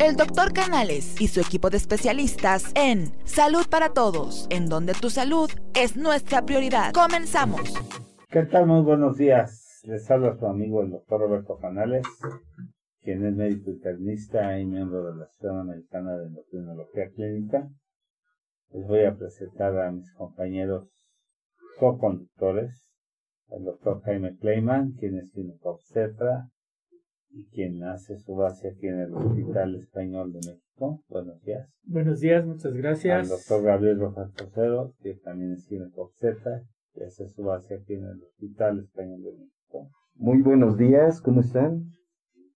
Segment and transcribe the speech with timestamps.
[0.00, 5.10] el doctor Canales y su equipo de especialistas en Salud para Todos, en donde tu
[5.10, 6.92] salud es nuestra prioridad.
[6.92, 7.74] Comenzamos.
[8.28, 8.66] ¿Qué tal?
[8.66, 9.80] Muy buenos días.
[9.84, 12.06] Les habla su amigo el doctor Roberto Canales,
[13.02, 17.68] quien es médico internista y miembro de la Asociación Americana de Endocrinología Clínica.
[18.70, 20.88] Les voy a presentar a mis compañeros
[21.80, 22.92] co-conductores,
[23.50, 26.50] el doctor Jaime Kleiman, quien es obstetra
[27.38, 31.04] y quien hace su base aquí en el Hospital Español de México.
[31.08, 31.70] Buenos días.
[31.84, 33.16] Buenos días, muchas gracias.
[33.16, 38.06] Al doctor Gabriel Rojas Trocero, que también es ginecobstetra y hace su base aquí en
[38.06, 39.88] el Hospital Español de México.
[40.16, 41.92] Muy buenos días, ¿cómo están?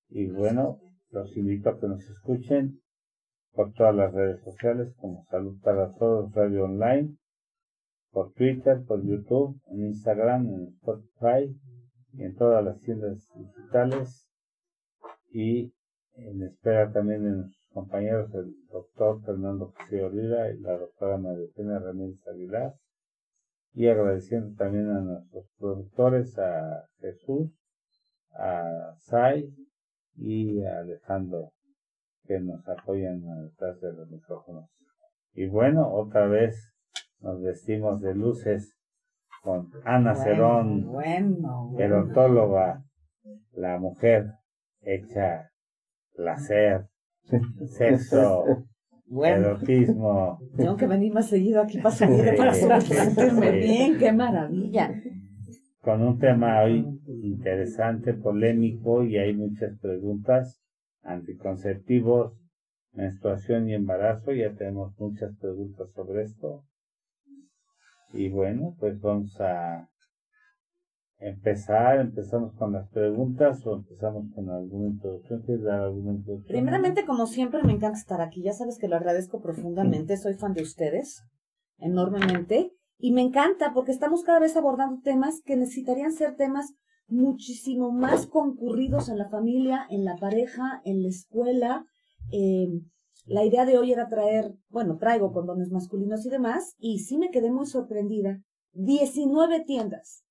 [0.09, 2.81] Y bueno, los invito a que nos escuchen
[3.53, 7.17] por todas las redes sociales como Salud para Todos Radio Online,
[8.11, 11.57] por Twitter, por YouTube, en Instagram, en Spotify
[12.15, 14.27] y en todas las tiendas digitales
[15.33, 15.73] y
[16.15, 21.79] en espera también de nuestros compañeros el doctor Fernando José Oliva y la doctora María
[21.79, 22.75] Ramírez Aguilar
[23.75, 27.51] y agradeciendo también a nuestros productores, a Jesús,
[28.34, 29.48] a Sai
[30.17, 31.53] y a Alejandro
[32.27, 34.69] que nos apoyan detrás de los micrófonos.
[35.33, 36.75] Y bueno, otra vez
[37.21, 38.77] nos vestimos de luces
[39.43, 42.84] con Ana Cerón, bueno, gerontóloga,
[43.53, 44.27] la mujer
[44.83, 45.50] hecha
[46.14, 46.86] placer,
[47.66, 48.44] sexo,
[49.06, 50.38] bueno, erotismo.
[50.56, 54.91] Tengo que venir más seguido aquí para salir para sentirme bien, qué maravilla.
[55.80, 56.86] Con un tema hoy
[57.22, 60.60] interesante, polémico y hay muchas preguntas.
[61.03, 62.38] Anticonceptivos,
[62.92, 66.64] menstruación y embarazo, ya tenemos muchas preguntas sobre esto.
[68.12, 69.88] Y bueno, pues vamos a
[71.23, 75.42] empezar, empezamos con las preguntas o empezamos con alguna introducción.
[75.42, 76.48] ¿Quieres dar alguna introducción?
[76.48, 78.42] Primeramente, como siempre, me encanta estar aquí.
[78.42, 80.17] Ya sabes que lo agradezco profundamente.
[80.17, 81.23] Soy fan de ustedes,
[81.78, 82.73] enormemente.
[82.98, 86.75] Y me encanta porque estamos cada vez abordando temas que necesitarían ser temas
[87.09, 91.84] muchísimo más concurridos en la familia, en la pareja, en la escuela.
[92.33, 92.69] Eh,
[93.27, 97.31] la idea de hoy era traer, bueno, traigo condones masculinos y demás, y sí me
[97.31, 98.41] quedé muy sorprendida.
[98.72, 100.25] 19 tiendas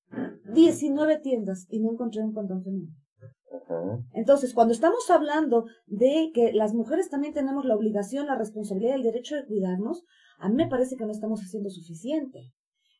[0.52, 2.92] 19 tiendas y no encontré un condón femenino.
[4.12, 8.96] Entonces, cuando estamos hablando de que las mujeres también tenemos la obligación, la responsabilidad y
[8.96, 10.04] el derecho de cuidarnos,
[10.38, 12.52] a mí me parece que no estamos haciendo suficiente.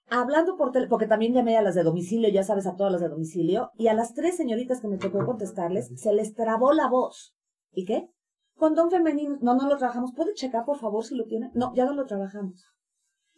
[0.09, 3.01] Hablando por teléfono, porque también llamé a las de domicilio, ya sabes, a todas las
[3.01, 6.89] de domicilio, y a las tres señoritas que me tocó contestarles, se les trabó la
[6.89, 7.35] voz.
[7.73, 8.09] ¿Y qué?
[8.57, 10.13] Condón femenino, no, no lo trabajamos.
[10.15, 11.51] ¿Puede checar, por favor, si lo tiene?
[11.55, 12.65] No, ya no lo trabajamos.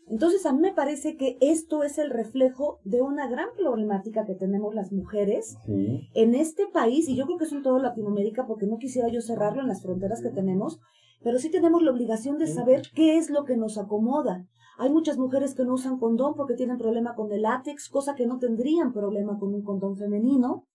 [0.09, 4.34] Entonces, a mí me parece que esto es el reflejo de una gran problemática que
[4.34, 8.66] tenemos las mujeres en este país, y yo creo que es en toda Latinoamérica, porque
[8.66, 10.78] no quisiera yo cerrarlo en las fronteras que tenemos,
[11.22, 14.47] pero sí tenemos la obligación de saber qué es lo que nos acomoda.
[14.76, 18.26] Hay muchas mujeres que no usan condón porque tienen problema con el látex, cosa que
[18.26, 20.66] no tendrían problema con un condón femenino.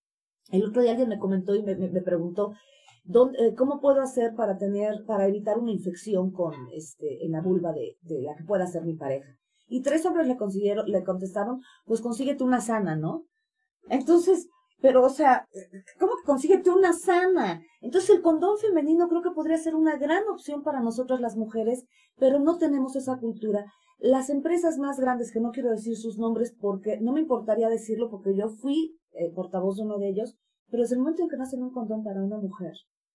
[0.51, 2.53] El otro día alguien me comentó y me, preguntó,
[3.03, 7.71] ¿Dónde, ¿Cómo puedo hacer para tener, para evitar una infección con este, en la vulva
[7.73, 9.35] de, de la que pueda ser mi pareja?
[9.67, 13.25] Y tres hombres le consiguieron, le contestaron, pues consíguete una sana, ¿no?
[13.89, 14.47] Entonces,
[14.81, 15.47] pero o sea,
[15.99, 17.61] ¿cómo que consíguete una sana?
[17.81, 21.85] Entonces el condón femenino creo que podría ser una gran opción para nosotras las mujeres,
[22.17, 23.65] pero no tenemos esa cultura.
[23.99, 28.09] Las empresas más grandes, que no quiero decir sus nombres porque no me importaría decirlo
[28.09, 30.37] porque yo fui eh, portavoz de uno de ellos,
[30.69, 32.73] pero desde el momento en que nacen un condón para una mujer,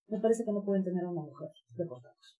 [0.09, 2.39] me parece que no pueden tener a una mujer deportados.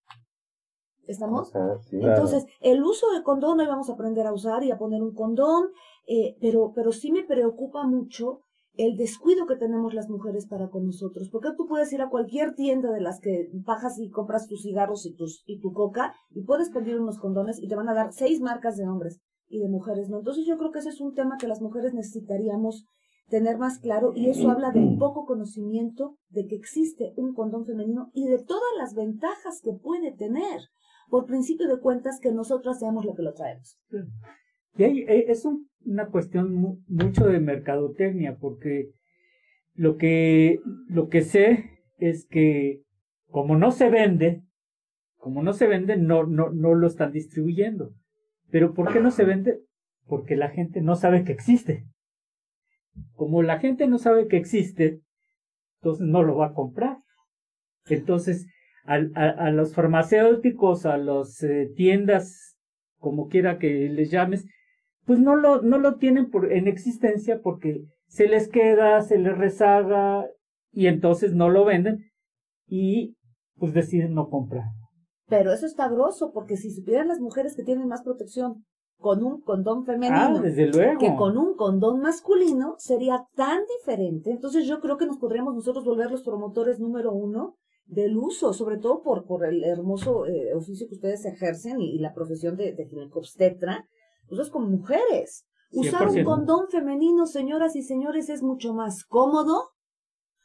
[1.07, 1.53] ¿Estamos?
[1.93, 5.15] Entonces, el uso de condón, hoy vamos a aprender a usar y a poner un
[5.15, 5.69] condón,
[6.07, 8.41] eh, pero, pero sí me preocupa mucho
[8.77, 11.29] el descuido que tenemos las mujeres para con nosotros.
[11.31, 15.07] Porque tú puedes ir a cualquier tienda de las que bajas y compras tus cigarros
[15.07, 18.13] y, tus, y tu coca y puedes pedir unos condones y te van a dar
[18.13, 20.19] seis marcas de hombres y de mujeres, ¿no?
[20.19, 22.87] Entonces yo creo que ese es un tema que las mujeres necesitaríamos
[23.29, 28.11] tener más claro y eso habla del poco conocimiento de que existe un condón femenino
[28.13, 30.61] y de todas las ventajas que puede tener
[31.09, 33.79] por principio de cuentas que nosotros seamos lo que lo traemos.
[34.77, 35.47] Y eh, es
[35.85, 38.91] una cuestión mucho de mercadotecnia porque
[39.75, 42.83] lo que, lo que sé es que
[43.29, 44.43] como no se vende,
[45.17, 47.93] como no se vende, no, no, no lo están distribuyendo.
[48.51, 49.61] Pero ¿por qué no se vende?
[50.07, 51.87] Porque la gente no sabe que existe.
[53.15, 55.01] Como la gente no sabe que existe,
[55.81, 56.99] entonces no lo va a comprar.
[57.87, 58.47] Entonces,
[58.85, 62.57] a, a, los farmacéuticos, a las eh, tiendas,
[62.99, 64.47] como quiera que les llames,
[65.05, 69.37] pues no lo, no lo tienen por, en existencia porque se les queda, se les
[69.37, 70.27] rezaga
[70.73, 72.11] y entonces no lo venden.
[72.67, 73.17] Y
[73.57, 74.65] pues deciden no comprar.
[75.29, 78.65] Pero eso está grosso, porque si supieran las mujeres que tienen más protección
[78.99, 80.99] con un condón femenino Ah, desde luego.
[80.99, 84.31] que con un condón masculino, sería tan diferente.
[84.31, 87.57] Entonces yo creo que nos podríamos nosotros volver los promotores número uno
[87.87, 91.99] del uso, sobre todo por, por el hermoso eh, oficio que ustedes ejercen y, y
[91.99, 93.85] la profesión de, de ginecobstetra,
[94.31, 95.45] ustedes como mujeres.
[95.71, 96.25] Usar un 100%.
[96.25, 99.71] condón femenino, señoras y señores, es mucho más cómodo,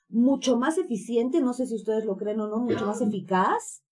[0.10, 3.84] mucho más eficiente, no sé si ustedes lo creen o no, mucho más eficaz.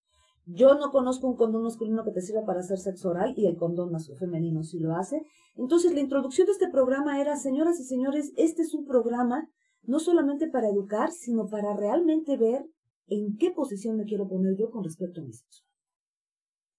[0.49, 3.57] Yo no conozco un condón masculino que te sirva para hacer sexo oral y el
[3.57, 5.21] condón femenino sí lo hace.
[5.55, 9.49] Entonces, la introducción de este programa era, señoras y señores, este es un programa
[9.83, 12.65] no solamente para educar, sino para realmente ver
[13.07, 15.63] en qué posición me quiero poner yo con respecto a mi sexo.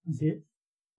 [0.09, 0.45] Así es.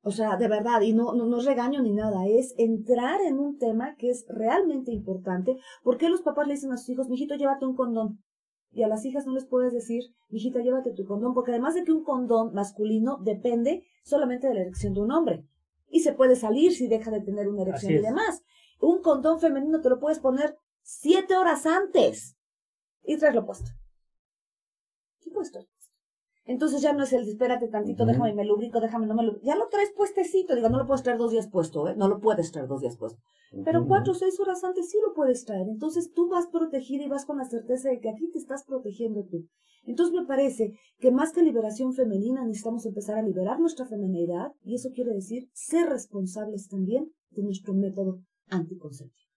[0.02, 3.40] O sea, de verdad, y no, no, no es regaño ni nada, es entrar en
[3.40, 5.58] un tema que es realmente importante.
[5.84, 8.24] ¿Por qué los papás le dicen a sus hijos, mijito, llévate un condón?
[8.72, 11.84] Y a las hijas no les puedes decir, mijita, llévate tu condón, porque además de
[11.84, 15.46] que un condón masculino depende solamente de la erección de un hombre.
[15.90, 18.44] Y se puede salir si deja de tener una erección y demás.
[18.80, 22.38] Un condón femenino te lo puedes poner siete horas antes
[23.04, 23.72] y traerlo puesto.
[25.20, 25.66] ¿Qué puesto?
[26.50, 28.12] Entonces ya no es el espérate tantito, Ujú.
[28.12, 29.46] déjame me lubrico, déjame no me lubrico.
[29.46, 31.96] Ya lo traes puestecito, digo, no lo puedes traer dos días puesto, ¿eh?
[31.96, 33.20] No lo puedes traer dos días puesto.
[33.64, 35.68] Pero cuatro o seis horas antes sí lo puedes traer.
[35.70, 39.26] Entonces tú vas protegida y vas con la certeza de que aquí te estás protegiendo
[39.26, 39.46] tú.
[39.86, 44.74] Entonces me parece que más que liberación femenina necesitamos empezar a liberar nuestra feminidad y
[44.74, 49.30] eso quiere decir ser responsables también de nuestro método anticonceptivo.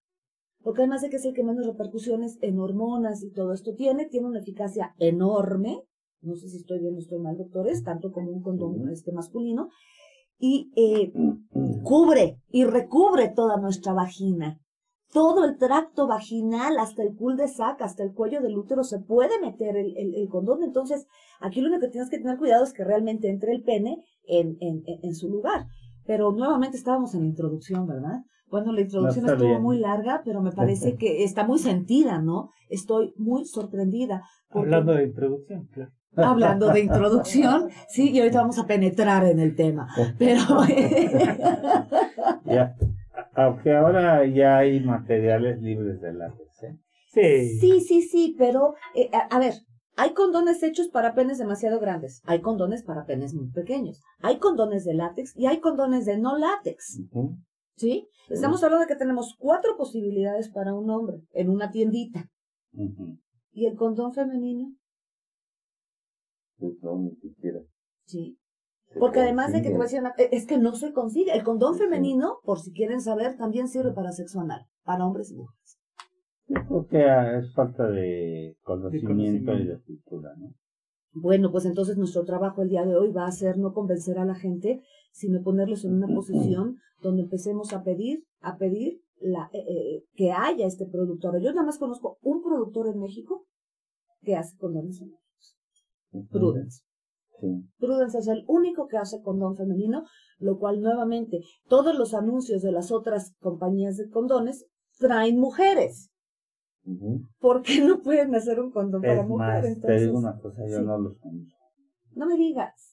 [0.63, 4.07] Porque además de que es el que menos repercusiones en hormonas y todo esto tiene,
[4.07, 5.83] tiene una eficacia enorme.
[6.23, 9.69] No sé si estoy bien o estoy mal, doctores, tanto como un condón este masculino.
[10.39, 11.11] Y eh,
[11.83, 14.59] cubre y recubre toda nuestra vagina.
[15.11, 18.99] Todo el tracto vaginal, hasta el cul de sac, hasta el cuello del útero, se
[18.99, 20.63] puede meter el, el- el condón.
[20.63, 21.05] Entonces,
[21.39, 24.57] aquí lo único que tienes que tener cuidado es que realmente entre el pene en,
[24.59, 25.67] en, en- su lugar.
[26.05, 28.21] Pero nuevamente estábamos en la introducción, ¿verdad?
[28.49, 29.61] Bueno, la introducción estuvo bien.
[29.63, 32.49] muy larga, pero me parece que está muy sentida, ¿no?
[32.69, 34.23] Estoy muy sorprendida.
[34.49, 35.91] porque- Hablando de introducción, claro.
[36.15, 39.87] Hablando de introducción, sí, y ahorita vamos a penetrar en el tema.
[40.17, 40.41] Pero
[42.45, 42.75] Ya.
[43.35, 46.77] Aunque ahora ya hay materiales libres de látex, ¿eh?
[47.11, 47.59] Sí.
[47.59, 49.53] sí, sí, sí, pero eh, a, a ver,
[49.95, 54.85] hay condones hechos para penes demasiado grandes, hay condones para penes muy pequeños, hay condones
[54.85, 56.99] de látex y hay condones de no látex.
[57.75, 58.07] ¿sí?
[58.29, 62.29] Estamos hablando de que tenemos cuatro posibilidades para un hombre en una tiendita.
[63.51, 64.73] ¿Y el condón femenino?
[66.57, 67.59] Pues no, ni siquiera.
[68.05, 68.37] Sí.
[68.91, 71.33] Se Porque además de que te voy a decir una- es que no se consigue.
[71.33, 75.35] El condón femenino, por si quieren saber, también sirve para sexo anal, para hombres y
[75.35, 75.79] mujeres.
[76.47, 80.53] Yo creo que ah, es falta de conocimiento, y de cultura, ¿no?
[81.15, 84.25] Bueno, pues entonces nuestro trabajo el día de hoy va a ser no convencer a
[84.25, 89.59] la gente, sino ponerlos en una posición donde empecemos a pedir, a pedir la, eh,
[89.59, 91.39] eh, que haya este productor.
[91.39, 93.45] Yo nada más conozco un productor en México
[94.21, 95.01] que hace condones.
[96.29, 96.83] Prudence.
[97.39, 97.47] Sí.
[97.79, 100.03] Prudence es el único que hace condón femenino,
[100.39, 104.65] lo cual nuevamente todos los anuncios de las otras compañías de condones
[104.99, 106.09] traen mujeres.
[106.85, 107.21] Ujú.
[107.39, 109.47] ¿Por qué no pueden hacer un condón para Es mujer?
[109.47, 110.83] más, te Entonces, digo una cosa, yo sí.
[110.85, 111.57] no los conozco.
[112.15, 112.89] no me digas.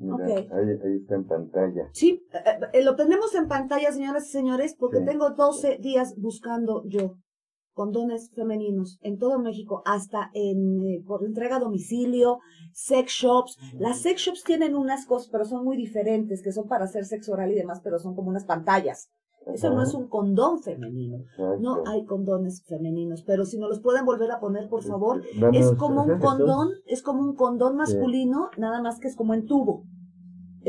[0.00, 1.88] Mira, ahí, ahí está en pantalla.
[1.92, 5.04] Sí, eh, eh, lo tenemos en pantalla, señoras y señores, porque Sí.
[5.06, 7.16] tengo 12 días buscando yo
[7.78, 12.40] condones femeninos en todo México, hasta en eh, por entrega a domicilio,
[12.72, 13.56] sex shops.
[13.78, 17.34] Las sex shops tienen unas cosas, pero son muy diferentes, que son para hacer sexo
[17.34, 19.10] oral y demás, pero son como unas pantallas.
[19.46, 21.18] Eso no es un condón femenino.
[21.18, 21.60] Exacto.
[21.60, 25.56] No hay condones femeninos, pero si nos los pueden volver a poner, por favor, Vamos,
[25.56, 29.46] es como un condón, es como un condón masculino, nada más que es como en
[29.46, 29.84] tubo.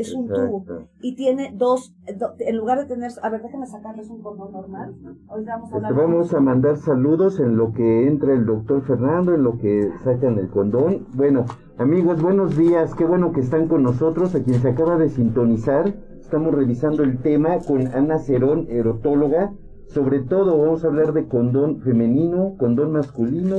[0.00, 0.64] Es un tubo.
[1.02, 4.94] Y tiene dos, do- en lugar de tener, a ver, déjenme sacarles un condón normal.
[5.28, 5.94] Ahorita vamos a Este, hablar.
[6.06, 10.38] vamos a mandar saludos en lo que entra el doctor Fernando, en lo que sacan
[10.38, 11.06] el condón.
[11.14, 11.44] Bueno,
[11.78, 12.94] amigos, buenos días.
[12.94, 14.34] Qué bueno que están con nosotros.
[14.34, 19.52] A quien se acaba de sintonizar, estamos revisando el tema con Ana Cerón, erotóloga.
[19.88, 23.56] Sobre todo vamos a hablar de condón femenino, condón masculino,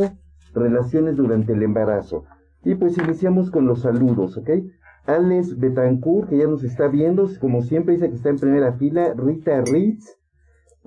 [0.53, 2.24] relaciones durante el embarazo.
[2.63, 4.50] Y pues iniciamos con los saludos, ¿ok?
[5.05, 9.13] Alex Betancourt, que ya nos está viendo, como siempre dice que está en primera fila.
[9.15, 10.17] Rita Ritz,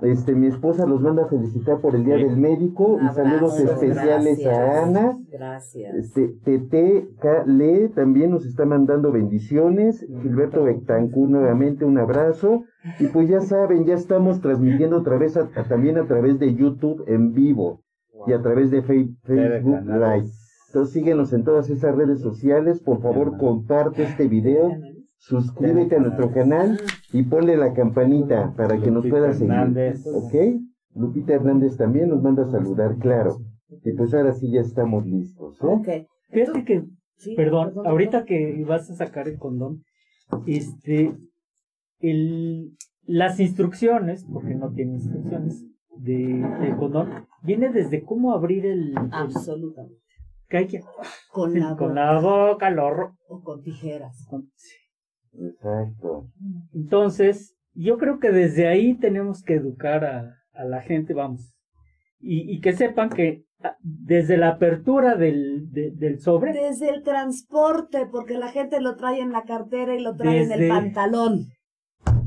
[0.02, 2.24] este, mi esposa los manda a felicitar por el Día Sí.
[2.24, 5.18] del Médico y saludos especiales a Ana.
[5.30, 5.94] Gracias.
[5.94, 10.04] Este, Tete Kale también nos está mandando bendiciones.
[10.22, 12.64] Gilberto Betancourt nuevamente un abrazo.
[13.00, 16.54] Y pues ya saben, ya estamos transmitiendo otra vez a- a- también a través de
[16.54, 17.80] YouTube en vivo
[18.26, 19.20] y a través de Facebook.
[19.86, 20.28] Live.
[20.74, 22.80] Entonces síguenos en todas esas redes sociales.
[22.80, 24.72] Por favor, comparte este video.
[25.18, 26.80] Suscríbete a nuestro canal
[27.12, 29.52] y ponle la campanita para que nos puedas seguir.
[29.52, 30.04] Hernández.
[30.04, 30.34] ¿Ok?
[30.96, 33.36] Lupita Hernández también nos manda a saludar, claro.
[33.84, 35.62] Y pues ahora sí ya estamos listos.
[35.62, 35.66] ¿eh?
[35.66, 35.88] Ok.
[36.30, 36.82] Fíjate que,
[37.18, 39.84] Sí, perdón, perdón, ahorita que vas a sacar el condón,
[40.44, 41.16] este,
[42.00, 42.72] el,
[43.06, 45.64] las instrucciones, porque no tiene instrucciones,
[45.96, 47.10] de, del condón,
[47.44, 50.02] viene desde cómo abrir el, el- Absolutamente.
[50.54, 50.80] Que hay que-
[51.32, 54.24] Con la con boca la boca, lo ro- o con tijeras.
[54.30, 54.76] con- sí.
[55.36, 56.28] Exacto.
[56.72, 61.52] Entonces, yo creo que desde ahí tenemos que educar a, a la gente, vamos.
[62.20, 67.02] Y, y que sepan que ah, desde la apertura del, de- del sobre, Desde el
[67.02, 71.46] transporte, porque la gente lo trae en la cartera y lo trae en el pantalón.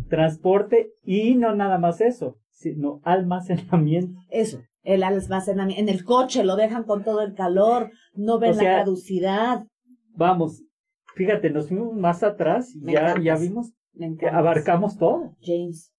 [0.09, 4.19] transporte y no nada más eso, sino almacenamiento.
[4.29, 5.81] Eso, el almacenamiento.
[5.81, 9.65] En el coche lo dejan con todo el calor, no ven O sea, la caducidad.
[10.15, 10.63] Vamos,
[11.15, 13.71] fíjate, nos fuimos más atrás y ya, ya vimos
[14.19, 15.35] que abarcamos todo.
[15.41, 15.91] James.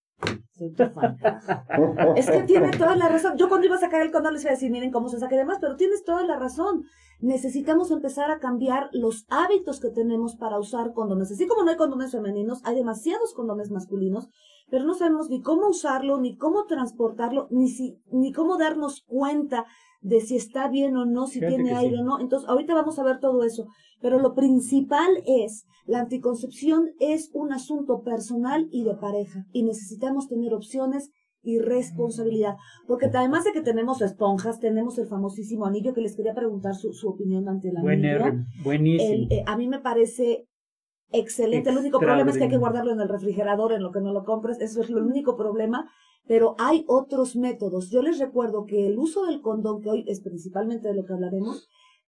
[0.53, 1.17] Soy tu fan.
[2.17, 3.37] es que tiene toda la razón.
[3.37, 5.37] Yo cuando iba a sacar el condón les iba a decir, miren cómo se saque
[5.37, 6.85] de más, pero tienes toda la razón.
[7.21, 11.31] Necesitamos empezar a cambiar los hábitos que tenemos para usar condones.
[11.31, 14.29] Así como no hay condones femeninos, hay demasiados condones masculinos,
[14.71, 19.67] pero no sabemos ni cómo usarlo, ni cómo transportarlo, ni si, ni cómo darnos cuenta
[20.01, 22.01] de si está bien o no, si Fíjate tiene aire sí.
[22.01, 22.21] o no.
[22.21, 23.67] Entonces, ahorita vamos a ver todo eso.
[24.01, 29.45] Pero lo principal es, la anticoncepción es un asunto personal y de pareja.
[29.53, 31.11] Y necesitamos tener opciones
[31.43, 32.57] y responsabilidad.
[32.87, 36.93] Porque además de que tenemos esponjas, tenemos el famosísimo anillo que les quería preguntar su,
[36.93, 39.13] su opinión ante el Buen buenísimo.
[39.13, 40.47] El, eh, a mí me parece
[41.13, 41.71] excelente.
[41.71, 44.13] El único problema es que hay que guardarlo en el refrigerador, en lo que no
[44.13, 44.61] lo compres.
[44.61, 45.91] Eso es lo único problema.
[46.27, 47.91] Pero hay otros métodos.
[47.91, 51.15] Yo les recuerdo que el uso del condón, que hoy es principalmente de lo que
[51.15, 51.69] hablaremos,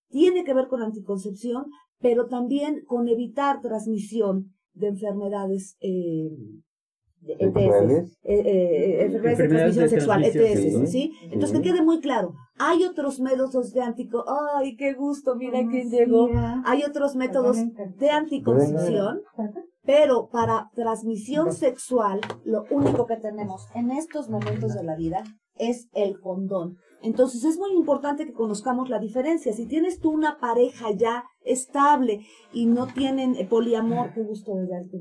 [0.10, 1.68] tiene que ver con anticoncepción,
[2.00, 6.32] pero también con evitar transmisión de enfermedades eh,
[7.28, 11.14] ETS, eh, eh, enfermedades de Enfermedades transmisión sexual, ETS, sí, ¿sí?
[11.24, 15.90] Entonces que quede muy claro, hay otros métodos de antico, ay, qué gusto, mira quién
[15.90, 16.30] llegó.
[16.66, 17.58] Hay otros métodos
[17.98, 19.22] de anticoncepción,
[19.84, 25.24] pero para transmisión sexual, lo único que tenemos en estos momentos de la vida
[25.56, 26.78] es el condón.
[27.02, 29.54] Entonces es muy importante que conozcamos la diferencia.
[29.54, 32.22] Si tienes tú una pareja ya estable
[32.54, 35.00] y no tienen eh, poliamor, qué gusto de verte.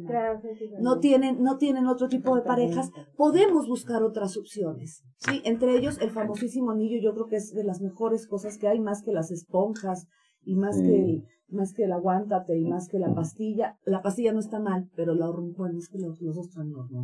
[0.80, 5.02] No tienen, no tienen otro tipo de parejas, podemos buscar otras opciones.
[5.16, 8.68] Sí, entre ellos el famosísimo anillo, yo creo que es de las mejores cosas que
[8.68, 10.06] hay, más que las esponjas
[10.42, 10.82] y más Sí.
[10.84, 13.76] que el, más que el aguántate y más que la pastilla.
[13.84, 16.88] La pastilla no está mal, pero la hormona, bueno, es que los, los hormona.
[16.90, 16.98] ¿no?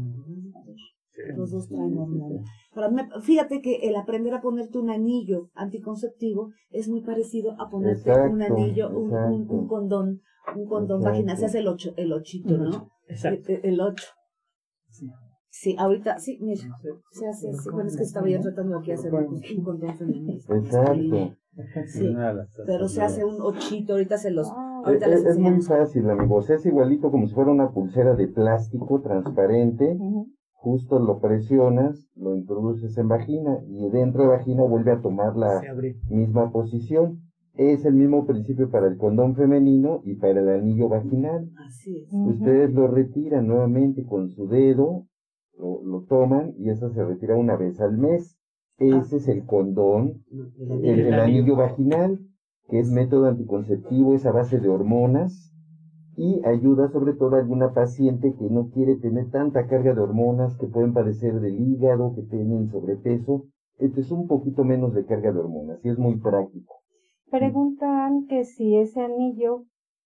[1.36, 2.42] Los dos traen hormona.
[2.74, 7.70] Para mí, fíjate que el aprender a ponerte un anillo anticonceptivo es muy parecido a
[7.70, 10.20] ponerte un anillo, un, un- condón,
[10.56, 11.10] un condón Exacto.
[11.10, 11.36] vaginal.
[11.38, 12.90] Se hace el ocho, el ochito, ¿no?
[13.08, 13.52] Exacto.
[13.52, 14.06] El, el ocho.
[14.90, 15.06] Sí.
[15.56, 16.62] Sí, ahorita, sí, mira,
[17.12, 17.70] se hace así.
[17.70, 20.32] Bueno, es que estaba yo tratando aquí de hacer un, un condón femenino.
[20.48, 21.36] Exacto.
[21.86, 22.12] Sí,
[22.66, 26.10] pero se hace un ochito, ahorita se los, Es, ahorita les es- es muy fácil,
[26.10, 26.50] amigos.
[26.50, 29.96] Es igualito como si fuera una pulsera de plástico transparente.
[30.64, 35.60] Justo lo presionas, lo introduces en vagina y dentro de vagina vuelve a tomar la
[36.08, 37.20] misma posición.
[37.52, 41.50] Es el mismo principio para el condón femenino y para el anillo vaginal.
[41.66, 42.08] Así es.
[42.12, 45.06] Ustedes lo retiran nuevamente con su dedo,
[45.58, 48.38] lo, lo toman y eso se retira una vez al mes.
[48.78, 50.92] Ese es el condón, El el, anillo.
[50.92, 51.56] el El anillo anillo.
[51.56, 52.18] vaginal,
[52.70, 55.53] que es método anticonceptivo, es a base de hormonas
[56.16, 60.56] y ayuda sobre todo a alguna paciente que no quiere tener tanta carga de hormonas,
[60.56, 63.44] que pueden padecer del hígado, que tienen sobrepeso.
[63.78, 66.74] Este es un poquito menos de carga de hormonas y es muy práctico.
[67.30, 69.64] Preguntan que si ese anillo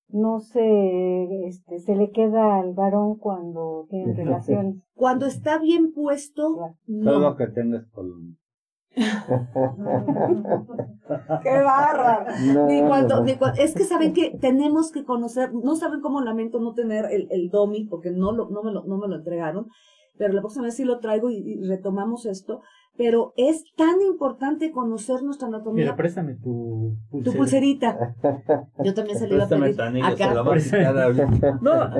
[0.09, 4.77] no se, este, se le queda al varón cuando tienen relaciones.
[4.95, 7.19] Cuando está bien puesto, Todo no.
[7.19, 8.39] lo que tengas con
[11.43, 12.27] ¡Qué bárbaro!
[12.55, 13.25] No, Ni no, cuando, no.
[13.25, 17.07] ni cua- es que saben que tenemos que conocer, no saben cómo lamento no tener
[17.11, 19.67] el, el DOMI, porque no, lo, no, me lo, no me lo entregaron,
[20.17, 22.61] pero la próxima vez sí lo traigo y, y retomamos esto,
[22.97, 25.97] pero es tan importante conocer nuestra Mira, anatomía.
[25.97, 27.37] préstame tu Tu pulsera.
[27.39, 28.15] pulserita.
[28.85, 30.35] Yo también se le iba a pedir tu anillo, se acá.
[30.35, 31.59] lo va a quitar ahorita.
[31.63, 31.91] No,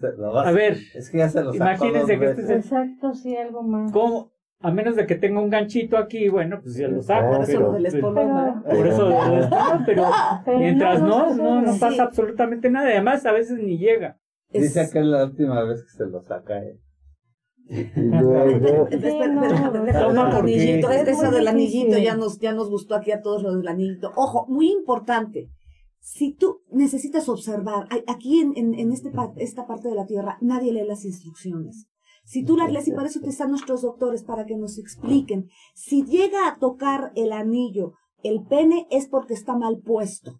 [0.00, 2.50] Se lo va a ver, Es que ya se lo sacó imagínense que este es
[2.50, 3.92] el- Exacto, sí, algo más.
[3.92, 4.32] ¿cómo?
[4.60, 7.30] A menos de que tenga un ganchito aquí, bueno, pues ya lo saco.
[7.36, 8.62] Por eso pero- lo del espolón.
[8.64, 10.10] Por eso lo del espolón, pero
[10.58, 11.80] mientras no, no, no Sí.
[11.80, 12.88] pasa absolutamente nada.
[12.88, 14.18] Además, a veces ni llega.
[14.50, 16.58] Es- Dice que es la última vez que se lo saca.
[16.58, 16.76] eh.
[17.96, 19.06] Y luego, eso
[21.22, 24.10] muy del anillito ya nos, ya nos gustó aquí a todos lo del anillito.
[24.16, 25.50] Ojo, muy importante.
[26.00, 30.38] Si tú necesitas observar, aquí en, en, en este, pa- esta parte de la Tierra
[30.40, 31.86] nadie lee las instrucciones.
[32.28, 35.48] Si tú las lees, y para eso te están nuestros doctores, para que nos expliquen,
[35.74, 40.38] si llega a tocar el anillo, el pene es porque está mal puesto,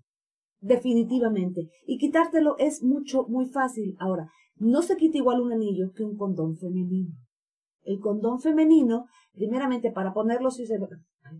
[0.60, 1.70] definitivamente.
[1.86, 3.96] Y quitártelo es mucho, muy fácil.
[4.00, 7.14] Ahora, no se quita igual un anillo que un condón femenino.
[7.84, 9.06] El condón femenino,
[9.38, 10.74] primeramente para ponerlo, si se...
[10.74, 11.38] Ay,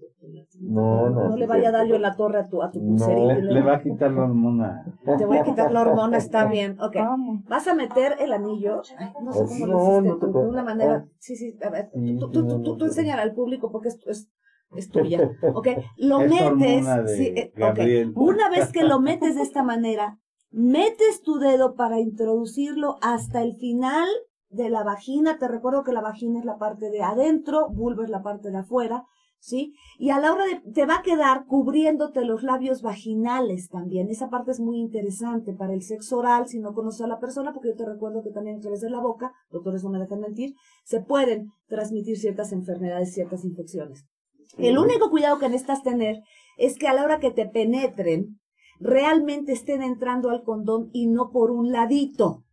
[0.60, 2.80] No, no, no le vaya a dar yo en la torre a tu, a tu
[2.80, 3.26] No.
[3.26, 4.84] Le, y va a quitar la hormona.
[5.18, 6.80] Te voy a quitar la hormona, está bien.
[6.80, 6.96] Ok.
[7.48, 8.82] Vas a meter el anillo.
[8.98, 11.04] Ay, no sé cómo No, lo hiciste no de una manera.
[11.06, 11.10] oh.
[11.18, 11.90] Sí, sí, a ver.
[11.92, 14.30] Tú, tú, tú, tú, tú al público porque es, es,
[14.76, 15.30] es tuya.
[15.54, 15.68] Ok.
[15.96, 16.86] Lo Es metes.
[17.16, 17.58] sí, eh, ok.
[17.58, 18.12] Gabriel.
[18.16, 20.18] Una vez que lo metes de esta manera,
[20.50, 24.08] metes tu dedo para introducirlo hasta el final
[24.50, 25.38] de la vagina.
[25.38, 28.58] Te recuerdo que la vagina es la parte de adentro, vulva es la parte de
[28.58, 29.04] afuera.
[29.40, 29.72] ¿Sí?
[30.00, 34.08] Y a la hora de, te va a quedar cubriéndote los labios vaginales también.
[34.08, 37.52] Esa parte es muy interesante para el sexo oral, si no conoces a la persona,
[37.52, 40.18] porque yo te recuerdo que también a través de la boca, doctores no me dejan
[40.18, 44.08] mentir, se pueden transmitir ciertas enfermedades, ciertas infecciones.
[44.56, 46.16] El único cuidado que necesitas tener
[46.56, 48.40] es que a la hora que te penetren,
[48.80, 52.44] realmente estén entrando al condón y no por un ladito.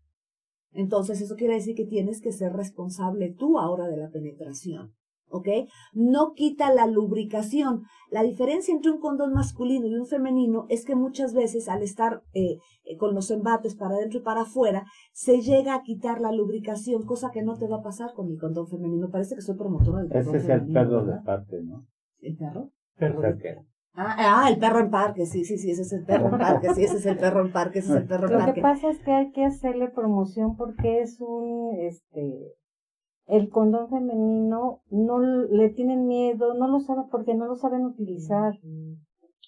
[0.75, 4.94] Entonces, eso quiere decir que tienes que ser responsable tú ahora de la penetración.
[5.27, 5.48] ¿Ok?
[5.94, 7.82] No quita la lubricación.
[8.12, 12.22] La diferencia entre un condón masculino y un femenino es que muchas veces al estar
[12.34, 16.32] eh, eh, con los embates para adentro y para afuera, se llega a quitar la
[16.32, 19.10] lubricación, cosa que no te va a pasar con el condón femenino.
[19.10, 21.86] Parece que soy promotora del condón Ese es el femenino, perro de parte, ¿no?
[22.22, 22.70] ¿El perro?
[22.98, 25.84] Perro O sea de- que- Ah, ah, el perro en parque, sí, sí, sí, ese
[25.84, 28.08] es el perro en parque, sí, ese es el perro en parque, ese es el
[28.08, 28.62] perro en Lo que parque.
[28.62, 32.54] pasa es que hay que hacerle promoción porque es un, este,
[33.28, 38.54] el condón femenino no le tienen miedo, no lo saben porque no lo saben utilizar.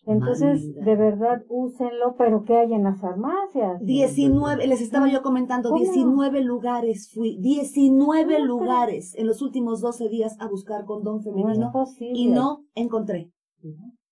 [0.06, 3.82] Entonces, de verdad, úsenlo, pero que hay en las farmacias.
[3.82, 5.82] 19, les estaba yo comentando, ¿Cómo?
[5.82, 11.18] 19 lugares fui, 19 No, pero- lugares en los últimos 12 días a buscar condón
[11.18, 12.14] No femenino posible.
[12.18, 13.32] y no encontré.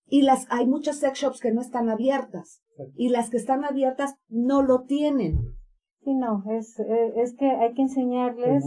[0.07, 2.61] Y las hay muchas sex shops que no están abiertas
[2.95, 5.55] y las que están abiertas no lo tienen.
[6.03, 8.63] Sí, no, es, eh, es que hay que enseñarles,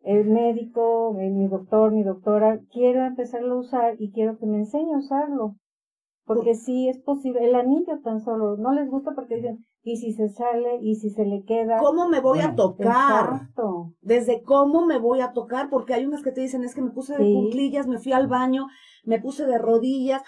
[0.00, 4.58] el médico, eh, mi doctor, mi doctora, quiero empezarlo a usar y quiero que me
[4.58, 5.56] enseñe a usarlo.
[6.24, 10.12] Porque sí es posible, el anillo tan solo, no les gusta porque dicen, y si
[10.12, 11.78] se sale, y si se le queda.
[11.78, 13.24] ¿Cómo me voy a tocar?
[13.32, 13.94] Exacto.
[14.02, 16.90] Desde cómo me voy a tocar, porque hay unas que te dicen es que me
[16.90, 17.34] puse de Sí.
[17.34, 18.66] cuclillas, me fui al baño,
[19.04, 20.22] me puse de rodillas.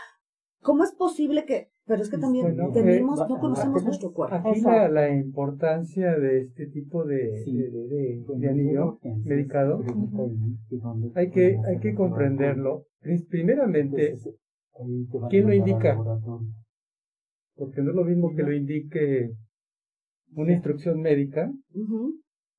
[0.63, 1.69] ¿Cómo es posible que.?
[1.87, 4.37] Pero es que también Bueno, tenemos, eh, no va- conocemos nuestro cuerpo.
[4.37, 7.57] Aquí la, la importancia de este tipo de, Sí.
[7.57, 9.83] de, de- de anillo medicado,
[11.15, 12.85] hay que, hay que comprenderlo.
[13.01, 14.17] Prim- Primeramente,
[15.31, 15.99] ¿quién lo indica?
[17.57, 19.33] porque no es lo mismo que lo indique
[20.35, 21.53] una instrucción médica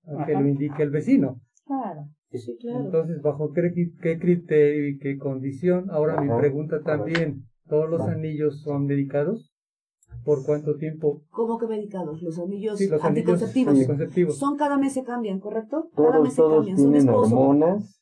[0.06, 0.42] a que Ajá.
[0.42, 1.40] lo indique el vecino.
[1.66, 2.02] Claro.
[2.32, 2.86] Sí, claro.
[2.86, 5.90] Entonces, ¿bajo qué, qué criterio y qué condición?
[5.90, 6.40] Ahora mi Ajá.
[6.40, 9.53] pregunta también, ¿todos los anillos son medicados?
[10.25, 11.21] ¿Por cuánto tiempo?
[11.29, 12.21] ¿Cómo que medicados?
[12.21, 13.73] Los anillos Sí, los anticonceptivos.
[13.75, 14.38] anticonceptivos.
[14.38, 15.89] Son cada mes se cambian, ¿correcto?
[15.95, 16.77] Cada mes Todos, se todos cambian.
[16.77, 17.39] Son de tienen esposo.
[17.39, 18.01] hormonas,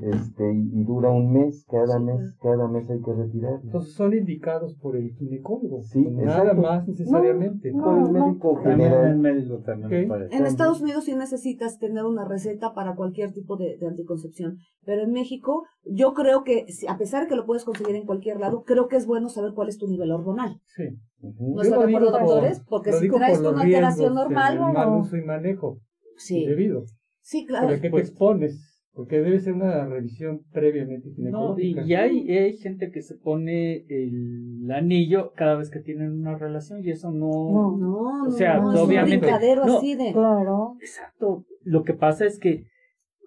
[0.00, 3.60] este, y dura un mes, cada Sí, mes, cada mes hay que retirar.
[3.64, 5.82] Entonces son indicados por el ginecólogo.
[5.82, 6.62] Sí, Nada exacto.
[6.62, 7.72] más necesariamente.
[7.72, 8.26] No, Por el no.
[8.28, 9.18] médico También el general.
[9.18, 9.92] médico también Ok.
[10.02, 10.40] lo puede hacer.
[10.40, 15.02] En Estados Unidos sí necesitas tener una receta para cualquier tipo de, de anticoncepción, pero
[15.02, 18.38] en México yo creo que, si- a pesar de que lo puedes conseguir en cualquier
[18.38, 20.60] lado, creo que es bueno saber cuál es tu nivel hormonal.
[20.66, 20.84] Sí.
[21.20, 22.62] ¿No están de acuerdo, por- doctores?
[22.68, 25.78] Porque lo si traes por una alteración normal, del mal uso y manejo
[26.16, 26.84] sí, debido.
[27.20, 27.66] sí, claro.
[27.66, 28.69] ¿Pero a qué te expones?
[28.92, 34.68] Porque debe ser una revisión previamente No, y, hay, hay gente que se pone el
[34.70, 37.30] anillo cada vez que tienen una relación y eso no...
[37.52, 37.76] No.
[37.78, 39.78] No, O sea, no, es un obviamente- brincadero no.
[39.78, 40.12] así de...
[40.12, 40.74] Claro.
[40.80, 41.44] Exacto.
[41.62, 42.64] Lo que pasa es que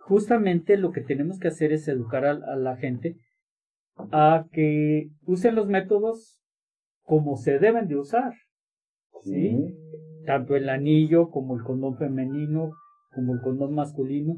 [0.02, 3.16] justamente lo que tenemos que hacer es educar a, a la gente
[4.12, 6.42] a que usen los métodos
[7.04, 8.34] como se deben de usar.
[9.22, 9.58] ¿sí?
[10.26, 12.72] Tanto el anillo como el condón femenino,
[13.16, 14.36] como el condón masculino.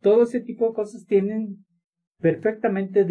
[0.00, 1.64] Todo ese tipo de cosas tienen
[2.20, 3.04] perfectamente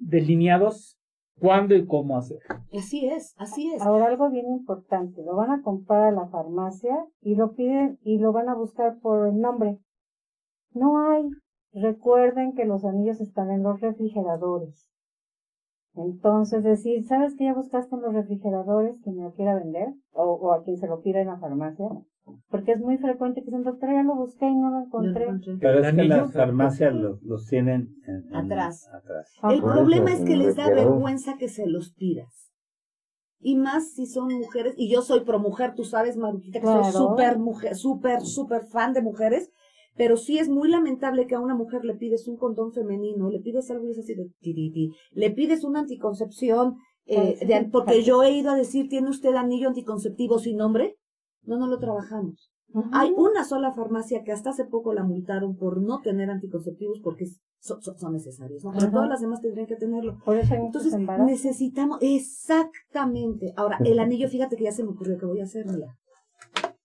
[0.00, 0.98] delineados
[1.38, 2.38] cuándo y cómo hacer.
[2.72, 3.82] Así es, así es.
[3.82, 8.18] Ahora algo bien importante, lo van a comprar a la farmacia y lo piden y
[8.18, 9.78] lo van a buscar por el nombre.
[10.72, 11.28] No hay.
[11.72, 14.90] Recuerden que los anillos están en los refrigeradores.
[15.94, 19.94] Entonces decir, ¿sabes que ya buscaste en los refrigeradores que me lo quiera vender?
[20.12, 21.88] O, o a quien se lo pida en la farmacia.
[22.50, 25.24] Porque es muy frecuente que dicen, doctora, ya lo busqué y no lo encontré.
[25.24, 25.56] encontré.
[25.60, 28.88] Pero ¿El es que las farmacias los, los tienen en- en- Atrás.
[28.92, 29.30] atrás.
[29.50, 32.52] El problema es que les da vergüenza que se los pidas.
[33.40, 36.82] Y más si son mujeres, y yo soy pro mujer, tú sabes, Maruquita, que soy
[36.92, 39.50] súper mujer, súper, súper fan de mujeres,
[39.96, 43.40] pero sí es muy lamentable que a una mujer le pides un condón femenino, le
[43.40, 48.22] pides algo y es así de tiriti, le pides una anticoncepción, eh, de- porque yo
[48.24, 50.96] he ido a decir, ¿tiene usted anillo anticonceptivo sin nombre?
[51.44, 52.50] No, no lo trabajamos.
[52.92, 57.24] Hay una sola farmacia que hasta hace poco la multaron por no tener anticonceptivos porque
[57.60, 58.72] son, son- son necesarios, ¿no?
[58.72, 60.18] Pero todas las demás tendrían que tenerlo.
[60.24, 61.30] Por eso hay Entonces, embarazos.
[61.30, 63.52] necesitamos, exactamente.
[63.56, 65.96] Ahora, el anillo, fíjate que ya se me ocurrió que voy a hacer, mira,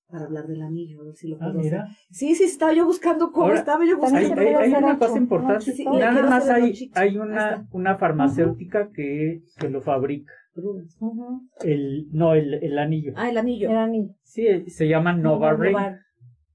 [0.07, 1.63] para hablar del anillo, a ver si lo Ah, puedo hacer.
[1.73, 1.87] mira.
[2.11, 4.41] Sí, sí, estaba yo buscando cómo, Ahora, estaba yo Hay, buscando.
[4.41, 5.65] hay- hay una cosa importante.
[5.65, 5.85] uno Sí.
[5.85, 10.31] Nada más hay, hay una, una farmacéutica que, que lo fabrica.
[11.63, 13.13] El, no, el, el anillo.
[13.15, 13.69] Ah, el anillo.
[13.69, 14.15] Era niño.
[14.23, 15.97] Sí, se llama Nova Nova Ring.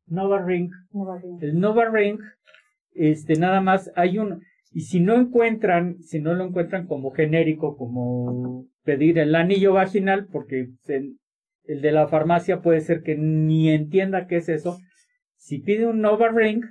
[0.06, 0.70] Nova Ring.
[0.92, 1.38] No va bien.
[1.40, 2.18] El Nova Ring,
[2.92, 4.38] este, nada más hay uno.
[4.70, 10.26] Y si no encuentran, si no lo encuentran como genérico, como pedir el anillo vaginal,
[10.30, 11.14] porque se-
[11.64, 14.78] el de la farmacia puede ser que ni entienda qué es eso.
[15.36, 16.64] Si pide un Nova Ring,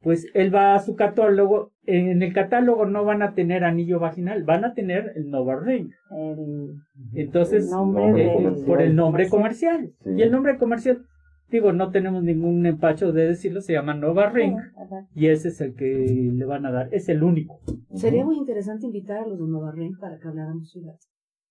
[0.00, 1.72] pues él va a su catálogo.
[1.86, 5.90] En el catálogo no van a tener anillo vaginal, van a tener el Nova Ring.
[6.10, 6.74] El,
[7.14, 9.76] Entonces, el nombre, nombre eh, por el nombre comercial.
[9.76, 10.14] comercial.
[10.16, 10.20] Sí.
[10.20, 11.02] Y el nombre comercial,
[11.48, 14.56] digo, no tenemos ningún empacho de decirlo, se llama Nova Ring.
[14.56, 15.06] Sí, ajá.
[15.14, 17.60] Y ese es el que le van a dar, es el único.
[17.94, 20.94] Sería muy interesante invitar a los de Nova Ring para que habláramos ciudad.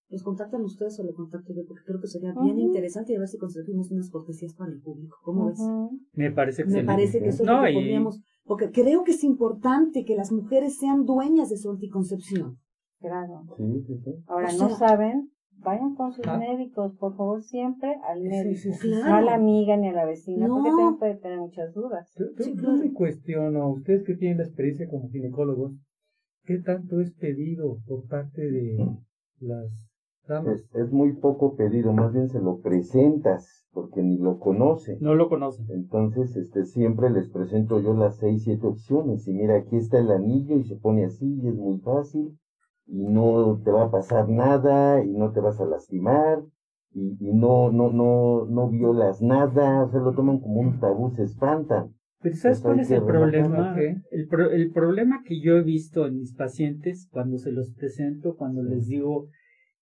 [0.09, 1.63] ¿Los contactan ustedes o lo contacto yo?
[1.67, 4.81] Porque creo que sería bien interesante y a ver si conseguimos unas cortesías para el
[4.81, 5.17] público.
[5.23, 5.59] ¿Cómo ves?
[5.59, 5.99] Ujú.
[6.13, 6.91] Me parece Me excelente.
[6.93, 10.15] parece que eso es No, lo que y- podríamos, porque creo que es importante que
[10.15, 12.57] las mujeres sean dueñas de su anticoncepción.
[12.99, 13.43] Claro.
[13.55, 14.11] Sí, sí, sí.
[14.27, 16.37] Ahora, O no saben, vayan con sus Ah.
[16.39, 18.59] médicos, por favor, siempre al médico.
[18.59, 18.89] sí, sí.
[18.89, 20.55] No a la amiga ni a la vecina, No.
[20.55, 22.11] porque también puede tener muchas dudas.
[22.17, 25.73] Yo, yo- yo me cuestiono, ustedes que tienen la experiencia como ginecólogos,
[26.45, 28.77] ¿qué tanto es pedido por parte de
[29.39, 29.88] las?
[30.29, 34.97] Es, es muy poco pedido, más bien se lo presentas, porque ni lo conoce.
[35.01, 35.65] No lo conocen.
[35.71, 39.27] Entonces, este, siempre les presento yo las seis, siete opciones.
[39.27, 42.37] Y mira, aquí está el anillo y se pone así y es muy fácil.
[42.85, 46.43] Y no te va a pasar nada y no te vas a lastimar.
[46.93, 49.83] Y, y no, no, no, no violas nada.
[49.85, 51.93] O sea, lo toman como un tabú, se espantan.
[52.21, 53.77] Pero ¿sabes Pues cuál es el problema?
[54.11, 58.35] El, pro- el problema que yo he visto en mis pacientes cuando se los presento,
[58.35, 59.27] cuando les digo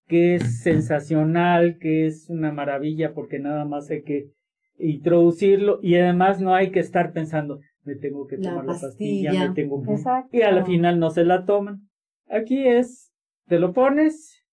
[0.07, 4.31] que es sensacional, que es una maravilla, porque nada más hay que
[4.79, 9.29] introducirlo y además no hay que estar pensando, me tengo que La tomar la pastilla,
[9.31, 9.49] pastilla.
[9.49, 9.91] me tengo que...
[9.91, 10.37] Exacto.
[10.37, 11.81] Y al final no se la toman.
[12.29, 13.11] Aquí es,
[13.47, 14.43] te lo pones,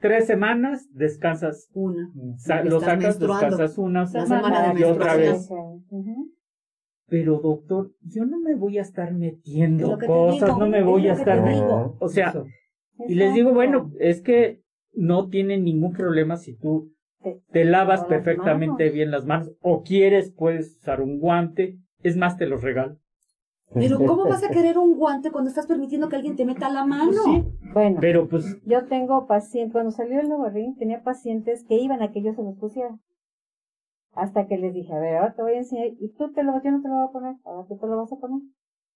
[0.00, 2.08] tres semanas, descansas, Una.
[2.38, 5.48] sa- Porque lo sacas, descansas una semana, semana de y otra vez.
[7.08, 11.08] Pero doctor, yo no me voy a estar Es metiendo cosas, digo, no me voy
[11.08, 11.46] a estar...
[11.46, 11.96] digo.
[12.00, 12.46] O sea, Eso.
[13.08, 14.62] Y les digo, bueno, es que
[14.94, 18.94] no tiene ningún problema si tú Te- te lavas perfectamente manos.
[18.94, 21.78] bien las manos o quieres, puedes usar un guante.
[22.02, 22.98] Es más, te los regalo.
[23.74, 26.84] Pero ¿cómo vas a querer un guante cuando estás permitiendo que alguien te meta la
[26.84, 27.10] mano?
[27.10, 31.64] Pues sí, Bueno, pero pues yo tengo pacientes, cuando salió el nuevo ring, tenía pacientes
[31.64, 32.98] que iban a que yo se los pusiera.
[34.14, 36.62] Hasta que les dije, a ver, ahora te voy a enseñar, y tú te lo,
[36.62, 38.42] yo no te lo voy a poner, ahora tú te lo vas a poner.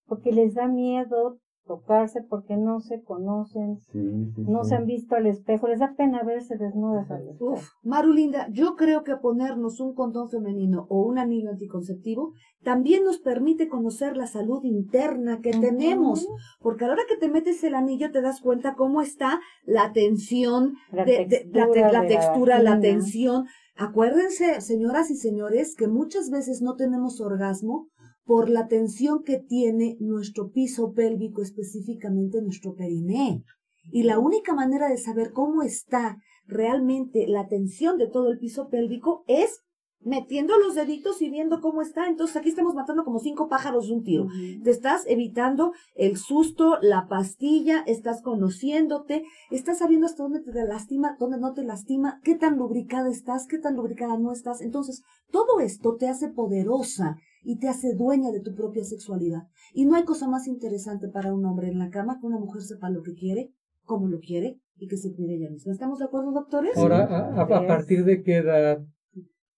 [0.07, 4.71] Porque les da miedo tocarse porque no se conocen, Sí, sí, no sí.
[4.71, 7.53] se han visto al espejo, les da pena verse desnudas al espejo.
[7.53, 13.05] Uf, Maru Linda, yo creo que ponernos un condón femenino o un anillo anticonceptivo también
[13.05, 16.27] nos permite conocer la salud interna que tenemos,
[16.61, 19.93] porque a la hora que te metes el anillo te das cuenta cómo está la
[19.93, 23.47] tensión, La de, de- la, te- textura la de textura, la tensión.
[23.79, 27.89] Acuérdense, señoras y señores, que muchas veces no tenemos orgasmo
[28.27, 33.45] por la tensión que tiene nuestro piso pélvico, específicamente nuestro periné.
[33.93, 38.69] Y la única manera de saber cómo está realmente la tensión de todo el piso
[38.69, 39.63] pélvico es
[40.01, 42.09] metiendo los deditos y viendo cómo está.
[42.09, 44.27] Entonces aquí estamos matando como cinco pájaros de un tiro.
[44.63, 51.17] Te estás evitando el susto, la pastilla, estás conociéndote, estás sabiendo hasta dónde te lastima,
[51.19, 54.61] dónde no te lastima, qué tan lubricada estás, qué tan lubricada no estás.
[54.61, 59.45] Entonces, todo esto te hace poderosa y te hace dueña de tu propia sexualidad.
[59.73, 62.63] Y no hay cosa más interesante para un hombre en la cama que una mujer
[62.63, 63.53] sepa lo que quiere,
[63.85, 65.73] cómo lo quiere y que se cuide ella misma.
[65.73, 66.77] ¿Estamos de acuerdo, doctores?
[66.77, 67.05] Ahora,
[67.41, 68.85] a, partir de qué edad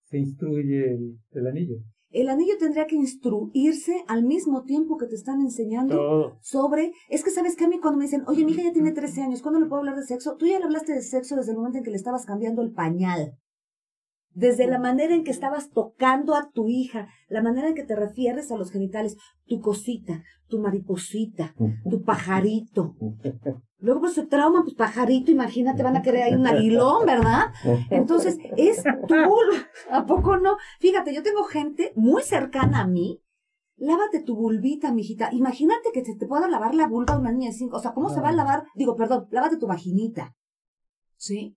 [0.02, 1.76] se instruye el, el anillo?
[2.10, 6.38] El anillo tendría que instruirse al mismo tiempo que te están enseñando todo.
[6.42, 8.92] sobre, es que sabes que a mí cuando me dicen, oye, mi hija ya tiene
[8.92, 10.36] 13 años, ¿cuándo le puedo hablar de sexo?
[10.36, 12.72] Tú ya le hablaste de sexo desde el momento en que le estabas cambiando el
[12.72, 13.32] pañal.
[14.34, 17.96] Desde la manera en que estabas tocando a tu hija, la manera en que te
[17.96, 21.54] refieres a los genitales, tu cosita, tu mariposita,
[21.88, 22.94] tu pajarito.
[23.80, 27.52] Luego pues se trauma, pues pajarito, imagínate, van a querer ahí un aguilón, ¿verdad?
[27.90, 30.56] Entonces, es vulva, ¿a poco no?
[30.80, 33.22] Fíjate, yo tengo gente muy cercana a mí,
[33.76, 35.30] lávate tu vulvita, mijita.
[35.32, 37.92] Imagínate que se te pueda lavar la vulva a una niña de cinco, o sea,
[37.92, 38.64] ¿cómo se va a lavar?
[38.74, 40.34] Digo, perdón, lávate tu vaginita,
[41.16, 41.56] ¿sí?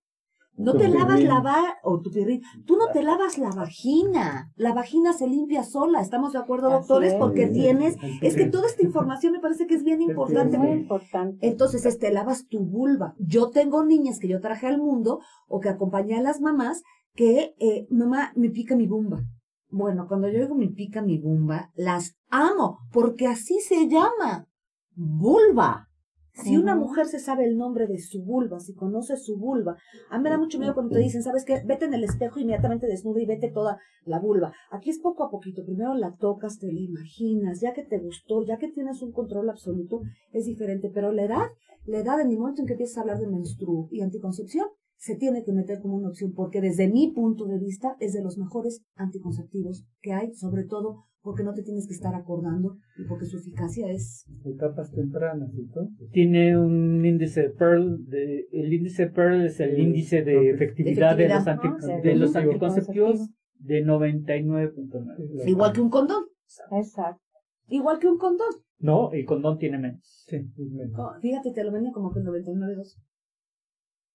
[0.54, 1.28] No te lavas pirrín.
[1.28, 6.00] lavar, o tu pirrín, tú no te lavas la vagina, la vagina se limpia sola,
[6.00, 7.12] ¿estamos de acuerdo, Así doctores?
[7.14, 7.18] es.
[7.18, 10.58] Porque tienes, es que toda esta información me parece que es bien importante.
[10.58, 11.46] Muy importante.
[11.46, 13.14] Entonces, este, lavas tu vulva.
[13.18, 16.82] Yo tengo niñas que yo traje al mundo o que acompañé a las mamás
[17.14, 19.22] que, eh, mamá, me pica mi bumba.
[19.70, 24.46] Bueno, cuando yo digo me pica mi bumba, las amo, porque así se llama.
[24.94, 25.88] Vulva.
[26.34, 29.76] Si una mujer se sabe el nombre de su vulva, si conoce su vulva,
[30.10, 31.62] a mí me da mucho miedo cuando te dicen, ¿sabes qué?
[31.64, 34.52] Vete en el espejo inmediatamente desnuda y vete toda la vulva.
[34.70, 35.62] Aquí es poco a poquito.
[35.64, 39.50] Primero la tocas, te la imaginas, ya que te gustó, ya que tienes un control
[39.50, 40.00] absoluto,
[40.32, 40.90] es diferente.
[40.92, 41.46] Pero la edad,
[41.84, 45.16] la edad en el momento en que empiezas a hablar de menstruo y anticoncepción, se
[45.16, 48.38] tiene que meter como una opción, porque desde mi punto de vista es de los
[48.38, 53.26] mejores anticonceptivos que hay, sobre todo porque no te tienes que estar acordando y porque
[53.26, 56.10] su eficacia es Etapas tempranas, entonces.
[56.10, 58.04] Tiene un índice de Pearl.
[58.08, 61.76] De, el índice de Pearl es el índice de efectividad de los, anti- ¿no?
[62.02, 63.06] de los Anticonceptivo.
[63.06, 65.48] anticonceptivos de 99.9.
[65.48, 66.24] igual que un condón,
[66.72, 67.22] Exacto.
[67.68, 68.48] igual que un condón.
[68.80, 70.24] No, el condón tiene menos.
[70.26, 70.98] Sí, menos.
[70.98, 72.96] Oh, fíjate, te lo venden como que 99.2.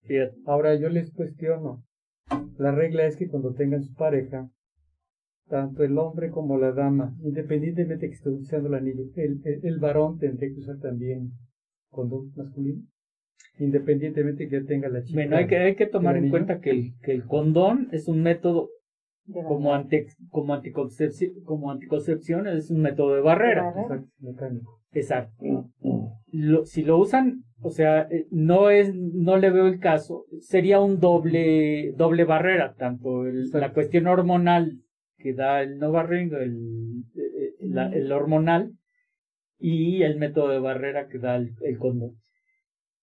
[0.01, 0.35] Fíjate.
[0.45, 1.83] Ahora yo les cuestiono.
[2.57, 4.49] La regla es que cuando tengan su pareja,
[5.49, 9.59] tanto el hombre como la dama, independientemente de que esté usando el anillo, el, el,
[9.65, 11.31] el varón tendría que usar también
[11.89, 12.83] condón masculino,
[13.59, 15.17] independientemente de que tenga la chica.
[15.19, 18.07] Bueno, hay que, hay que tomar ¿El en cuenta que el, que el condón es
[18.07, 18.69] un método
[19.31, 23.73] como, ante, como, anticoncepción, como anticoncepción, es un método de barrera.
[23.81, 24.79] Exacto, mecánico.
[24.93, 25.69] Exacto.
[26.31, 30.79] Lo- si lo usan, o sea, eh, no es, no le veo el caso, sería
[30.79, 34.79] un doble, doble barrera, tanto el- la cuestión hormonal
[35.27, 38.71] que da el Novarring, el, eh, eh, el hormonal,
[39.59, 42.15] y el método de barrera que da el, el condón.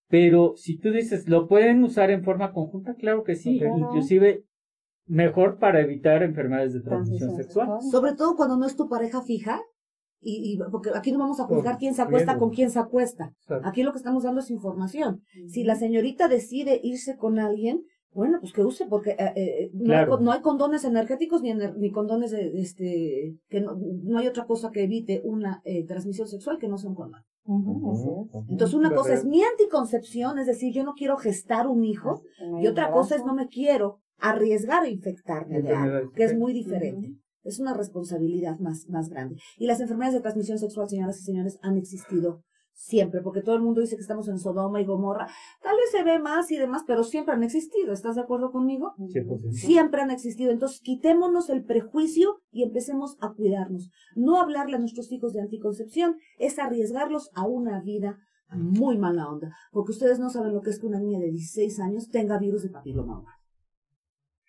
[0.08, 2.94] Pero si tú dices, ¿lo pueden usar en forma conjunta?
[2.94, 3.76] Claro que sí, Claro.
[3.78, 4.44] inclusive
[5.06, 7.68] mejor para evitar enfermedades de transmisión sexual.
[7.90, 9.60] Sobre todo cuando no es tu pareja fija,
[10.20, 13.32] y, y- porque aquí no vamos a juzgar quién se acuesta con quién se acuesta.
[13.64, 15.20] Aquí lo que estamos dando es información.
[15.48, 17.82] Si la señorita decide irse con alguien,
[18.14, 20.16] bueno, pues que use, porque eh, eh, no, Claro.
[20.18, 24.18] hay, no hay condones energéticos ni, ener- ni condones de, de este, que no, no
[24.18, 27.22] hay otra cosa que evite una eh, transmisión sexual que no sea un condón.
[28.48, 32.62] Entonces una cosa es mi anticoncepción, es decir, yo no quiero gestar un hijo, No
[32.62, 36.52] y otra cosa es no me quiero arriesgar a infectarme de algo, que es muy
[36.52, 37.12] diferente.
[37.42, 39.36] Es una responsabilidad más, más grande.
[39.58, 42.40] Y las enfermedades de transmisión sexual, señoras y señores, han existido
[42.74, 45.28] siempre, porque todo el mundo dice que estamos en Sodoma y Gomorra.
[45.62, 47.92] Tal vez se ve más y demás, pero siempre han existido.
[47.92, 48.94] ¿Estás de acuerdo conmigo?
[48.98, 49.52] 100%.
[49.52, 50.50] Siempre han existido.
[50.50, 53.90] Entonces, quitémonos el prejuicio y empecemos a cuidarnos.
[54.14, 58.18] No hablarle a nuestros hijos de anticoncepción es arriesgarlos a una vida
[58.50, 61.80] muy mala onda, porque ustedes no saben lo que es que una niña de 16
[61.80, 63.38] años tenga virus de papiloma humano.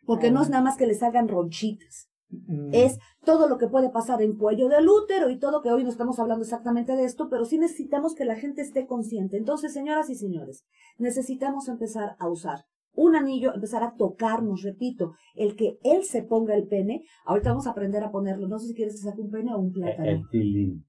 [0.05, 2.69] Porque no es nada más que le salgan ronchitas, Mm.
[2.73, 5.89] es todo lo que puede pasar en cuello del útero y todo que hoy no
[5.89, 9.38] estamos hablando exactamente de esto, pero sí necesitamos que la gente esté consciente.
[9.38, 10.65] Entonces, señoras y señores,
[10.97, 16.55] necesitamos empezar a usar un anillo, empezar a tocarnos, repito, el que él se ponga
[16.55, 19.31] el pene, ahorita vamos a aprender a ponerlo, no sé si quieres que saque un
[19.31, 20.09] pene o un plátano.
[20.09, 20.85] El tilín.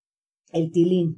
[0.53, 1.17] El tilín.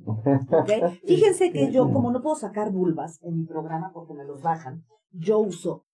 [1.07, 4.85] Fíjense que yo, como no puedo sacar vulvas en mi programa porque me los bajan,
[5.13, 5.85] yo uso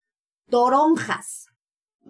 [0.49, 1.47] toronjas.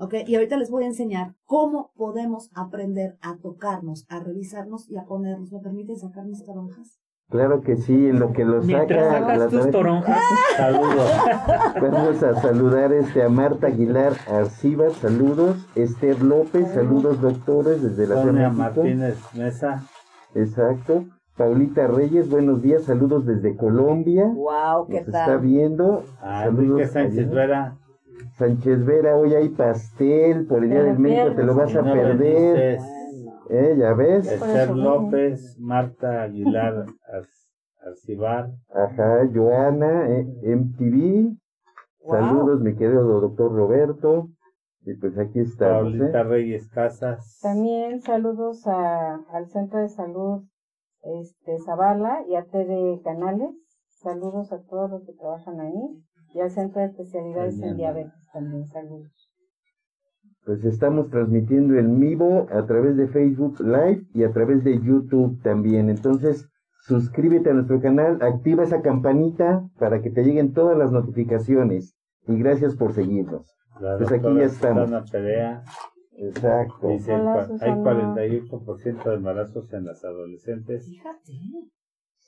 [0.01, 0.15] ¿Ok?
[0.27, 5.05] Y ahorita les voy a enseñar cómo podemos aprender a tocarnos, a revisarnos y a
[5.05, 5.53] ponernos.
[5.53, 6.99] ¿Me permiten sacar mis toronjas?
[7.31, 10.19] Claro que sí, en lo que lo Mientras saca tus tarea- toronjas,
[10.57, 11.11] Saludos.
[11.81, 15.57] Vamos a saludar este a Marta Aguilar Arcibar, saludos.
[15.75, 18.83] Esther López, saludos doctores desde la Sonia Ciudad de México.
[18.83, 19.85] Martínez Mesa.
[20.35, 21.05] Exacto.
[21.37, 24.27] Paulita Reyes, buenos días, saludos desde Colombia.
[24.27, 24.87] ¡Wow!
[24.87, 25.41] ¿Qué Nos está tal?
[25.41, 26.05] viendo.
[26.21, 27.31] A Enrique Sánchez.
[27.31, 27.77] Vera.
[28.37, 31.83] Sánchez Vera, hoy hay pastel por el Día del lo México, te lo vas a
[31.83, 32.79] No perder.
[33.50, 34.31] Eh, ya ves.
[34.31, 37.29] Esther López, Marta Aguilar Ar-
[37.87, 38.50] Arcibar.
[38.74, 41.37] Ajá, Joana, eh, MTV.
[42.05, 42.11] Wow.
[42.11, 44.29] Saludos, mi querido doctor Roberto.
[44.87, 45.42] Y pues aquí.
[45.59, 46.24] Paulita ¿eh?
[46.24, 47.38] Reyes Casas.
[47.42, 50.42] También saludos a, al Centro de Salud
[51.03, 53.50] este, Zavala y a TD Canales.
[53.88, 56.04] Saludos a todos los que trabajan ahí.
[56.35, 57.70] Y al Centro de Especialidades Genial.
[57.70, 58.66] en Diabetes también.
[58.68, 59.31] Saludos.
[60.44, 65.40] Pues estamos transmitiendo en vivo a través de Facebook Live y a través de YouTube
[65.42, 65.88] también.
[65.88, 66.49] Entonces,
[66.87, 71.97] suscríbete a nuestro canal, activa esa campanita para que te lleguen todas las notificaciones.
[72.27, 73.55] Y gracias por seguirnos.
[73.81, 74.90] La Pues aquí ya estamos.
[74.90, 75.64] Susana Perea
[76.16, 76.88] Exacto.
[76.88, 77.83] dice, Hola, hay Susana.
[77.83, 81.33] 48% de embarazos en las adolescentes Fíjate.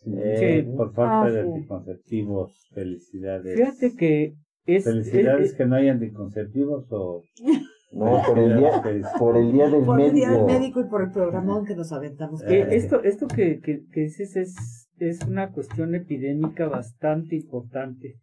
[0.07, 0.77] Eh, Sí.
[0.77, 1.49] por falta Ah, de sí.
[1.49, 2.69] anticonceptivos.
[2.75, 3.57] Felicidades.
[3.57, 4.35] Fíjate que
[4.67, 7.23] es, Felicidades es- que no hay anticonceptivos o
[7.93, 8.71] No, por el día,
[9.19, 10.47] por el día del Por el día del médico.
[10.47, 12.43] médico y por el programón que nos aventamos.
[12.43, 18.17] Eh, Eh, esto esto que, que, que dices es, es una cuestión epidémica bastante importante.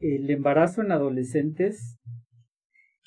[0.00, 1.98] El embarazo en adolescentes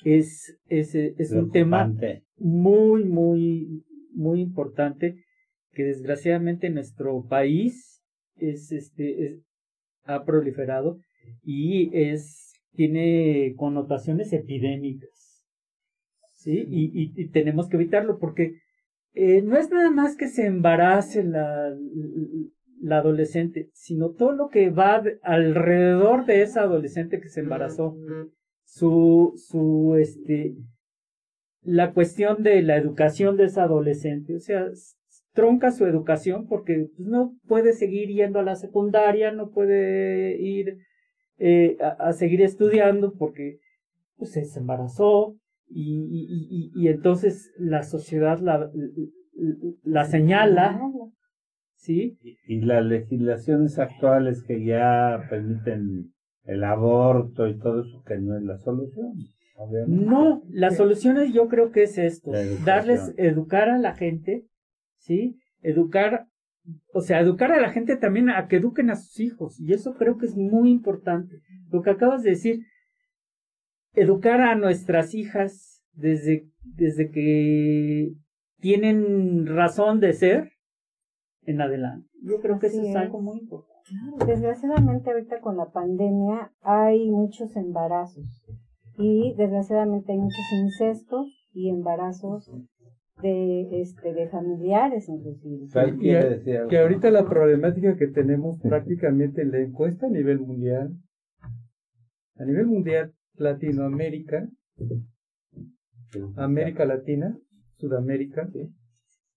[0.04, 1.92] es, es, es un tema
[2.38, 5.16] muy, muy, muy importante
[5.72, 7.97] que desgraciadamente en nuestro país
[8.40, 9.40] es, este, es-
[10.04, 10.98] ha proliferado
[11.42, 15.44] y es, tiene connotaciones epidémicas.
[16.32, 16.64] ¿Sí?
[16.68, 18.54] Y, y- y tenemos que evitarlo porque
[19.14, 21.74] eh, no es nada más que se embarace la,
[22.80, 27.96] la adolescente, sino todo lo que va de- alrededor de esa adolescente que se embarazó.
[28.64, 30.54] Su, su, este,
[31.62, 34.66] la cuestión de la educación de esa adolescente, o sea,
[35.38, 40.78] tronca su educación porque no puede seguir yendo a la secundaria, no puede ir
[41.38, 43.60] eh, a, a seguir estudiando porque
[44.16, 45.36] pues, se embarazó
[45.68, 48.68] y, y, y, y entonces la sociedad la,
[49.84, 50.80] la señala,
[51.76, 52.18] ¿sí?
[52.48, 56.12] Y, las legislaciones actuales que ya permiten
[56.46, 59.12] el aborto y todo eso, que no es la solución.
[59.54, 60.04] obviamente.
[60.04, 62.64] No, la solución es, yo creo que es esto, educación.
[62.64, 64.48] darles, educar a la gente,
[64.98, 65.36] ¿sí?
[65.62, 66.26] Educar,
[66.92, 69.94] o sea, educar a la gente también a que eduquen a sus hijos, y eso
[69.94, 71.40] creo que es muy importante.
[71.70, 72.60] Lo que acabas de decir,
[73.94, 78.12] educar a nuestras hijas desde, desde que
[78.60, 80.52] tienen razón de ser
[81.42, 82.08] en adelante.
[82.22, 82.96] Yo creo que eso es es.
[82.96, 83.78] algo muy importante.
[84.26, 88.44] Desgraciadamente ahorita con la pandemia hay muchos embarazos
[88.98, 92.50] y desgraciadamente hay muchos incestos y embarazos
[93.22, 95.66] de este de familiares inclusive.
[95.68, 96.66] ¿Sabes Y- quién y- le decía?
[96.68, 100.92] Que ahorita la problemática que tenemos prácticamente en la encuesta a nivel mundial,
[102.36, 104.48] a nivel mundial, Latinoamérica,
[106.36, 107.36] América Latina,
[107.76, 108.48] Sudamérica,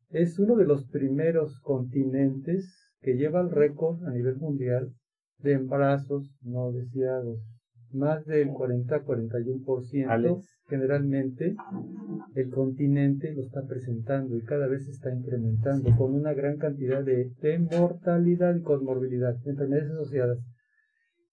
[0.10, 4.94] es uno de los primeros continentes que lleva el récord a nivel mundial
[5.40, 7.40] de embarazos no deseados.
[7.94, 10.60] Más del 40-41% Alex.
[10.68, 11.56] generalmente
[12.36, 17.04] el continente lo está presentando y cada vez se está incrementando con una gran cantidad
[17.04, 20.40] de, de mortalidad y comorbilidad, enfermedades asociadas.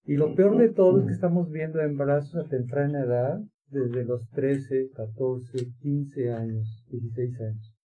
[0.05, 4.27] Y lo peor de todo es que estamos viendo embarazos a temprana edad, desde los
[4.29, 7.75] 13, 14, 15 años, 16 años.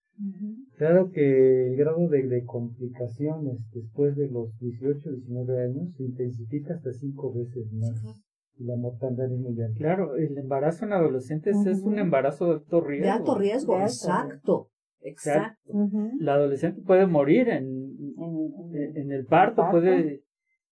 [0.76, 6.74] Claro que el grado de, de complicaciones después de los 18, 19 años se intensifica
[6.74, 8.24] hasta 5 veces más.
[8.58, 9.78] La mortalidad es muy alta.
[9.78, 13.04] Claro, el embarazo en adolescentes es un embarazo de alto riesgo.
[13.04, 14.70] De alto riesgo, De alto exacto.
[15.00, 15.72] Exacto.
[15.72, 16.10] Ujú.
[16.18, 19.72] La adolescente puede morir en, En- en- en el parto, parto.
[19.80, 20.22] puede,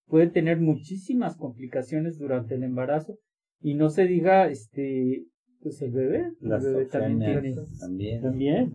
[0.06, 3.18] puede tener muchísimas complicaciones durante el embarazo
[3.60, 5.26] y no se diga este
[5.60, 8.20] pues el bebé, el Las bebé también tiene también.
[8.20, 8.72] también.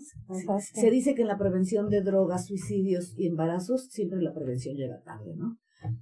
[0.00, 0.80] Se- Exacto.
[0.80, 5.00] Se dice que en la prevención de drogas, suicidios y embarazos, siempre la prevención llega
[5.02, 5.56] tarde, ¿no?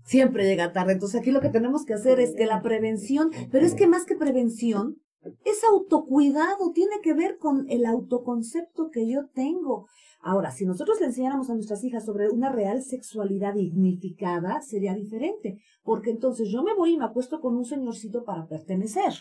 [0.05, 0.92] Siempre llega tarde.
[0.92, 4.05] Entonces aquí lo que tenemos que hacer es que la prevención, pero es que más
[4.05, 4.97] que prevención,
[5.45, 9.87] es autocuidado, tiene que ver con el autoconcepto que yo tengo.
[10.21, 15.59] Ahora, si nosotros le enseñáramos a nuestras hijas sobre una real sexualidad dignificada, sería diferente,
[15.83, 19.12] porque entonces yo me voy y me acuesto con un señorcito para pertenecer.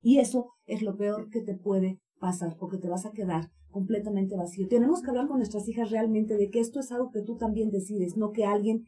[0.00, 4.36] Y eso es lo peor que te puede pasar, porque te vas a quedar completamente
[4.36, 4.68] vacío.
[4.68, 7.70] Tenemos que hablar con nuestras hijas realmente de que esto es algo que tú también
[7.70, 8.84] decides, no que alguien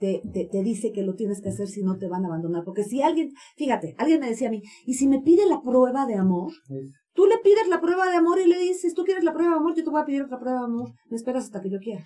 [0.00, 2.64] te, te, te dice que lo tienes que hacer si no te van a abandonar.
[2.64, 6.06] Porque si alguien, fíjate, alguien me decía a mí, ¿y si me pide la prueba
[6.06, 6.52] de amor?
[7.12, 9.58] Tú le pides la prueba de amor y le dices, tú quieres la prueba de
[9.58, 10.92] amor, yo te voy a pedir otra prueba de amor.
[11.10, 12.02] Me esperas hasta que yo quiera.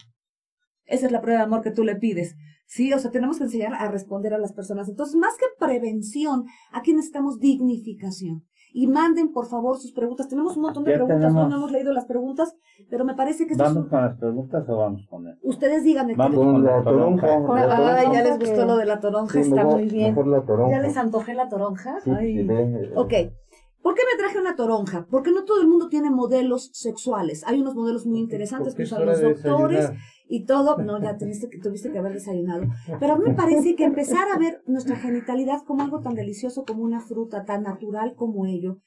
[0.86, 2.34] Esa es la prueba de amor que tú le pides.
[2.66, 4.88] Sí, o sea, tenemos que enseñar a responder a las personas.
[4.88, 8.42] Entonces, más que prevención, aquí necesitamos dignificación.
[8.76, 10.28] Y manden, por favor, sus preguntas.
[10.28, 11.28] Tenemos un montón de Ya preguntas, ¿no?
[11.28, 11.48] tenemos.
[11.48, 12.56] no hemos leído las preguntas,
[12.90, 15.38] pero me parece que esto es ¿Vamos con las preguntas o vamos con él?
[15.44, 16.16] Ustedes díganme.
[16.16, 17.26] Vamos ¿qué- Con la toronja.
[17.46, 17.94] Con la toronja.
[18.00, 20.08] Ay, ya les toronja gustó lo de la toronja, Sí, está mejor- muy bien.
[20.10, 20.76] mejor la toronja.
[20.76, 22.00] ¿Ya les antojé la toronja?
[22.02, 22.36] Sí, Ay.
[22.36, 23.12] sí, ve, Ok.
[23.80, 25.06] ¿Por qué me traje una toronja?
[25.10, 27.44] Porque no todo el mundo tiene modelos sexuales.
[27.46, 29.96] Hay unos modelos muy interesantes que usan los doctores desayunar.
[30.34, 30.76] Y todo.
[30.78, 32.64] No, ya tuviste que, tuviste que haber desayunado.
[32.98, 36.64] Pero a mí me parece que empezar a ver nuestra genitalidad como algo tan delicioso
[36.64, 38.78] como una fruta, tan natural como ello.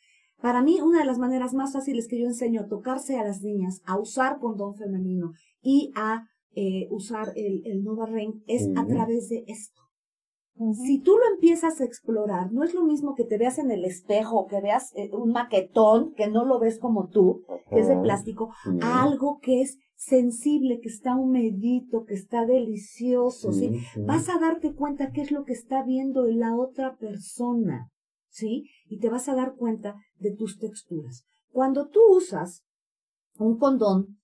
[0.41, 3.41] Para mí, una de las maneras más fáciles que yo enseño a tocarse a las
[3.41, 5.31] niñas, a usar condón femenino
[5.61, 9.81] y a eh, usar el, el Nova Ring es a través de esto.
[10.73, 13.85] Si tú lo empiezas a explorar, no es lo mismo que te veas en el
[13.85, 17.97] espejo, que veas eh, un maquetón que no lo ves como tú, que es de
[17.97, 18.49] plástico,
[18.81, 23.69] algo que es sensible, que está humedito, que está delicioso, ¿sí?
[23.69, 24.01] Sí, sí.
[24.05, 27.89] Vas a darte cuenta qué es lo que está viendo la otra persona,
[28.29, 28.69] ¿sí?
[28.87, 31.25] Y te vas a dar cuenta de tus texturas.
[31.51, 32.63] Cuando tú usas
[33.39, 34.19] un condón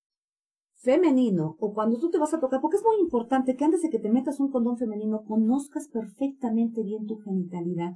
[0.75, 3.89] femenino o cuando tú te vas a tocar, porque es muy importante que antes de
[3.89, 7.93] que te metas un condón femenino conozcas perfectamente bien tu genitalidad.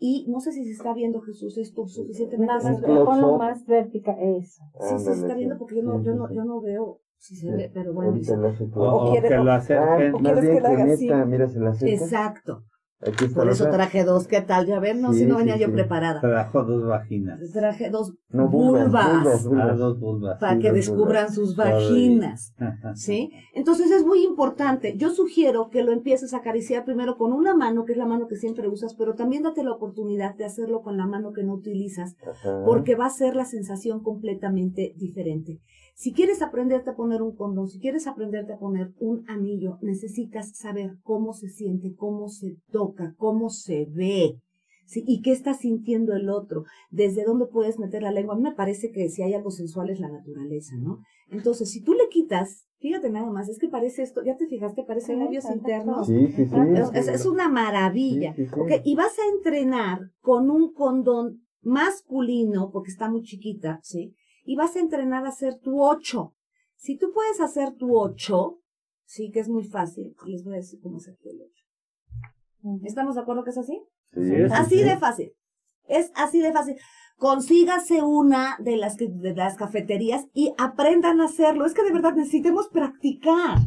[0.00, 2.54] Y no sé si se está viendo Jesús esto suficientemente.
[2.54, 4.62] Más, ponlo más vertical, eso.
[4.80, 7.52] Sí, sí se está viendo porque yo no, yo no veo si se Sí.
[7.52, 8.10] ve, pero bueno.
[8.12, 8.80] Ahorita dice- lo hace tú.
[8.80, 10.12] O, O o quiere- que lo Ah, acerquen.
[10.22, 11.04] más bien que la haga con así.
[11.08, 11.94] esta, mira, se la acerca.
[11.94, 12.64] Exacto.
[13.00, 13.76] Aquí está Por eso otra.
[13.76, 14.26] traje dos.
[14.26, 14.66] ¿Qué tal?
[14.66, 15.72] Ya ven, no, Sí, si no sí, venía yo sí.
[15.72, 16.20] preparada.
[16.20, 17.38] Trajo dos vaginas.
[17.52, 19.78] Traje dos No, vulvas, vulvas, Ah, vulvas.
[19.78, 20.40] dos vulvas.
[20.40, 22.54] para sí, que descubran sus vaginas.
[22.96, 23.30] ¿Sí?
[23.54, 24.96] Entonces es muy importante.
[24.96, 28.26] Yo sugiero que lo empieces a acariciar primero con una mano, que es la mano
[28.26, 31.52] que siempre usas, pero también date la oportunidad de hacerlo con la mano que no
[31.54, 32.64] utilizas, Ajá.
[32.64, 35.60] porque va a ser la sensación completamente diferente.
[35.98, 40.56] Si quieres aprenderte a poner un condón, si quieres aprenderte a poner un anillo, necesitas
[40.56, 44.38] saber cómo se siente, cómo se toca, cómo se ve.
[44.86, 45.02] ¿sí?
[45.08, 46.62] ¿Y qué está sintiendo el otro?
[46.92, 48.34] ¿Desde dónde puedes meter la lengua?
[48.34, 51.00] A mí me parece que si hay algo sensual es la naturaleza, ¿no?
[51.32, 54.84] Entonces, si tú le quitas, fíjate nada más, es que parece esto, ya te fijaste,
[54.84, 56.06] parece Sí, labios internos.
[56.06, 56.56] Sí, sí, sí.
[56.94, 58.36] Es, una maravilla.
[58.36, 58.60] Sí, sí, sí.
[58.60, 58.82] ¿ok?
[58.84, 64.14] Y vas a entrenar con un condón masculino, porque está muy chiquita, ¿sí?
[64.48, 66.34] Y vas a entrenar a hacer tu 8.
[66.76, 68.58] Si tú puedes hacer tu 8,
[69.04, 71.64] sí, que es muy fácil, les voy a decir cómo hacer el 8.
[72.62, 72.80] Ujú.
[72.86, 73.78] ¿Estamos de acuerdo que es así?
[74.14, 74.84] Sí, Sí, sí, Así sí.
[74.84, 75.32] de fácil.
[75.84, 76.76] Es así de fácil.
[77.18, 81.66] Consígase una de las, de las cafeterías y aprendan a hacerlo.
[81.66, 83.58] Es que de verdad necesitamos practicar.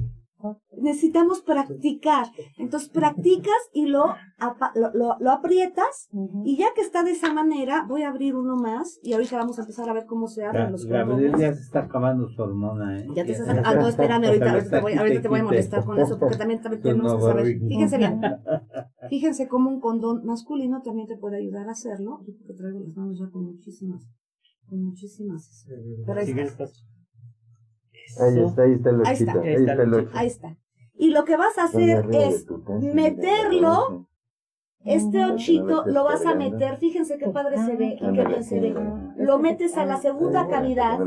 [0.78, 2.26] Necesitamos practicar.
[2.58, 4.06] Entonces practicas y lo,
[4.40, 6.10] apa- lo, lo- lo aprietas
[6.46, 9.58] y ya que está de esa manera, voy a abrir uno más y ahorita vamos
[9.60, 11.42] a empezar a ver cómo se abren los Gabriel condones.
[11.50, 13.08] ya se está acabando su hormona, ¿eh?
[13.16, 15.86] Ya te estás Ah, no, espérame, ahorita, ahorita te voy, ahorita te voy a molestar
[15.86, 17.46] con eso, porque también, también tenemos que saber.
[17.70, 18.22] Fíjense bien.
[19.10, 22.20] Fíjense cómo un condón masculino también te puede ayudar a hacerlo.
[22.26, 24.04] Yo creo que traigo las manos ya con muchísimas,
[24.68, 25.66] con muchísimas.
[26.06, 26.66] Pero ahí está.
[28.20, 29.42] Ahí está, ahí está el Ahí está.
[29.42, 30.10] Ahí está el.
[30.14, 30.58] Ahí está.
[30.96, 32.46] Y lo que vas a hacer es
[32.94, 34.08] meterlo,
[34.84, 35.34] este Ujú.
[35.34, 38.76] ochito Lo vas a meter, fíjense qué padre se ve y qué bien se ve.
[39.16, 41.00] Lo metes a la segunda cavidad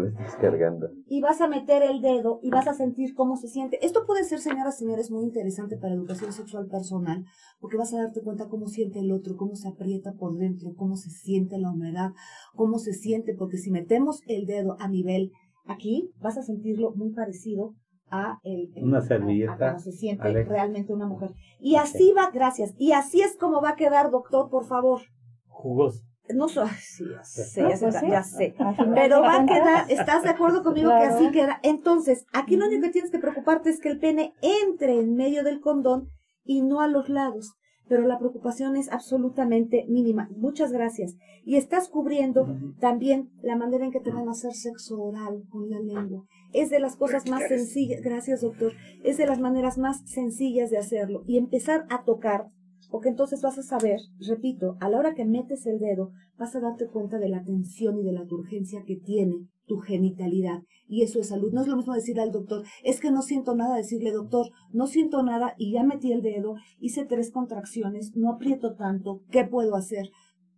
[1.06, 3.84] y vas a meter el dedo y vas a sentir cómo se siente.
[3.84, 7.24] Esto puede ser, señoras y señores, muy interesante para educación sexual personal,
[7.60, 10.96] porque vas a darte cuenta cómo siente el otro, cómo se aprieta por dentro, cómo
[10.96, 12.12] se siente la humedad,
[12.54, 15.32] cómo se siente, porque si metemos el dedo a nivel
[15.64, 17.74] aquí, vas a sentirlo muy parecido
[18.10, 20.48] a el, el- Una servilleta, a cómo se siente Alex.
[20.48, 21.30] realmente una mujer.
[21.58, 22.74] Y así va, gracias.
[22.78, 25.00] Y así es como va a quedar, doctor, por favor.
[25.48, 26.00] Jugoso.
[26.34, 28.08] No so, sí, ya sé, ya Ah, sé, pues sí.
[28.10, 28.54] ya sé.
[28.94, 31.60] Pero va a quedar, ¿estás de acuerdo conmigo que así queda?
[31.62, 35.44] Entonces, aquí lo único que tienes que preocuparte es que el pene entre en medio
[35.44, 36.08] del condón
[36.42, 37.52] y no a los lados.
[37.88, 40.28] Pero la preocupación es absolutamente mínima.
[40.36, 41.16] Muchas gracias.
[41.44, 42.46] Y estás cubriendo
[42.80, 46.24] también la manera en que te van a hacer sexo oral con la lengua.
[46.52, 48.72] Es de las cosas más sencillas, gracias doctor,
[49.02, 51.22] es de las maneras más sencillas de hacerlo.
[51.26, 52.46] Y empezar a tocar,
[52.90, 56.60] porque entonces vas a saber, repito, a la hora que metes el dedo, vas a
[56.60, 60.62] darte cuenta de la tensión y de la urgencia que tiene tu genitalidad.
[60.86, 61.52] Y eso es salud.
[61.52, 64.86] No es lo mismo decirle al doctor, es que no siento nada, decirle, doctor, no
[64.86, 69.76] siento nada y ya metí el dedo, hice tres contracciones, no aprieto tanto, ¿qué puedo
[69.76, 70.10] hacer?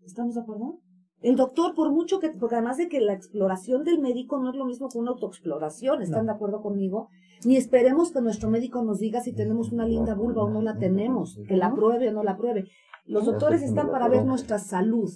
[0.05, 0.81] ¿Estamos de acuerdo?
[1.21, 4.57] El doctor, por mucho que, porque además de que la exploración del médico no es
[4.57, 7.09] lo mismo que una autoexploración, ¿están de acuerdo conmigo?
[7.45, 10.77] Ni esperemos que nuestro médico nos diga si tenemos una linda vulva o no la
[10.77, 12.65] tenemos, que la pruebe o no la pruebe.
[13.07, 15.11] Los doctores están para ver nuestra salud.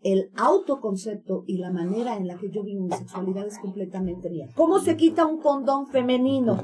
[0.00, 4.48] El autoconcepto y la manera en la que yo vivo mi sexualidad es completamente mía.
[4.54, 6.56] ¿Cómo se quita un condón femenino?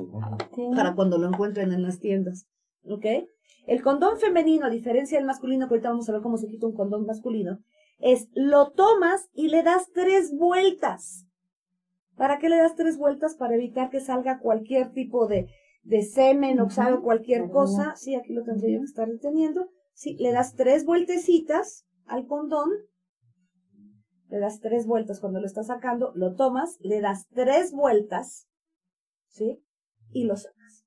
[0.77, 2.47] Para cuando lo encuentren en las tiendas.
[2.89, 3.07] ¿Ok?
[3.67, 6.67] El condón femenino, a diferencia del masculino, que ahorita vamos a ver cómo se quita
[6.67, 7.59] un condón masculino,
[7.99, 11.27] es lo tomas y le das tres vueltas.
[12.17, 13.35] ¿Para qué le das tres vueltas?
[13.37, 15.49] Para evitar que salga cualquier tipo de,
[15.83, 17.97] de semen o que salga cualquier cosa.
[17.97, 19.69] Sí, aquí lo tendría que estar deteniendo.
[19.95, 22.71] Sí, le das tres vueltecitas al condón.
[24.35, 28.49] Le das tres vueltas cuando lo estás sacando, lo tomas, le das tres vueltas,
[29.29, 29.63] ¿sí?
[30.11, 30.85] Y lo sacas.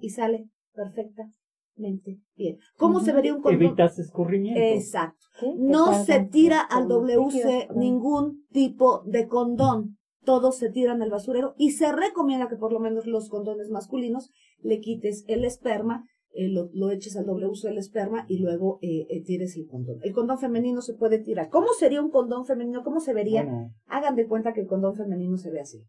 [0.00, 2.56] Y sale perfectamente bien.
[2.78, 3.62] ¿Cómo se vería un condón?
[3.62, 4.58] Evitas escurrimiento.
[4.62, 5.26] Exacto.
[5.38, 9.98] Sí, No se tira al WC ningún tipo de condón.
[10.24, 14.30] todos se tiran al basurero y se recomienda que por lo menos los condones masculinos
[14.60, 18.78] le quites el esperma, eh, lo, lo eches al doble uso del esperma y luego
[18.82, 19.98] eh, eh, tires el condón.
[20.02, 21.48] El condón femenino se puede tirar.
[21.48, 22.82] ¿Cómo sería un condón femenino?
[22.84, 23.42] ¿Cómo se vería?
[23.44, 25.82] Bueno, Hagan de cuenta que el condón femenino se ve así.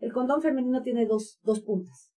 [0.00, 2.12] El condón femenino tiene dos, dos puntas.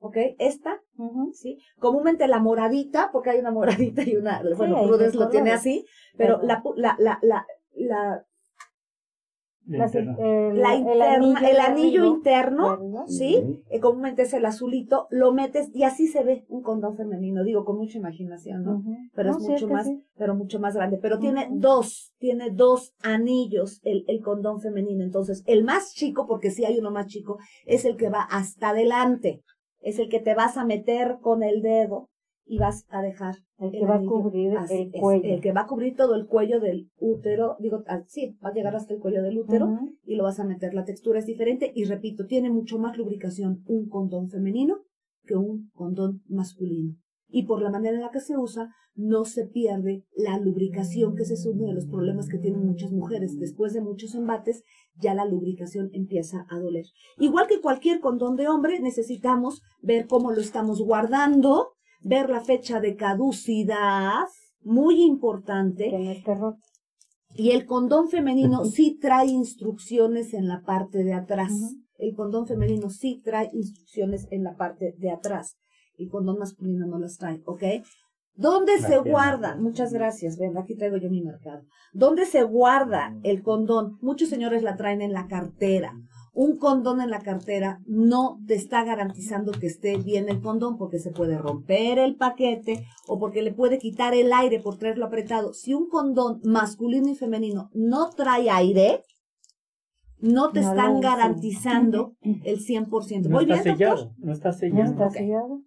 [0.00, 0.16] ¿Ok?
[0.38, 1.32] Esta, Ujú.
[1.32, 1.58] ¿sí?
[1.80, 5.84] Comúnmente la moradita, porque hay una moradita y una, bueno, de lo tiene así,
[6.16, 8.24] pero pu- la, la, la, la, La
[9.68, 13.04] Las- el, la el interna, anillo, el anillo interno.
[13.06, 13.60] ¿sí?
[13.68, 17.64] Eh, comúnmente es el azulito, lo metes y así se ve un condón femenino, digo,
[17.64, 18.82] con mucha imaginación, ¿no?
[19.14, 20.02] Pero No, es sí, mucho más, sí.
[20.16, 20.98] pero mucho más grande.
[21.00, 25.04] Pero tiene dos, tiene dos anillos el, el condón femenino.
[25.04, 28.70] Entonces, el más chico, porque sí hay uno más chico, es el que va hasta
[28.70, 29.42] adelante.
[29.80, 32.08] Es el que te vas a meter con el dedo
[32.48, 35.34] y vas a dejar El que va a cubrir Así el cuello.
[35.34, 38.54] el que va a cubrir todo el cuello del útero, digo, ah, sí, va a
[38.54, 39.68] llegar hasta el cuello del útero
[40.04, 40.74] y lo vas a meter.
[40.74, 44.78] La textura es diferente y repito, tiene mucho más lubricación un condón femenino
[45.24, 46.96] que un condón masculino.
[47.30, 51.22] Y por la manera en la que se usa, no se pierde la lubricación, que
[51.22, 53.38] ese es uno de los problemas que tienen muchas mujeres.
[53.38, 54.64] Después de muchos embates,
[54.96, 56.86] ya la lubricación empieza a doler.
[57.18, 62.80] Igual que cualquier condón de hombre, necesitamos ver cómo lo estamos guardando, ver la fecha
[62.80, 64.24] de caducidad,
[64.62, 65.90] muy importante.
[65.90, 66.58] Que no esté roto.
[67.34, 71.52] Y el condón femenino sí trae instrucciones en la parte de atrás.
[71.98, 75.56] El condón femenino sí trae instrucciones en la parte de atrás.
[75.96, 77.62] El condón masculino no las trae, ¿ok?
[78.34, 79.56] ¿Dónde se guarda?
[79.56, 80.38] Muchas gracias.
[80.38, 81.64] Ven, aquí traigo yo mi mercado.
[81.92, 83.98] ¿Dónde se guarda el condón?
[84.00, 85.92] Muchos señores la traen en la cartera.
[86.40, 91.00] Un condón en la cartera no te está garantizando que esté bien el condón porque
[91.00, 95.52] se puede romper el paquete o porque le puede quitar el aire por traerlo apretado.
[95.52, 99.02] Si un condón masculino y femenino no trae aire,
[100.20, 103.22] no te No están garantizando el 100%.
[103.28, 103.98] No ¿Voy está bien, doctor?
[103.98, 104.90] sellado, no está ¿No sellado.
[104.92, 105.12] está Ok.
[105.14, 105.60] sellado?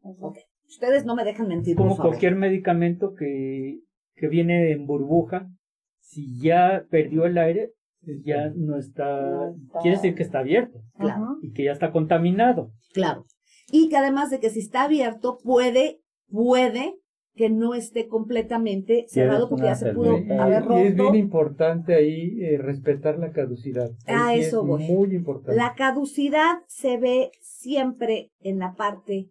[0.69, 2.11] Ustedes no me dejan mentir, por Como favor.
[2.11, 3.80] cualquier medicamento que,
[4.15, 5.49] que viene en burbuja,
[5.99, 7.74] si ya perdió el aire,
[8.24, 11.38] ya no está, No está- quiere decir que está abierto Claro.
[11.41, 12.72] Y que ya está contaminado.
[12.93, 13.26] Claro.
[13.72, 16.95] Y que además de que si está abierto, puede, puede
[17.34, 21.16] que no esté completamente cerrado porque ya se pudo haber Y es bien roto.
[21.16, 23.89] importante ahí eh, respetar la caducidad.
[24.06, 24.84] Ahí A sí eso es voy.
[24.84, 25.56] muy importante.
[25.56, 29.30] La caducidad se ve siempre en la parte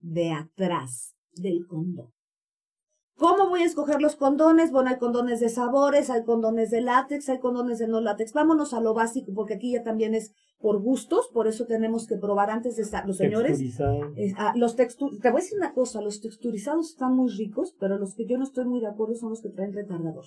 [0.00, 2.11] de atrás del condón.
[3.22, 4.72] ¿Cómo voy a escoger los condones?
[4.72, 8.32] Bueno, hay condones de sabores, hay condones de látex, hay condones de no látex.
[8.32, 12.16] Vámonos a lo básico, porque aquí ya también es por gustos, por eso tenemos que
[12.16, 13.06] probar antes de estar.
[13.06, 13.60] Los señores.
[14.16, 17.76] Es- ah, los textu- te voy a decir una cosa, los texturizados están muy ricos,
[17.78, 20.24] pero los que yo no estoy muy de acuerdo son los que traen retardador.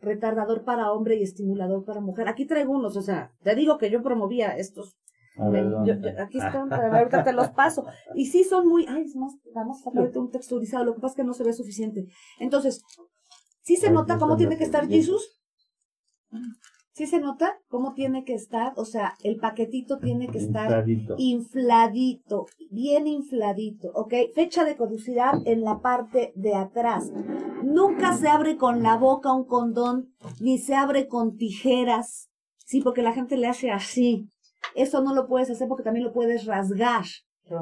[0.00, 2.26] Retardador para hombre y estimulador para mujer.
[2.26, 4.96] Aquí traigo unos, o sea, te digo que yo promovía estos.
[5.38, 6.22] A ver, Me- ¿dónde yo- yo- está?
[6.24, 7.84] aquí están, pero ahorita te los paso.
[8.14, 11.12] Y sí son muy, ay, es más, vamos a ponerte un texturizado, lo que pasa
[11.12, 12.06] es que no se ve suficiente.
[12.38, 12.82] Entonces,
[13.62, 14.86] ¿sí se nota no cómo tiene que estar.
[14.88, 15.38] Jesus?
[16.94, 18.74] ¿Sí se nota cómo tiene que estar?
[18.76, 21.14] O sea, el paquetito tiene que estar Infladito.
[21.16, 24.12] infladito, bien infladito, ¿ok?
[24.34, 27.10] Fecha de caducidad en la parte de atrás.
[27.62, 32.28] Nunca se abre con la boca un condón, ni se abre con tijeras,
[32.66, 34.28] sí, porque la gente le hace así.
[34.74, 37.04] Eso no lo puedes hacer porque también lo puedes rasgar,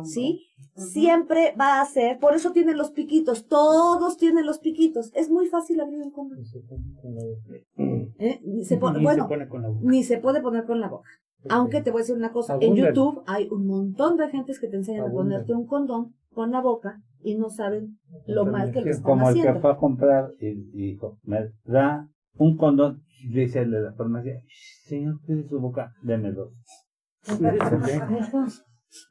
[0.05, 0.47] ¿sí?
[0.77, 5.11] Siempre va a ser, por eso tienen los piquitos, todos tienen los piquitos.
[5.15, 6.39] Es muy fácil abrir un condón.
[8.19, 8.41] ¿eh?
[8.45, 9.81] Ni se pone- Ni bueno, se pone con la boca.
[9.83, 11.09] ni se puede poner con la boca.
[11.49, 12.75] Aunque te voy a decir una cosa, en.
[12.77, 16.61] YouTube hay un montón de gentes que te enseñan a ponerte un condón con la
[16.61, 19.61] boca y no saben lo mal que lo Es están como el que haciendo.
[19.63, 23.03] fue a comprar y dijo, me da un condón.
[23.33, 24.35] Dice el de la farmacia,
[24.85, 26.53] señor, cuide su boca, deme dos.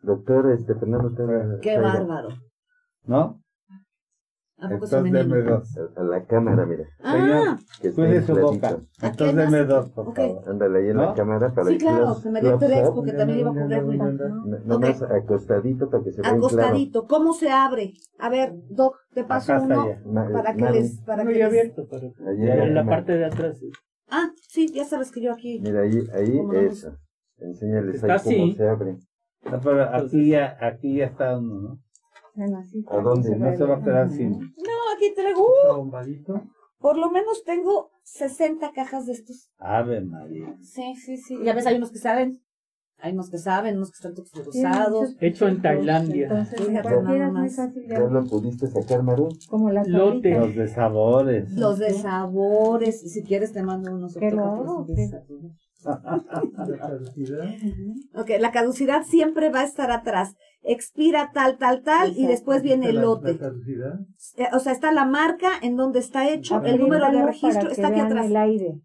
[0.02, 2.30] Doctor este, Fernando Tena, Qué bárbaro.
[3.06, 3.42] ¿No?
[4.58, 5.78] ¿A poco se Entonces me deme dos.
[5.96, 6.84] A, la cámara, mira.
[7.02, 8.82] Ah, Que Cuide su boca.
[9.02, 10.16] ¿A Entonces deme dos, por Ok.
[10.18, 10.50] favor.
[10.50, 11.06] Ándale ahí en ¿No?
[11.06, 13.96] la cámara para Sí, el claro, que me dio tres porque también iba a mi
[13.96, 16.38] N- Nomás acostadito para que se vea claro.
[16.38, 17.08] acostadito.
[17.08, 17.94] ¿Cómo se abre?
[18.20, 19.88] A ver, Doc, te paso uno
[20.34, 21.00] para que les...
[21.02, 23.62] Para Muy que abierto, pero en la parte de atrás.
[24.10, 25.62] Ah, sí, ya sabes que yo aquí...
[25.62, 26.98] Mira ahí, ahí eso.
[27.42, 28.98] Enséñales Está ahí cómo se abre.
[29.50, 31.80] No, pero aquí ya, aquí ya está uno, ¿no?
[32.36, 33.36] Bueno, así ¿A dónde?
[33.36, 34.32] No se va a quedar sin.
[34.40, 35.42] No, aquí traigo...
[35.48, 36.42] uh, Bombadito.
[36.78, 39.50] por lo menos tengo 60 cajas de estos.
[39.58, 40.56] Ave María.
[40.62, 41.38] Sí, sí, sí.
[41.44, 42.42] Ya ves, hay unos que saben.
[43.02, 45.16] Hay unos que saben, unos que están texturizados.
[45.22, 46.24] Hecho en Tailandia.
[46.28, 47.56] Entonces, Fíjate nada más.
[47.56, 48.12] fácil de ¿Ya abrir.
[48.12, 49.30] lo pudiste sacar, Maru?
[49.50, 50.38] Como las Lote.
[50.38, 51.50] Los de sabores.
[51.54, 53.02] Los de sabores.
[53.06, 54.88] Y si quieres te mando unos ¿Qué lo otros
[55.84, 57.46] La caducidad.
[58.16, 60.36] Ok, la caducidad siempre va a estar atrás.
[60.62, 63.34] Expira tal, tal, tal, y después viene el lote.
[63.34, 64.00] La caducidad.
[64.38, 67.88] Eh, O sea, está la marca en donde está hecho, el número de registro está
[67.88, 68.26] aquí atrás.
[68.26, 68.82] El aire.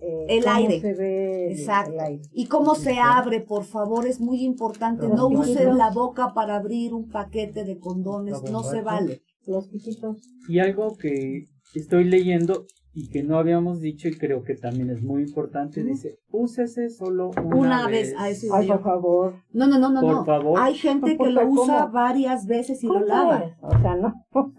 [0.00, 0.80] eh, El aire.
[0.80, 1.92] se ve el- Exacto.
[1.92, 2.22] el aire.
[2.32, 5.06] Y cómo se abre, por favor, es muy importante.
[5.06, 9.22] Los No usen la boca para abrir un paquete de condones, no se vale.
[9.46, 10.16] Los piquitos.
[10.48, 15.02] Y algo que estoy leyendo y que no habíamos dicho y creo que también es
[15.02, 18.74] muy importante, dice, úsese solo una, Una vez, a eso Ay, yo.
[18.74, 19.34] por favor.
[19.52, 20.24] No, no, no, no, Por no.
[20.24, 20.60] favor.
[20.60, 21.92] Hay gente que lo usa ¿cómo?
[21.92, 23.38] varias veces y lo ¿Cómo lava.
[23.44, 23.56] es?
[23.62, 24.12] O sea, no.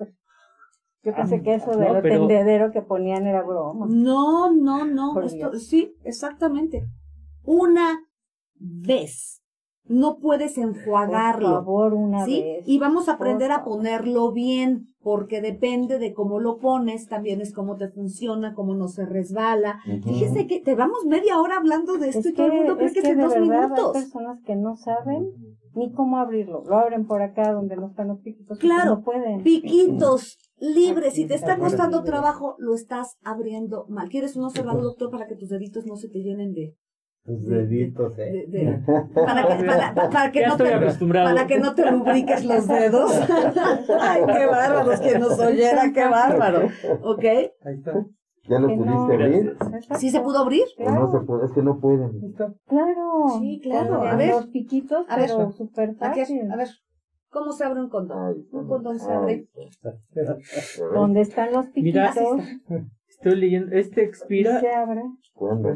[1.06, 3.86] Yo pensé que eso de no, lo pero- tendedero que ponían era broma.
[3.90, 5.14] No, no, no.
[5.14, 6.88] Por Esto, sí, exactamente.
[7.44, 8.00] Una
[8.56, 9.42] vez.
[9.86, 11.50] No puedes Por enjuagarlo.
[11.50, 12.42] favor, una ¿sí?
[12.42, 12.64] vez.
[12.66, 17.42] Y vamos a Por aprender a ponerlo bien, porque depende de cómo lo pones, también
[17.42, 19.80] es cómo te funciona, cómo no se resbala.
[19.86, 20.10] Ujú.
[20.10, 22.88] Fíjese que te vamos media hora hablando de esto Es y todo el mundo cree
[22.88, 23.92] es que es que en de dos verdad hay minutos.
[23.94, 25.32] personas que no saben
[25.76, 26.64] ni cómo abrirlo.
[26.66, 28.60] Lo abren por acá donde no están los piquitos.
[28.60, 29.44] Claro, No pueden.
[29.44, 31.64] Piquitos libres, si te está Libre.
[31.70, 34.08] costando trabajo, lo estás abriendo mal.
[34.10, 36.76] ¿Quieres uno cerrado, doctor, para que tus deditos no se te llenen de...
[37.26, 38.46] Tus de- de- deditos, de- ¿eh?
[38.48, 38.80] de-
[39.16, 40.64] para, que, para, para- para que Ya no te,
[41.14, 43.12] para que no te lubriques los dedos.
[44.02, 46.68] Ay, qué bárbaros, quien nos oyera, qué bárbaro.
[47.02, 47.24] ¿Ok?
[47.24, 47.94] Ahí está.
[48.50, 48.84] ¿Ya lo Que no.
[49.08, 49.48] pudiste abrir?
[49.52, 49.96] Exacto.
[50.00, 50.64] ¿Sí se pudo abrir?
[50.80, 51.46] ¿O no se puede?
[51.46, 52.34] Es que no pueden.
[52.68, 53.40] Claro.
[53.40, 54.02] Sí, claro.
[54.04, 54.32] A ver.
[54.32, 55.30] Los piquitos, A ver.
[55.30, 56.52] pero súper fácil.
[56.52, 56.68] a ver,
[57.30, 58.18] ¿cómo se abre un condón?
[58.36, 59.48] Ay, Un condón se abre.
[60.94, 62.42] Donde están los Mira, piquitos.
[63.08, 65.04] Estoy leyendo, este expira se abre.
[65.34, 65.70] ¿Cuándo?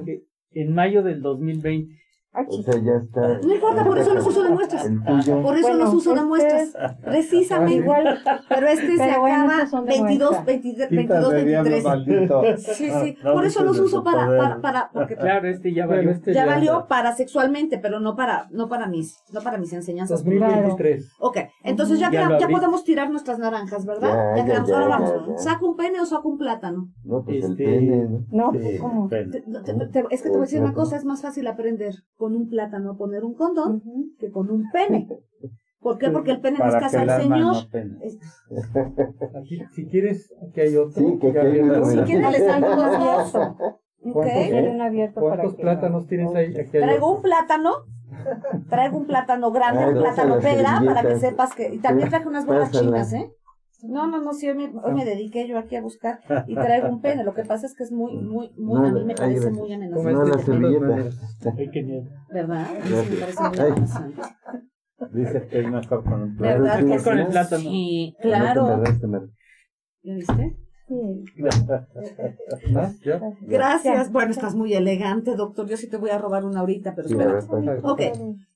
[0.62, 1.96] En mayo del 2020.
[2.38, 3.40] Ay, O sea, ya está.
[3.40, 4.84] No importa, por eso los uso de muestras.
[5.08, 6.96] Por eso Bueno, los uso de este muestras.
[7.04, 7.74] Precisamente.
[7.76, 10.46] Igual, Pero este se Pero bueno, acaba estos son de 22, muestra.
[10.46, 11.84] 22, Quítate, 22, diablo 23.
[11.84, 12.42] maldito.
[12.58, 13.18] Sí, sí.
[13.24, 16.12] No Por eso los uso para, para, para, porque Claro, este ya valió.
[16.12, 20.24] este ya valió para sexualmente, pero no para, no para mis, no para mis enseñanzas.
[20.24, 21.12] 2023.
[21.20, 24.10] Ok, entonces ya, Ya ya podemos tirar nuestras naranjas, ¿verdad?
[24.10, 24.70] Ya, Ya, ya, quedamos.
[24.70, 25.28] ya, Ahora ya, vamos.
[25.30, 25.38] ya.
[25.38, 26.90] ¿Saco un pene o saco un plátano?
[27.04, 28.08] No, pues el Este- pene.
[28.32, 28.52] ¿no?
[28.52, 29.08] pues, ¿cómo?
[29.08, 29.32] ven.
[29.32, 31.94] Te- te- te- es que te voy a decir una cosa, es más fácil aprender
[32.16, 33.82] con un plátano a poner un condón
[34.20, 35.08] que con un pene.
[35.80, 36.10] ¿Por qué?
[36.10, 37.56] Porque el pene no es Para casa alma Señor.
[39.40, 40.92] Aquí, si quieres, aquí hay otro.
[41.02, 42.04] Sí, que hay Si mira.
[42.06, 43.32] quieren les traigo los dos.
[43.32, 43.78] ¿Cuántos,
[44.16, 44.24] Ok.
[44.26, 46.56] Quiere un abierto para ¿Cuántos que plátanos no- tienes ahí?
[46.58, 47.16] Aquí Traigo otro.
[47.18, 47.72] un plátano.
[48.70, 50.84] Traigo un plátano grande, Ay, un plátano servilletas.
[50.86, 51.74] para que sepas que.
[51.74, 53.32] Y también traje unas bolas chinas, ¿eh?
[53.84, 56.90] No, no, no, sí, hoy me, hoy me dediqué yo aquí a buscar y traigo
[56.90, 57.24] un pene.
[57.24, 59.54] Lo que pasa es que es muy, muy, muy, a mí me parece gracias.
[59.54, 60.14] muy amenazante.
[60.14, 60.96] No, este la servilleta.
[62.34, 62.66] ¿Verdad?
[62.66, 63.72] A mí sí me parece muy Ay.
[63.72, 64.22] amenazante.
[65.14, 66.64] Dice que es mejor con un plátano.
[66.64, 67.62] ¿Verdad que Mejor con el plátano.
[67.62, 68.84] Sí, claro.
[70.04, 70.58] ¿Ya viste?
[70.88, 71.44] Sí.
[72.76, 72.92] ¿Ah?
[73.04, 73.22] ¿Ya?
[73.42, 74.12] Gracias.
[74.12, 75.68] Bueno, estás muy elegante, doctor.
[75.68, 77.40] Yo sí te voy a robar una ahorita, pero espera.
[77.48, 77.84] pues.
[77.84, 78.02] Ok.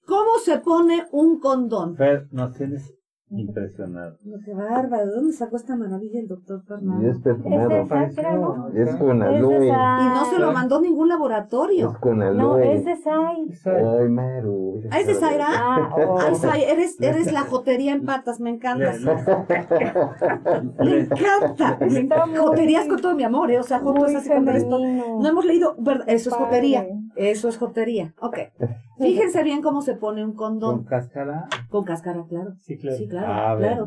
[0.06, 1.96] ¿Cómo se pone un condón?
[1.96, 2.92] Fer, nos tienes
[3.32, 4.18] impresionado.
[4.26, 5.06] No, qué bárbaro.
[5.08, 7.08] ¿De dónde sacó esta maravilla el doctor Y Fernando?
[7.10, 7.62] es perfumado.
[7.62, 8.68] Es de sacra, ¿no?
[8.74, 9.68] Es con Es aloe.
[9.68, 11.92] Y no se lo mandó ningún laboratorio.
[11.92, 12.74] Es con No, aloe.
[12.76, 13.46] es de Sai.
[13.66, 14.82] Ay, Maru.
[14.92, 15.48] ¿Ah, es de Zaira?
[15.50, 16.20] Ah, oh.
[16.20, 18.94] Ay, Sai, eres, eres la jotería en patas, me encanta.
[18.94, 19.02] Le-
[20.80, 21.78] Me le- encanta.
[22.42, 23.60] Joterías con todo mi amor, ¿eh?
[23.60, 24.78] O sea, jotos Muy así con todo esto.
[24.78, 25.20] femenino.
[25.22, 26.06] No hemos leído, ¿verdad?
[26.10, 26.46] Eso es Padre.
[26.46, 26.86] jotería.
[27.16, 28.14] Eso es jotería.
[28.20, 28.38] Ok.
[29.00, 30.84] Fíjense bien cómo se pone un Con condón.
[30.86, 31.48] cáscara.
[31.70, 32.54] Con cáscara, claro.
[32.62, 32.98] Sí, claro.
[32.98, 33.28] Sí, claro.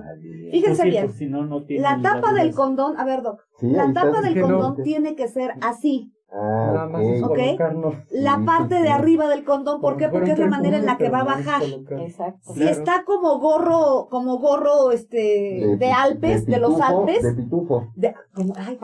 [0.01, 0.51] María.
[0.51, 1.03] Fíjense Por bien.
[1.05, 3.41] cierto, si no, no tiene La tapa del condón, a ver, Doc.
[3.59, 4.47] Sí, La tapa del no.
[4.49, 6.13] condón tiene que ser así.
[6.37, 7.31] Ah, Nada más es ok.
[7.31, 7.37] Ok.
[7.39, 7.95] colocarnos.
[8.11, 10.09] La parte de arriba del condón, ¿por qué?
[10.09, 11.63] Porque es la manera en la que va a bajar.
[12.01, 12.55] Exacto.
[12.55, 17.87] Si está como gorro, como gorro este de, Alpes, de, los Alpes, De pitufo.
[17.95, 18.79] de- como, ay,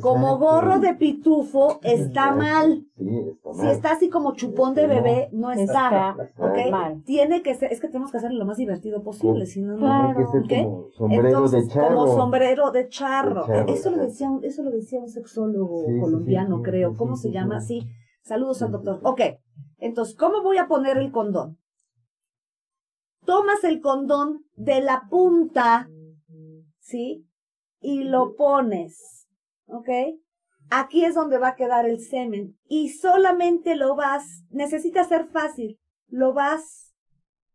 [0.00, 2.84] como gorro de pitufo está mal.
[2.96, 3.70] Sí, está Si mal.
[3.70, 6.16] está así como chupón de bebé, no está.
[6.20, 6.94] Está.
[7.04, 10.14] Tiene que ser, es que tenemos que hacerlo lo más divertido posible, si no, no.
[10.14, 11.94] Como sombrero Entonces, de charro.
[11.96, 13.46] como sombrero de charro.
[13.46, 16.62] De charro, eso, lo decía, un- eso lo decía un sexólogo Sí, sí, colombiano, sí,
[16.62, 16.94] creo.
[16.96, 17.60] ¿Cómo se llama?
[17.60, 17.80] sí.
[17.82, 17.88] Sí.
[18.22, 19.00] Saludos al doctor.
[19.02, 19.20] Ok.
[19.78, 21.58] Entonces, ¿cómo voy a poner el condón?
[23.24, 25.88] Tomas el condón de la punta,
[26.80, 27.26] ¿sí?
[27.80, 29.26] Y lo pones,
[29.66, 29.88] ¿ok?
[30.70, 32.56] Aquí es donde va a quedar el semen.
[32.68, 35.78] Y solamente lo vas, necesita ser fácil,
[36.08, 36.94] lo vas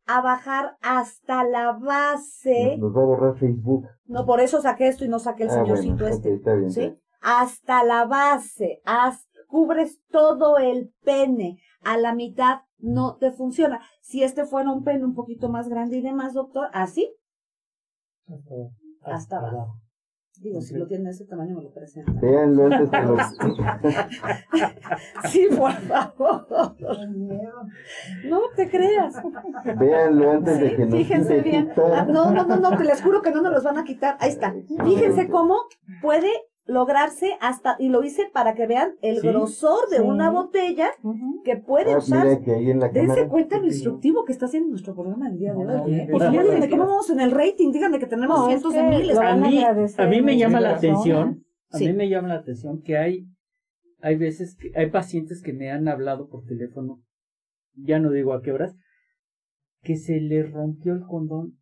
[0.07, 2.77] a bajar hasta la base.
[2.77, 3.85] Nos va a borrar Facebook.
[4.05, 6.33] No, por eso saqué esto y no saqué el Ah, señorcito bueno, este.
[6.33, 6.95] está bien, ¿Sí?
[7.27, 11.57] Hasta la base, haz- cubres todo el pene.
[11.83, 13.79] A la mitad no te funciona.
[14.01, 17.15] Si este fuera un pene un poquito más grande y demás, doctor, así,
[18.27, 18.71] Hasta abajo.
[19.03, 19.75] hasta abajo.
[20.41, 22.11] Digo, si lo tiene de ese tamaño me lo presenta.
[22.21, 23.21] Véanlo antes de los...
[25.31, 26.75] Sí, por favor.
[28.25, 29.15] No te creas.
[29.79, 31.71] Véanlo antes de que nos fíjense bien.
[31.77, 34.17] Ah, No, no, no, no, te les juro que no nos los van a quitar.
[34.19, 34.53] Ahí está.
[34.83, 35.55] Fíjense cómo
[36.01, 36.29] puede
[36.67, 40.01] lograrse hasta, y lo hice para que vean el Sí, grosor de sí.
[40.01, 40.89] una botella
[41.43, 42.25] que puede Ah, usar.
[42.25, 43.29] mira que ahí en la Dense cámara.
[43.29, 45.93] cuenta lo instructivo que está haciendo nuestro programa el día de hoy.
[45.93, 46.07] ¿eh?
[46.11, 47.71] fíjate díganme que- cómo vamos en el rating.
[47.71, 49.17] Díganme que tenemos No, es cientos de miles.
[49.17, 51.87] A mí, a mí me llama la atención, a Sí.
[51.87, 53.27] mí me llama la atención que hay,
[54.01, 56.99] hay veces que hay pacientes que me han hablado por teléfono,
[57.75, 58.75] ya no digo a qué horas,
[59.83, 61.59] que se le rompió el condón.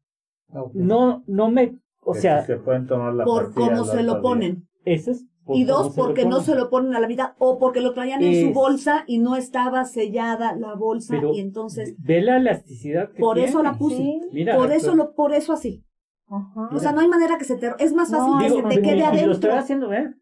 [0.50, 0.64] Ah.
[0.74, 4.22] No, no me, o Que sea, si se pueden tomar la Por cómo se lo
[4.22, 4.66] ponen.
[4.86, 5.26] Eso es.
[5.46, 7.34] por Y dos, porque no se lo ponen a la mitad.
[7.38, 11.14] O porque lo traían en su bolsa y no estaba sellada la bolsa.
[11.16, 13.98] Pero y entonces, ve la elasticidad que por eso la puse.
[13.98, 14.22] Sí.
[14.32, 15.84] Mira, por eso lo, por eso así.
[16.28, 16.70] Ajá.
[16.72, 17.72] O sea, no hay manera que se te.
[17.80, 19.32] Es más fácil No, que digo, se te quede y- y lo adentro.
[19.34, 20.16] estoy haciendo ver.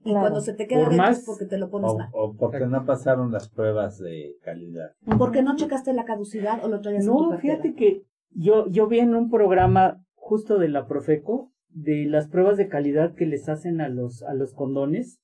[0.00, 0.20] Y Claro.
[0.20, 2.08] cuando se te queda adentro más- es porque te lo pones O, mal.
[2.12, 4.90] o porque no pasaron las pruebas de calidad.
[5.18, 8.66] ¿Por qué no checaste la caducidad o lo traías en tu No, fíjate que yo,
[8.68, 13.26] yo vi en un programa justo de la Profeco de las pruebas de calidad que
[13.26, 15.20] les hacen a los, a los condones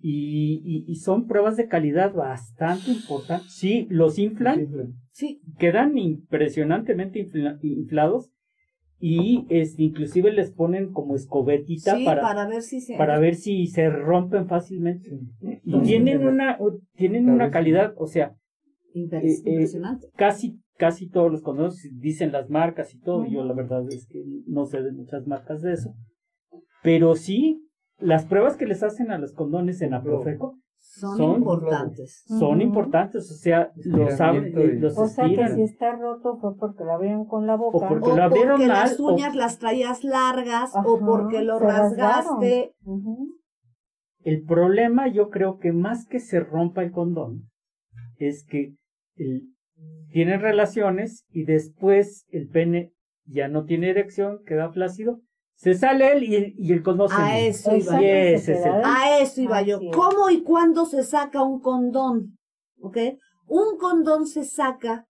[0.00, 3.52] y, y, y son pruebas de calidad bastante importantes.
[3.52, 4.66] Sí, los inflan,
[5.10, 8.30] Sí, quedan impresionantemente infla- inflados
[9.00, 12.96] y este, inclusive les ponen como escobetita sí, para, para, ver si se.
[12.96, 15.20] para ver si se rompen fácilmente.
[15.64, 16.58] Y tienen una,
[16.96, 18.34] tienen una calidad, o sea,
[18.94, 20.08] Imper- eh, eh, impresionante.
[20.16, 23.26] casi casi todos los condones dicen las marcas y todo.
[23.26, 25.92] Yo la verdad es que no sé de muchas marcas de eso.
[26.82, 27.68] Pero sí,
[27.98, 32.24] las pruebas que les hacen a los condones en Aprofeco Son, son- importantes.
[32.38, 33.30] son importantes.
[33.30, 36.92] O sea, los, abren, y- los O sea que si está roto fue porque lo
[36.92, 37.88] abrieron con la boca.
[37.88, 41.58] porque O lo abrieron porque mal, las o- uñas las traías largas o porque lo
[41.58, 42.72] rasgaste.
[44.22, 47.48] El problema yo creo que más que se rompa el condón
[48.18, 48.74] es que
[49.16, 49.48] el-
[50.10, 52.92] tienen relaciones y después el pene
[53.26, 55.20] ya no tiene erección, queda flácido,
[55.54, 57.78] se sale él y, y el condón se A eso iba.
[57.78, 59.80] Exacto, Y se ese es el- queda A eso iba yo.
[59.92, 62.38] ¿Cómo y cuándo se saca un condón?
[62.80, 62.96] ¿Ok?
[63.48, 65.06] Un condón se saca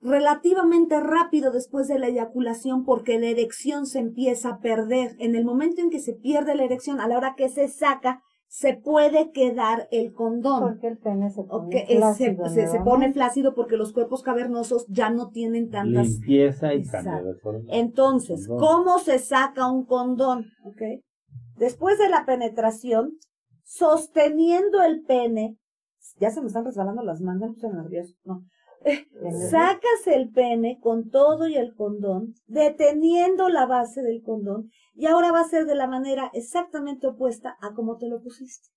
[0.00, 5.16] relativamente rápido después de la eyaculación porque la erección se empieza a perder.
[5.18, 8.20] En el momento en que se pierde la erección, a la hora que se saca,
[8.48, 10.60] se puede quedar el condón.
[10.60, 13.12] Porque el pene se pone se, flácido se- se pone nuevamente.
[13.14, 17.64] flácido porque los cuerpos cavernosos ya no tienen tantas Limpieza y cambio de forma.
[17.68, 18.66] entonces, Condón.
[18.68, 20.46] ¿cómo se saca un condón?
[20.64, 20.82] ¿Ok?
[21.56, 23.18] Después de la penetración,
[23.64, 25.56] sosteniendo el pene,
[26.20, 28.44] ya se me están resbalando las manos, me nervioso, no.
[29.50, 35.32] Sacas el pene con todo y el condón, deteniendo la base del condón, y ahora
[35.32, 38.68] va a ser de la manera exactamente opuesta a como te lo pusiste.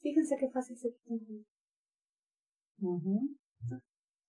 [0.00, 1.46] Fíjense qué fácil se quita condón.
[2.80, 3.36] Ujú.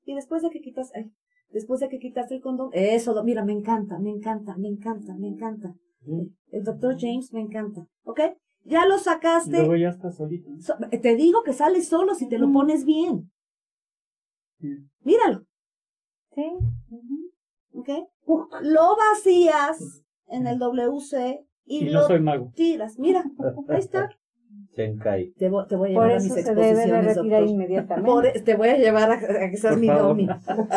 [0.06, 1.12] Y después de que quitas, ay,
[1.50, 5.28] después de que quitas el condón, eso, mira, me encanta, me encanta, me encanta, me
[5.28, 5.76] encanta.
[6.52, 8.22] El doctor James me encanta, ¿ok?
[8.66, 9.52] Ya lo Y sacaste.
[9.52, 10.50] luego ya está solito.
[10.60, 13.32] So- te digo que sale solo si te lo pones bien.
[14.60, 14.76] Sí.
[15.04, 15.46] Míralo,
[16.36, 16.44] Sí.
[16.90, 17.80] ujú.
[17.80, 17.90] ¿ok?
[18.62, 22.52] Lo vacías en el WC y, Y lo no soy mago.
[22.56, 23.00] tiras.
[23.00, 23.24] Mira,
[23.70, 24.10] ahí está.
[24.76, 27.48] Te voy, te voy a Por llevar a eso mis se debe de retirar doctor.
[27.50, 28.12] inmediatamente.
[28.12, 30.28] Por- e, te voy a llevar a, a que seas Por mi domi.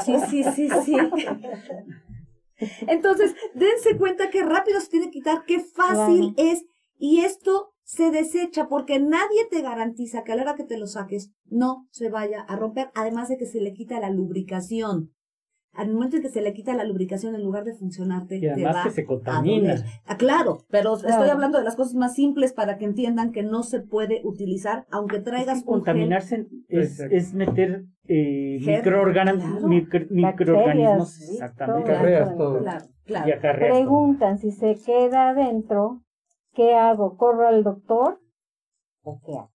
[0.04, 0.96] Sí, sí, sí, sí.
[2.88, 6.64] Entonces, dense cuenta que rápido se tiene que quitar, qué fácil es.
[7.04, 10.86] Y esto se desecha porque nadie te garantiza que a la hora que te lo
[10.86, 12.90] saques no se vaya a romper.
[12.94, 15.10] Además de que se le quita la lubricación.
[15.74, 18.50] Al momento en que se le quita la lubricación, en lugar de funcionarte, Y te
[18.52, 19.74] además va que se contamina.
[20.04, 23.62] Ah, claro, pero estoy hablando de las cosas más simples para que entiendan que no
[23.64, 25.66] se puede utilizar, aunque Es traigas un gel.
[25.72, 29.12] contaminarse es, es meter eh, claro.
[29.66, 31.20] micro- microorganismos.
[31.30, 31.84] Exactamente.
[31.84, 32.36] Todo Acarreas eso.
[32.36, 32.58] todo.
[32.60, 33.28] Claro, claro.
[33.28, 33.80] Y acarreas todo.
[33.80, 36.02] Preguntan si se queda adentro,
[36.54, 37.16] ¿qué hago?
[37.16, 38.18] ¿Corro al doctor?
[39.02, 39.50] ¿O qué hago?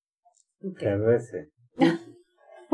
[0.64, 0.78] Ok.
[0.80, 1.50] Que rece.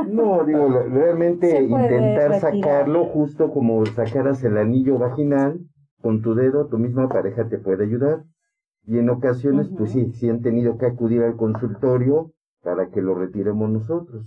[0.05, 5.59] No, digo, realmente intentar sacarlo justo como sacaras el anillo vaginal,
[6.01, 8.23] con tu dedo, tu misma pareja te puede ayudar.
[8.85, 13.15] Y en ocasiones, pues sí, sí han tenido que acudir al consultorio para que lo
[13.15, 14.25] retiremos nosotros.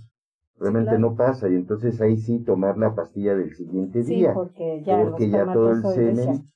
[0.59, 1.09] Realmente claro.
[1.09, 5.03] no pasa, y entonces ahí sí tomar la pastilla del siguiente Sí, día, porque ya
[5.03, 6.49] porque ya todo el semen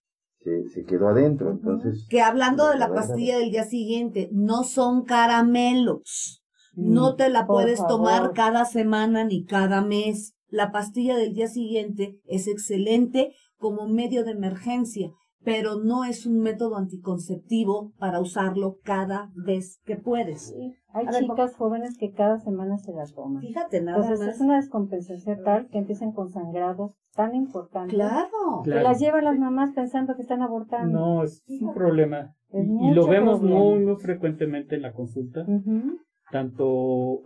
[0.43, 2.07] se, se quedó adentro, entonces...
[2.09, 6.43] Que hablando de la pastilla del día siguiente, no son caramelos.
[6.75, 10.35] No te la Mm, puedes tomar cada semana ni cada mes.
[10.47, 15.11] La pastilla del día siguiente es excelente como medio de emergencia,
[15.43, 20.53] pero no es un método anticonceptivo para usarlo cada vez que puedes.
[20.93, 23.41] Hay A ver, chicas jóvenes que cada semana se la toman.
[23.41, 24.35] Fíjate, nada Entonces más.
[24.35, 28.61] es una descompensación tal que empiezan con sangrados tan importantes Claro.
[28.63, 30.99] que las llevan las mamás pensando que están abortando.
[30.99, 32.33] No, es un problema.
[32.49, 33.59] Es Y, lo vemos problema.
[33.61, 35.97] muy, muy frecuentemente en la consulta, Ujú.
[36.31, 36.65] tanto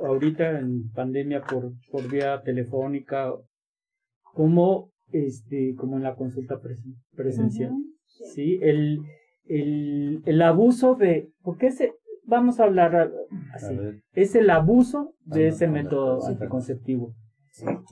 [0.06, 3.34] ahorita en pandemia por, por vía telefónica,
[4.34, 7.72] como este, como en la consulta presen- presencial.
[7.72, 7.95] Ujú.
[8.34, 9.00] Sí, el,
[9.46, 11.94] el, el abuso de, porque ese,
[12.24, 13.12] vamos a hablar
[13.54, 17.14] así, A es el abuso de ese método anticonceptivo,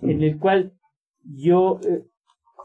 [0.02, 0.74] en el cual
[1.24, 2.04] yo, eh,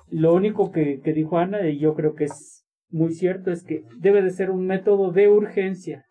[0.09, 3.85] lo único que, que dijo Ana, y yo creo que es muy cierto, es que
[3.99, 6.05] debe de ser un método de urgencia.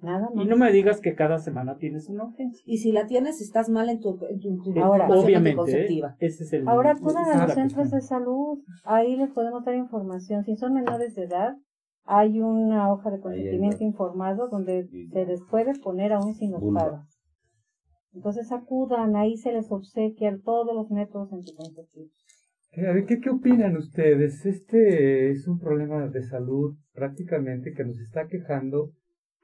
[0.00, 0.44] Nada más.
[0.44, 2.62] Y no me digas que cada semana tienes una urgencia.
[2.66, 6.10] Y si la tienes, estás mal en tu, en tu, en tu Ahora- Obviamente, anticonceptiva.
[6.20, 6.26] ¿eh?
[6.26, 8.00] ese es el Ahora acudan a los centros cuestión.
[8.00, 8.58] de salud.
[8.84, 10.44] Ahí les podemos dar información.
[10.44, 11.56] Si son menores de edad,
[12.04, 17.00] hay una hoja de consentimiento informado donde se les puede poner aún sin los padres.
[18.14, 22.10] Entonces acudan, ahí se les obsequian todos los métodos anticonceptivos.
[22.72, 24.44] Eh, A ver, ¿qué, ¿qué opinan ustedes?
[24.46, 28.92] Este es un problema de salud prácticamente que nos está quejando,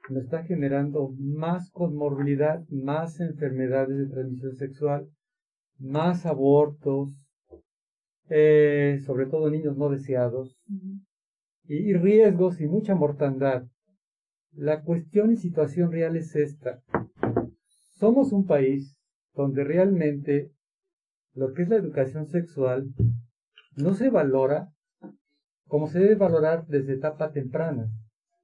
[0.09, 5.09] nos está generando más comorbilidad, más enfermedades de transmisión sexual,
[5.79, 7.27] más abortos,
[8.29, 10.57] eh, sobre todo niños no deseados,
[11.63, 13.65] y, y riesgos y mucha mortandad.
[14.51, 16.81] La cuestión y situación real es esta.
[17.97, 18.97] Somos un país
[19.33, 20.51] donde realmente
[21.33, 22.87] lo que es la educación sexual
[23.75, 24.69] no se valora
[25.67, 27.89] como se debe valorar desde etapa temprana.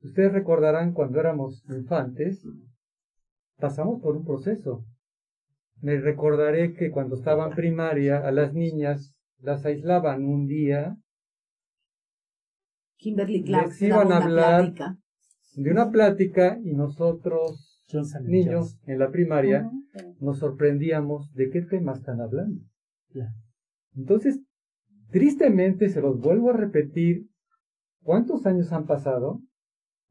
[0.03, 2.43] Ustedes recordarán cuando éramos infantes,
[3.57, 4.83] pasamos por un proceso.
[5.81, 10.95] Me recordaré que cuando estaba en primaria, a las niñas las aislaban un día
[12.97, 14.97] Kimberly Clark Les iban a hablar plática.
[15.55, 20.15] de una plática y nosotros, Johnson niños en la primaria, Ujú.
[20.19, 22.61] nos sorprendíamos de qué tema están hablando.
[23.95, 24.39] Entonces,
[25.09, 27.27] tristemente se los vuelvo a repetir,
[28.03, 29.41] ¿cuántos años han pasado?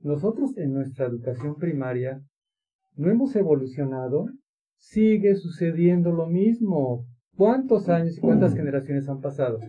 [0.01, 2.23] Nosotros en nuestra educación primaria
[2.97, 4.27] no hemos evolucionado,
[4.79, 7.07] sigue sucediendo lo mismo.
[7.37, 9.61] ¿Cuántos años y cuántas generaciones han pasado?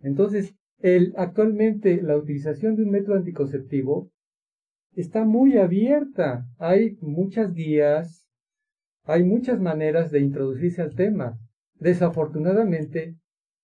[0.00, 4.10] Entonces, el, actualmente la utilización de un método anticonceptivo
[4.92, 6.46] está muy abierta.
[6.58, 8.28] Hay muchas guías,
[9.04, 11.38] hay muchas maneras de introducirse al tema.
[11.76, 13.16] Desafortunadamente,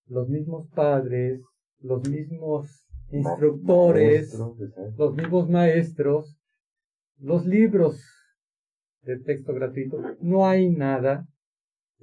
[0.07, 1.41] los mismos padres,
[1.79, 2.84] los mismos
[3.15, 4.37] instructores,
[4.97, 6.37] los mismos maestros,
[7.19, 8.01] los libros
[9.03, 11.27] de texto gratuito, no hay nada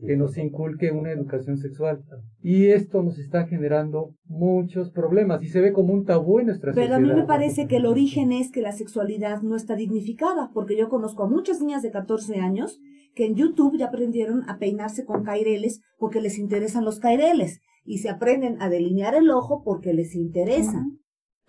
[0.06, 2.02] que nos inculque una educación sexual.
[2.40, 6.72] Y esto nos está generando muchos problemas y se ve como un tabú en nuestra
[6.72, 7.14] Pero a sociedad.
[7.14, 10.88] mí me parece que el origen es que la sexualidad no está dignificada, porque yo
[10.88, 12.80] conozco a muchas niñas de 14 años
[13.14, 17.98] que en YouTube ya aprendieron a peinarse con caireles porque les interesan los caireles y
[17.98, 20.98] se aprenden a delinear el ojo porque les interesan.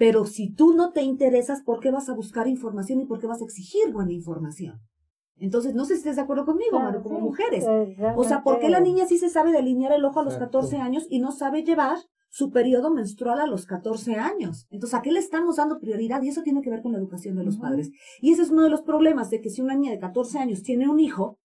[0.04, 3.28] Pero si tú no te interesas, ¿por qué vas a buscar información y por qué
[3.28, 4.82] vas a exigir buena información?
[5.38, 7.66] Entonces, no sé si estés de acuerdo conmigo, Claro, Maru, como sí, mujeres.
[8.18, 10.60] O sea, ¿por qué la niña sí se sabe delinear el ojo a los Exacto.
[10.60, 14.68] 14 años y no sabe llevar su periodo menstrual a los 14 años?
[14.72, 16.22] Entonces, ¿a qué le estamos dando prioridad?
[16.22, 17.90] Y eso tiene que ver con la educación de los padres.
[18.20, 20.64] Y ese es uno de los problemas de que si una niña de 14 años
[20.64, 21.40] tiene un hijo,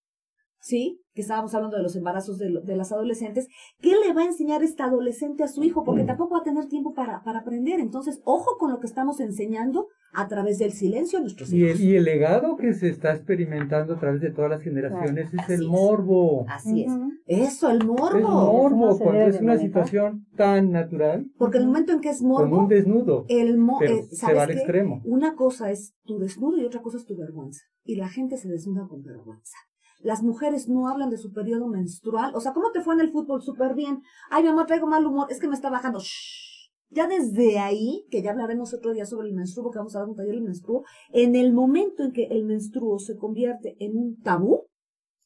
[0.61, 1.00] ¿sí?
[1.14, 3.48] Que estábamos hablando de los embarazos de, lo- de las adolescentes,
[3.80, 5.82] ¿qué le va a enseñar esta adolescente a su hijo?
[5.84, 7.80] Porque tampoco va a tener tiempo para, para aprender.
[7.80, 11.80] Entonces, ojo con lo que estamos enseñando a través del silencio a nuestros Y hijos.
[11.80, 15.40] el, y el legado que se está experimentando a través de todas las generaciones es
[15.40, 15.66] Así el es.
[15.66, 16.46] morbo.
[16.48, 16.92] Así es.
[17.26, 18.20] Eso, el morbo.
[18.28, 19.66] morbo no se cuando es una manejar.
[19.66, 23.24] situación tan natural Porque el momento en que es morbo, un desnudo.
[23.28, 24.54] el mo pero eh, se ¿sabes va al qué?
[24.54, 25.02] extremo.
[25.04, 27.61] Una cosa es tu desnudo y otra cosa es tu vergüenza.
[27.84, 29.56] Y la gente se desnuda con vergüenza.
[30.01, 32.32] Las mujeres no hablan de su periodo menstrual.
[32.34, 33.42] O sea, ¿cómo te fue en el fútbol?
[33.42, 34.03] Súper bien.
[34.30, 35.26] Ay, mi amor, traigo mal humor.
[35.30, 35.99] Es que me está bajando.
[36.01, 36.70] Shh.
[36.90, 40.09] Ya desde ahí, que ya hablaremos otro día sobre el menstruo, porque vamos a dar
[40.09, 44.16] un taller del menstruo, en el momento en que el menstruo se convierte en un
[44.22, 44.62] tabú,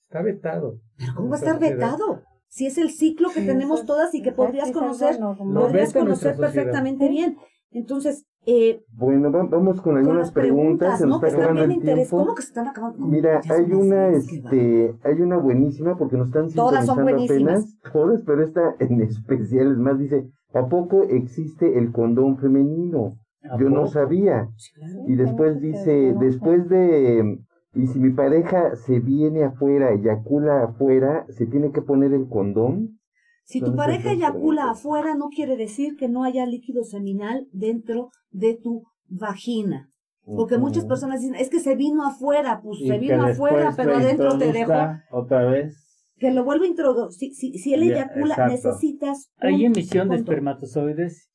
[0.03, 0.81] Está vetado.
[0.97, 2.23] ¿pero cómo va a estar vetado?
[2.49, 5.19] Si es el ciclo que Sí, tenemos eso- todas y que podrías conocer.
[5.21, 6.53] Lo podrías conocer sociedad.
[6.53, 7.37] perfectamente bien.
[7.71, 10.99] Entonces, eh, Bueno, va- vamos con algunas preguntas.
[10.99, 11.15] Se ¿no?
[11.15, 12.09] nos está acabando el interés.
[12.09, 12.25] tiempo.
[12.25, 12.99] ¿Cómo que se están acabando?
[12.99, 13.09] ¿Cómo?
[13.11, 17.55] Mira, Ya hay una, este, hay una buenísima porque nos están Todas son sintonizando buenísimas.
[17.81, 23.17] apenas, todas, pero esta en especial, es más, dice, ¿a poco existe el condón femenino?
[23.51, 24.49] ¿A Yo no sabía.
[24.57, 24.93] Sí, claro.
[25.09, 27.39] Y después dice, después de,
[27.75, 32.99] y si mi pareja se viene afuera, eyacula afuera, ¿se tiene que poner el condón?
[33.45, 38.55] Si tu pareja eyacula afuera, no quiere decir que no haya líquido seminal dentro de
[38.55, 39.89] tu vagina.
[40.25, 43.97] Porque muchas personas dicen, es que se vino afuera, pues Y se vino afuera, pero
[43.97, 44.73] adentro te dejó.
[45.11, 45.77] Otra vez.
[46.17, 47.35] Que lo vuelve a introducir.
[47.35, 49.33] Si, si, si él Ya, eyacula, necesitas.
[49.43, 51.29] un Hay emisión de espermatozoides.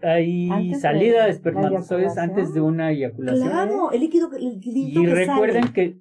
[0.00, 3.48] Hay Antes salida de espermatozoides antes de una eyaculación.
[3.48, 6.00] Claro, el líquido, el Y que recuerden sale que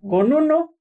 [0.00, 0.71] con uno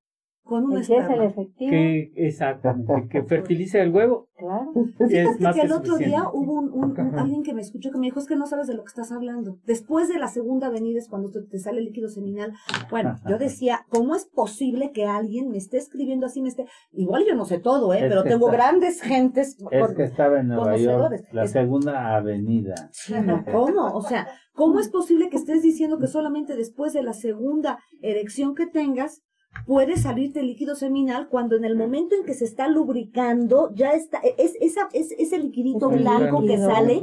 [0.44, 1.26] con un El que es el esperma.
[1.26, 4.72] efectivo, que exactamente que fertilice el huevo claro.
[4.98, 6.06] Fíjate es más que que el otro suficiente.
[6.06, 8.48] día hubo un, un- un- alguien que me escuchó que me dijo, es que no
[8.48, 9.60] sabes de lo que estás hablando.
[9.66, 12.52] Después de la segunda venida es cuando te, te sale el líquido seminal.
[12.90, 16.66] Bueno, yo decía, ¿cómo es posible que alguien me esté escribiendo así, me esté...
[16.92, 17.98] Igual yo no sé todo, ¿eh?
[18.00, 19.58] Es Pero tengo está- grandes gentes...
[19.72, 22.90] Es con- que estaba en Nueva York, la Es- segunda avenida.
[22.92, 23.94] Sí, no, ¿Cómo?
[23.94, 28.56] O sea, ¿cómo es posible que estés diciendo que solamente después de la segunda erección
[28.56, 29.22] que tengas
[29.66, 33.92] puede salirte el líquido seminal cuando en el momento en que se está lubricando ya
[33.92, 37.02] está, es, esa, es ese liquidito Es el blanco que sale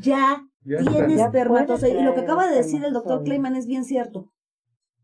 [0.00, 2.00] ya Ya tiene espermatozoide.
[2.00, 3.22] Y lo que acaba de decir el doctor.
[3.24, 4.26] Kleiman es bien cierto.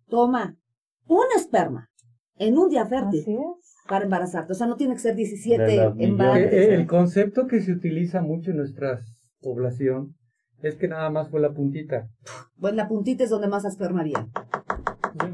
[0.09, 0.57] Toma
[1.07, 1.89] un esperma
[2.37, 3.25] en un día fértil
[3.89, 4.53] para embarazarte.
[4.53, 6.09] O sea, no tiene que ser De 17 los Eh, millones.
[6.11, 6.53] embarazos.
[6.53, 9.01] eh, el concepto que se utiliza mucho en nuestra
[9.41, 10.15] población
[10.63, 12.09] es que nada más fue la puntita.
[12.61, 14.27] Pues la puntita es donde más esperma había,
[15.13, 15.27] Sí.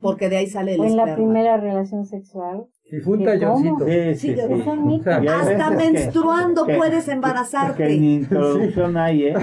[0.00, 1.14] Porque de ahí sale el en la esperma.
[1.16, 2.66] primera relación sexual.
[2.90, 3.84] Y fue un talloncito.
[3.86, 5.02] Sí, Sí, sí, que sí.
[5.28, 7.84] Hasta menstruando que- puedes embarazarte.
[7.84, 9.34] Que ni introducción hay, ¿eh?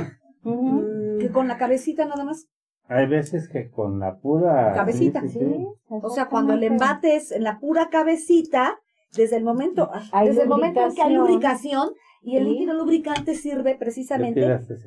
[0.44, 1.18] Ujú.
[1.20, 2.48] Que con la cabecita nada más.
[2.88, 4.74] Hay veces que con la pura...
[4.76, 5.22] Cabecita.
[5.22, 5.66] sí, sí, Sí, sí.
[5.90, 7.08] O sea, cuando el exactamente.
[7.10, 8.78] embate es en la pura cabecita,
[9.16, 11.90] desde el momento, Hay desde el momento en que hay lubricación.
[12.24, 14.42] Y el líquido lubricante sirve precisamente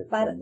[0.08, 0.32] para,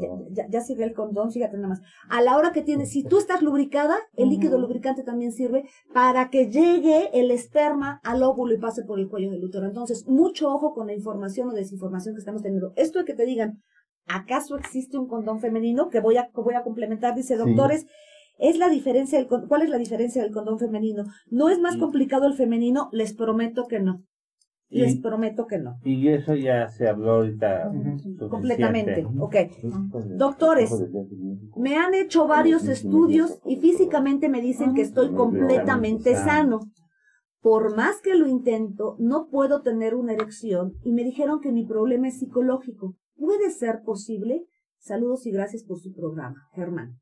[0.48, 1.80] ya, sirve el condón, fíjate nada más.
[2.08, 6.30] A la hora que tienes, si tú estás lubricada, el líquido lubricante también sirve para
[6.30, 9.66] que llegue el esperma al óvulo y pase por el cuello del útero.
[9.66, 12.72] Entonces, mucho ojo con la información o desinformación que estamos teniendo.
[12.76, 13.60] Esto de que te digan,
[14.06, 15.88] ¿acaso existe un condón femenino?
[15.88, 17.86] Que voy a, que voy a complementar, dice, doctores,
[18.38, 21.04] es la diferencia del, con- ¿cuál es la diferencia del condón femenino?
[21.30, 22.88] ¿No es más complicado el femenino?
[22.92, 24.02] Les prometo que no.
[24.68, 25.78] Y- Les prometo que no.
[25.84, 27.70] Y eso ya se habló ahorita.
[28.30, 29.06] Completamente.
[29.18, 29.36] Ok.
[30.16, 30.72] Doctores,
[31.56, 36.60] me han hecho varios estudios y físicamente me dicen que estoy completamente sano.
[37.40, 41.66] Por más que lo intento, no puedo tener una erección y me dijeron que mi
[41.66, 42.96] problema es psicológico.
[43.16, 44.46] ¿Puede ser posible?
[44.78, 46.98] Saludos y gracias por su programa, Germán.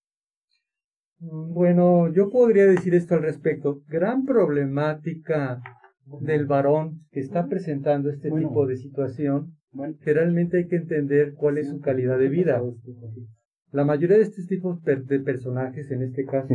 [1.20, 3.80] Bueno, yo podría decir esto al respecto.
[3.86, 5.62] Gran problemática
[6.20, 8.48] del varón que está presentando este Bueno.
[8.48, 9.54] tipo de situación,
[10.04, 12.62] que realmente hay que entender cuál es su calidad de vida.
[13.72, 16.54] La mayoría de estos tipos de personajes, en este caso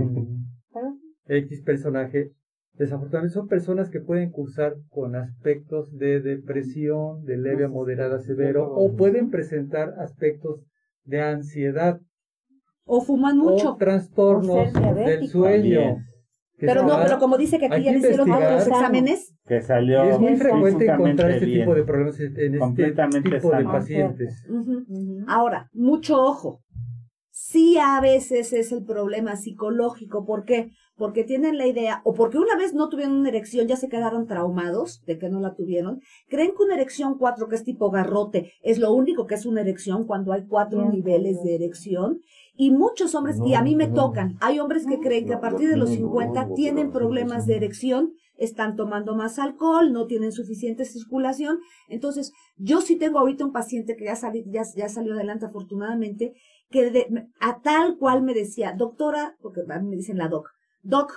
[1.28, 2.32] X personaje,
[2.74, 8.72] desafortunadamente son personas que pueden cursar con aspectos de depresión, de leve a moderada severo,
[8.72, 10.64] o pueden presentar aspectos
[11.04, 12.00] de ansiedad
[12.86, 13.74] O fuman mucho.
[13.74, 15.98] o trastornos O del sueño.
[16.60, 20.06] Pero no, pero como dice que aquí hay ya le hicieron otros exámenes, Que salió
[20.06, 21.60] Y es muy frecuente encontrar este bien.
[21.62, 24.44] tipo de problemas en este tipo de pacientes.
[25.28, 26.62] Ahora, mucho ojo.
[27.30, 30.26] Sí a veces es el problema psicológico.
[30.26, 30.72] ¿Por qué?
[30.96, 34.26] Porque tienen la idea, o porque una vez no tuvieron una erección, ya se quedaron
[34.26, 36.02] traumados de que no la tuvieron.
[36.28, 39.62] Creen que una erección 4, que es tipo garrote, es lo único que es una
[39.62, 42.20] erección cuando hay cuatro niveles de erección.
[42.58, 45.70] Y muchos hombres, y a mí me tocan, hay hombres que creen que a partir
[45.70, 51.60] de los 50 tienen problemas de erección, están tomando más alcohol, no tienen suficiente circulación.
[51.88, 56.34] Entonces, yo sí tengo ahorita un paciente que ya, sali- ya, ya salió adelante afortunadamente,
[56.70, 60.50] que de- a tal cual me decía, doctora, porque a mí me dicen la doc,
[60.82, 61.14] doc,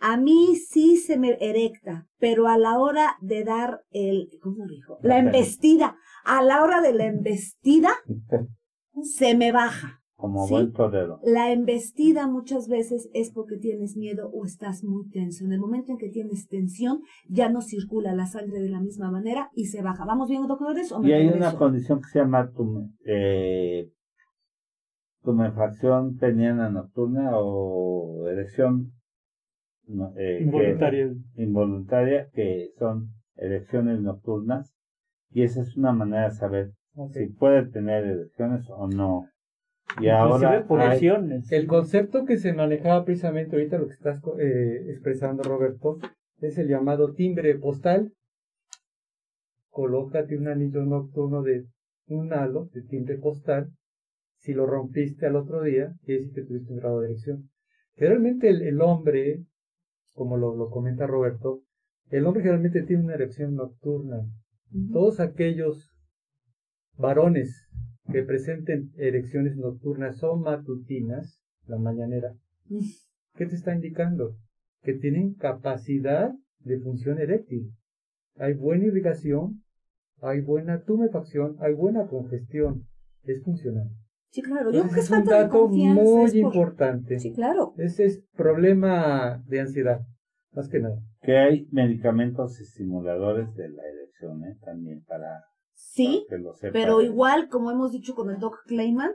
[0.00, 4.98] a mí sí se me erecta, pero a la hora de dar el, ¿cómo dijo?
[5.02, 7.90] La embestida, a la hora de la embestida,
[9.02, 10.00] se me baja.
[10.18, 10.52] Como ¿sí?
[10.52, 11.20] buen torero.
[11.22, 15.44] La embestida muchas veces es porque tienes miedo o estás muy tenso.
[15.44, 19.12] En el momento en que tienes tensión, ya no circula la sangre de la misma
[19.12, 20.04] manera y se baja.
[20.04, 20.90] ¿Vamos bien, doctores?
[20.90, 21.38] ¿O me Y hay regreso?
[21.50, 23.92] una condición que se llama tum- eh,
[25.22, 28.90] tumefacción peniana nocturna o erección
[29.86, 31.14] no, eh, que- involuntaria.
[31.36, 34.74] involuntaria, que son erecciones nocturnas.
[35.30, 36.72] Y esa es una manera de saber
[37.12, 39.26] si puede tener erecciones o no.
[40.00, 41.42] Y ahora hay-.
[41.50, 45.98] El concepto que se manejaba precisamente ahorita, lo que estás eh, expresando, Roberto,
[46.40, 48.12] es el llamado timbre postal.
[49.70, 51.66] Colócate un anillo nocturno de
[52.06, 53.70] un halo de timbre postal.
[54.38, 57.50] Si lo rompiste al otro día, quiere decir que tuviste un grado de erección.
[57.96, 59.44] Generalmente el, el hombre,
[60.12, 61.62] como lo, lo comenta Roberto,
[62.10, 64.24] el hombre generalmente tiene una erección nocturna.
[64.92, 65.90] Todos aquellos
[66.96, 67.67] varones
[68.12, 72.34] que presenten erecciones nocturnas o matutinas, la mañanera,
[73.34, 74.36] ¿qué te está indicando?
[74.82, 77.72] Que tienen capacidad de función eréctil.
[78.36, 79.62] Hay buena irrigación,
[80.20, 82.84] hay buena tumefacción, hay buena congestión.
[83.24, 83.88] Es funcional.
[84.30, 84.70] Sí, claro.
[84.70, 87.18] Yo creo que es un dato muy es por- importante.
[87.18, 87.74] Sí, claro.
[87.76, 90.00] Ese es problema de ansiedad,
[90.52, 90.98] más que nada.
[91.22, 94.56] Que hay medicamentos estimuladores de la erección, ¿eh?
[94.64, 95.44] También para,
[95.80, 96.26] Sí,
[96.72, 99.12] pero igual, como hemos dicho con el Doc Clayman,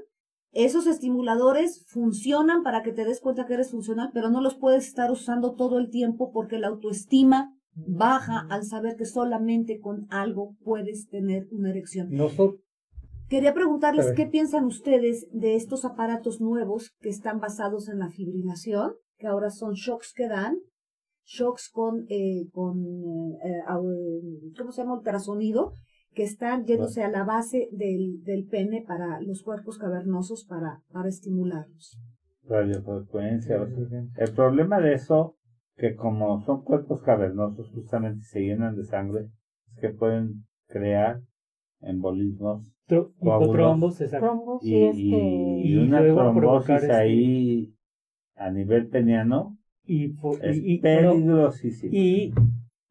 [0.51, 4.87] esos estimuladores funcionan para que te des cuenta que eres funcional, pero no los puedes
[4.87, 10.55] estar usando todo el tiempo porque la autoestima baja al saber que solamente con algo
[10.63, 12.09] puedes tener una erección.
[12.11, 12.61] Nosotros,
[13.29, 18.93] Quería preguntarles qué piensan ustedes de estos aparatos nuevos que están basados en la fibrilación,
[19.17, 20.59] que ahora son shocks que dan,
[21.25, 22.77] shocks con, eh, con
[23.43, 24.93] eh, au- ¿cómo se llama?
[24.97, 25.73] Ultrasonido,
[26.13, 31.09] que están yéndose a la base del, del pene para los cuerpos cavernosos para, para
[31.09, 31.99] estimularlos.
[32.47, 33.61] radiofrecuencia.
[33.61, 35.35] o sea, El problema de eso,
[35.77, 39.29] que como son cuerpos cavernosos, justamente se llenan de sangre,
[39.71, 41.21] es que pueden crear
[41.81, 43.47] embolismos Tro- Coágulos.
[43.49, 44.25] hipotrombos, exacto.
[44.27, 47.73] Trombos, y, y- y y una luego trombosis este- ahí
[48.35, 51.91] a nivel peniano Y, es y- y- peligrosísimo.
[51.93, 52.33] y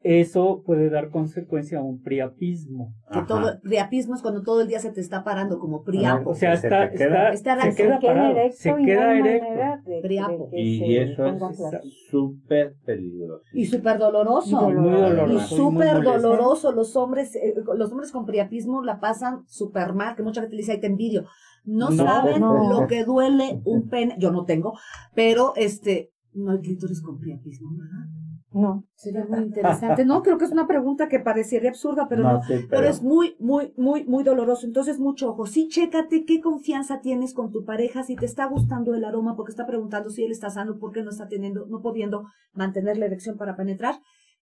[0.04, 2.94] eso puede dar consecuencia a un priapismo.
[3.12, 6.30] Que todo, priapismo es cuando todo el día se te está parando como priapo.
[6.30, 8.72] O sea, Se está, te queda- está- Está se queda queda parado, erecto se y
[8.72, 9.48] no queda erecto.
[9.48, 10.48] manera de- de Priapo.
[10.52, 13.44] Y, se y eso es súper peligroso.
[13.52, 14.70] Y súper doloroso.
[14.70, 15.54] Y Muy doloroso.
[15.54, 16.72] Y súper doloroso.
[16.72, 20.62] Los hombres, eh, los hombres con priapismo la pasan súper mal, que mucha gente le
[20.62, 21.24] dice, ay, te envidio.
[21.64, 22.80] No, No, saben no.
[22.80, 24.16] lo que duele un pene.
[24.18, 24.72] Yo no tengo,
[25.14, 28.08] pero este, no hay clítoris con priapismo, ¿verdad?
[28.54, 28.84] No.
[28.94, 30.04] Sería muy interesante.
[30.04, 32.42] No, creo que es una pregunta que parecería absurda, pero no.
[32.42, 34.66] sí, Pero es muy, muy, muy, muy doloroso.
[34.66, 35.46] Entonces, mucho ojo.
[35.46, 39.50] Sí, chécate qué confianza tienes con tu pareja, si te está gustando el aroma, porque
[39.52, 43.36] está preguntando si él está sano, porque no está teniendo, no pudiendo mantener la erección
[43.38, 43.96] para penetrar.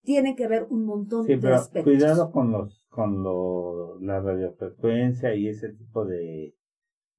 [0.03, 1.93] Tiene que ver un montón Sí, de pero aspectos.
[1.93, 6.55] cuidado con los con lo, la radiofrecuencia y ese tipo de,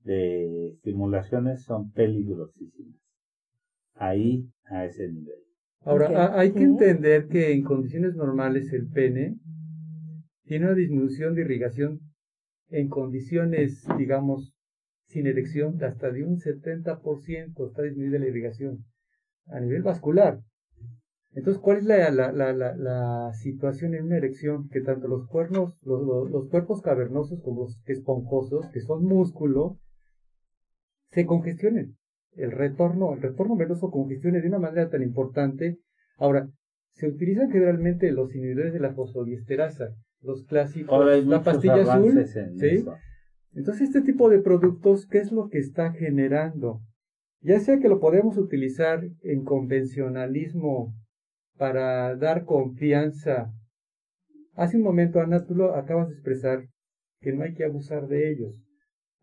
[0.05, 2.97] de estimulaciones son peligrosísimas.
[3.95, 5.41] Ahí, a ese nivel.
[5.83, 9.37] Ahora, hay que entender que en condiciones normales el pene
[10.45, 12.01] tiene una disminución de irrigación
[12.71, 14.55] en condiciones, digamos,
[15.07, 18.85] sin erección, de hasta de un 70% está disminuida la irrigación
[19.47, 20.41] a nivel vascular.
[21.33, 24.69] Entonces, ¿cuál es la, la, la, la, la situación en una erección?
[24.69, 29.79] Que tanto los cuernos, los, los, los cuerpos cavernosos como los esponjosos, que son músculo,
[31.11, 31.98] se congestionen.
[32.33, 35.79] El retorno, el retorno venoso congestione de una manera tan importante.
[36.17, 36.49] Ahora,
[36.93, 42.19] se utilizan generalmente los inhibidores de la fosfodiesterasa, los clásicos, Ahora hay la pastilla azul,
[42.19, 42.85] en ¿sí?
[43.55, 46.81] Entonces, este tipo de productos, ¿qué es lo que está generando?
[47.41, 50.95] Ya sea que lo podemos utilizar en convencionalismo
[51.57, 53.53] para dar confianza.
[54.55, 56.69] Hace un momento, Ana, tú lo acabas de expresar
[57.21, 58.68] que no hay que abusar de ellos.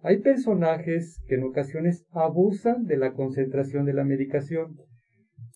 [0.02, 4.76] Hay personajes que en ocasiones abusan de la concentración de la medicación.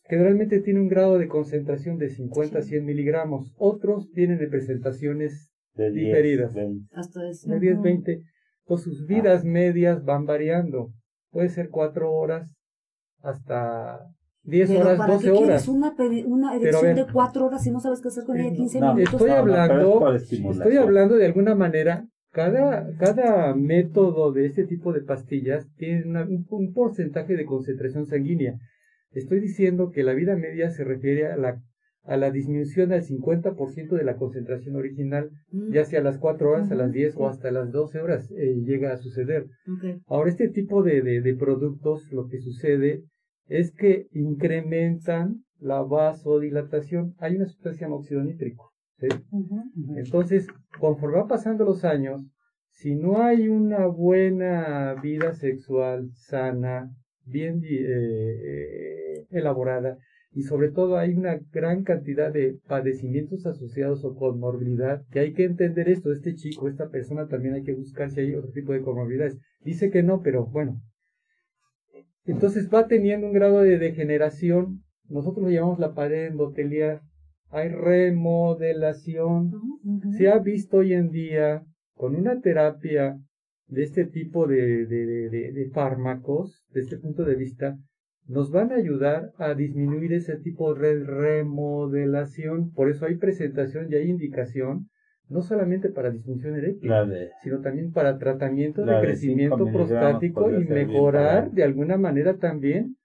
[0.06, 3.54] Generalmente tiene un grado de concentración de 50 a 100 miligramos.
[3.58, 6.54] Otros tienen de presentaciones De 10, Diferidas.
[6.56, 6.88] 20.
[6.96, 7.50] Hasta eso.
[7.50, 8.22] de 10, 20.
[8.66, 10.92] Pues sus vidas medias van variando.
[11.32, 12.56] Puede ser 4 horas
[13.22, 14.00] hasta
[14.44, 15.44] 10 Pero horas, ¿para 12 qué horas.
[15.44, 15.94] quieres una,
[16.26, 16.96] una erección ver.
[17.06, 19.14] de cuatro horas si no sabes qué hacer con ella 15 No, minutos?
[19.14, 25.68] Estoy hablando, estoy hablando de alguna manera, cada, cada método de este tipo de pastillas
[25.76, 28.58] tiene una- un, un porcentaje de concentración sanguínea.
[29.12, 31.62] Estoy diciendo que la vida media se refiere a la,
[32.04, 36.51] a la disminución al 50% de la concentración original, Mm, ya sea a las 4
[36.51, 37.20] horas, a las Ujú, 10 sí.
[37.20, 39.47] o hasta las 12 horas eh, llega a suceder.
[40.08, 43.04] Ahora, este tipo de, de, de productos, lo que sucede
[43.47, 47.16] es que incrementan la vasodilatación.
[47.18, 48.72] Hay una sustancia óxido nítrico.
[49.96, 50.47] Entonces,
[50.80, 52.26] conforme va pasando los años,
[52.71, 56.89] si no hay una buena vida sexual sana,
[57.26, 59.97] bien eh, eh, elaborada,
[60.32, 65.43] y sobre todo hay una gran cantidad de padecimientos asociados o comorbilidad, que hay que
[65.43, 68.82] entender esto, este chico, esta persona también hay que buscar si hay otro tipo de
[68.82, 69.39] comorbilidades.
[69.62, 70.82] Dice que no, pero bueno.
[72.26, 77.01] Entonces va teniendo un grado de degeneración, nosotros lo llamamos la pared endotelial,
[77.51, 79.51] hay remodelación,
[80.17, 81.63] se ha visto hoy en día
[81.96, 83.17] con una terapia
[83.67, 87.78] de este tipo de, de, de- de- de fármacos, de este punto de vista,
[88.28, 92.71] nos van a ayudar a disminuir ese tipo de remodelación.
[92.71, 94.89] Por eso hay presentación y hay indicación
[95.30, 96.89] no solamente para disfunción eréctil,
[97.43, 102.96] sino también para tratamiento de de crecimiento prostático y mejorar para- de alguna manera también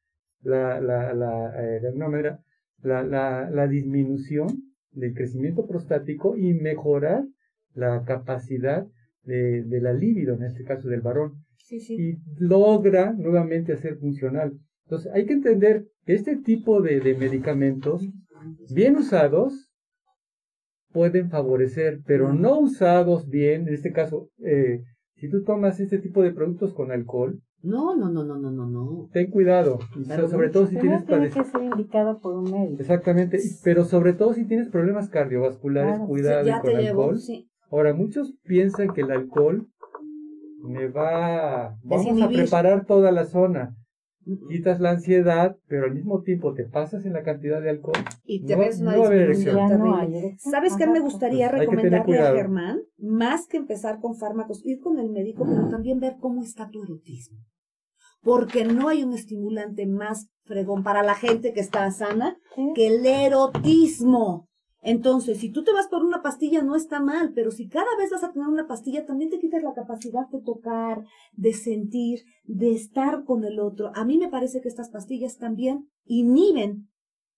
[0.43, 2.39] la, la, la, eh, de alguna manera
[2.85, 4.48] la, la, la disminución
[4.93, 7.24] del crecimiento prostático y mejorar
[7.74, 8.86] la capacidad
[9.24, 11.94] de, de la libido, en este caso del varón, Sí, sí.
[11.98, 14.52] y logra nuevamente hacer funcional.
[14.85, 18.06] Entonces hay que entender que este tipo de, de medicamentos,
[18.70, 19.70] bien usados,
[20.93, 24.82] pueden favorecer, pero no usados bien, en este caso, eh,
[25.16, 28.66] si tú tomas este tipo de productos con alcohol, No, no, no, no, no, no,
[28.66, 29.04] no.
[29.15, 29.78] Ten cuidado,
[30.28, 32.82] sobre todo si tienes tiene que ser indicado por un médico.
[32.82, 36.07] Exactamente, pero sobre todo si tienes problemas cardiovasculares, Claro.
[36.09, 37.19] cuidado Sí, con te llevo, alcohol.
[37.20, 37.49] sí.
[37.70, 39.69] Ahora, muchos piensan que el alcohol
[40.62, 43.77] me va, vamos a preparar toda la zona,
[44.49, 48.03] quitas la ansiedad, pero al mismo tiempo te pasas en la cantidad de alcohol.
[48.24, 49.36] Y te No- ves una no haber
[49.78, 50.36] no hay.
[50.39, 52.35] ¿Sabes qué me gustaría Pues recomendarle a.
[52.35, 52.81] Germán?
[52.99, 56.82] Más que empezar con fármacos, ir con el médico, pero también ver cómo está tu
[56.82, 57.39] erotismo.
[58.25, 62.73] Porque no hay un estimulante más fregón para la gente que está sana Sí.
[62.75, 64.49] que el erotismo.
[64.87, 68.11] Entonces, si tú te vas por una pastilla, no está mal, pero si cada vez
[68.11, 72.73] vas a tener una pastilla, también te quitas la capacidad de tocar, de sentir, de
[72.75, 73.93] estar con el otro.
[73.95, 76.91] A mí me parece que estas pastillas también inhiben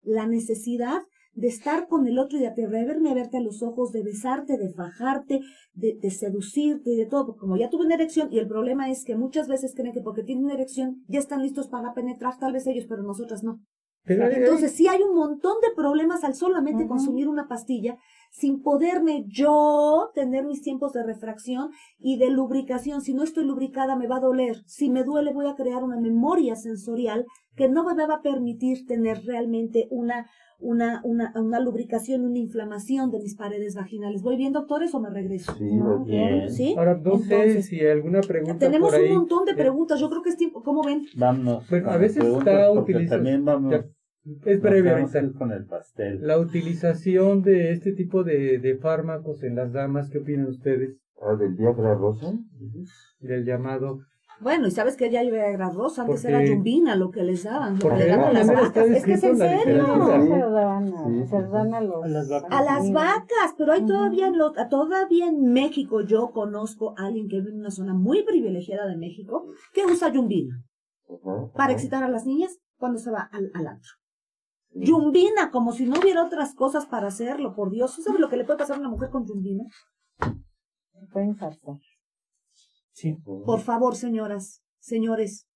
[0.02, 1.02] la necesidad
[1.36, 4.56] de estar con el otro y de atreverme a verte a los ojos, de besarte,
[4.56, 5.40] de fajarte,
[5.74, 7.26] de, de seducirte, de todo.
[7.26, 10.00] Porque como ya tuve una erección, y el problema es que muchas veces creen que
[10.00, 13.60] porque tienen una erección ya están listos para penetrar, tal vez ellos, pero nosotras no.
[14.06, 17.98] Pero Entonces sí hay un montón de problemas al solamente consumir una pastilla
[18.30, 23.02] sin poderme yo tener mis tiempos de refracción y de lubricación.
[23.02, 24.62] Si no estoy lubricada me va a doler.
[24.66, 27.26] Si me duele voy a crear una memoria sensorial
[27.56, 30.26] que no me va a permitir tener realmente una,
[30.58, 34.22] una, una, una lubricación, una inflamación de mis paredes vaginales.
[34.22, 35.52] ¿Voy bien, doctores, o me regreso?
[35.56, 36.50] Sí, No, bien.
[36.50, 36.74] ¿Sí?
[36.76, 39.10] Ahora, no sé Entonces, si alguna pregunta Tenemos por ahí.
[39.10, 39.98] un montón de preguntas.
[40.00, 40.62] Yo creo que es tiempo.
[40.62, 41.02] ¿Cómo ven?
[41.16, 41.68] Vámonos.
[41.68, 43.72] Bueno, a veces está porque utilizado- También vamos.
[43.72, 43.84] ya,
[44.44, 45.32] es breve ahorita.
[45.38, 46.20] con el pastel.
[46.26, 51.34] La utilización de este tipo de, de fármacos en las damas, ¿qué opinan ustedes Ah,
[51.34, 52.32] del Viagra rosa.
[53.20, 54.00] del llamado?
[54.38, 57.74] Bueno, y sabes que ya Viagra rosa, antes Porque- era yumbina lo que les daban,
[57.74, 58.86] lo que Porque le daban a las vacas.
[58.90, 59.86] Es que es en serio.
[59.86, 60.06] No,
[61.26, 62.50] se a, dan a los A las vacas.
[62.52, 62.94] A las niños.
[63.02, 63.88] vacas, pero hay Ujú.
[63.88, 67.94] todavía, en lo- todavía en México, yo conozco a alguien que vive en una zona
[67.94, 70.62] muy privilegiada de México que usa yumbina
[71.08, 73.92] Ajá, para excitar a las niñas cuando se va al, al antro.
[74.74, 77.96] Yumbina, como si no hubiera otras cosas para hacerlo, por Dios.
[77.96, 79.64] ¿Tú sabes lo que le puede pasar a una mujer con yumbina?
[81.10, 81.76] Pueden infartar.
[82.96, 83.14] Sí.
[83.24, 85.46] Por favor, señoras, señores,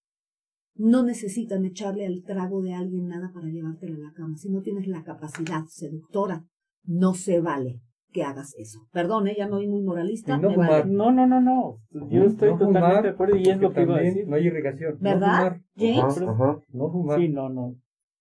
[0.75, 4.37] no necesitan echarle al trago de alguien nada para llevártela a la cama.
[4.37, 6.45] Si no tienes la capacidad seductora,
[6.85, 7.81] no se vale
[8.13, 8.87] que hagas eso.
[8.93, 9.37] Perdón, ¿eh?
[9.39, 10.37] ya no soy muy moralista.
[10.37, 10.85] No vale.
[10.85, 11.79] No, no, no, no.
[12.11, 14.29] Yo estoy No totalmente fumar, de acuerdo y es lo que iba a decir.
[14.29, 14.99] No hay irrigación.
[15.01, 15.31] ¿Verdad?
[15.31, 15.61] No fumar.
[15.77, 16.61] James, Ajá, ajá.
[16.75, 17.21] No fumar.
[17.21, 17.77] Sí, no, no.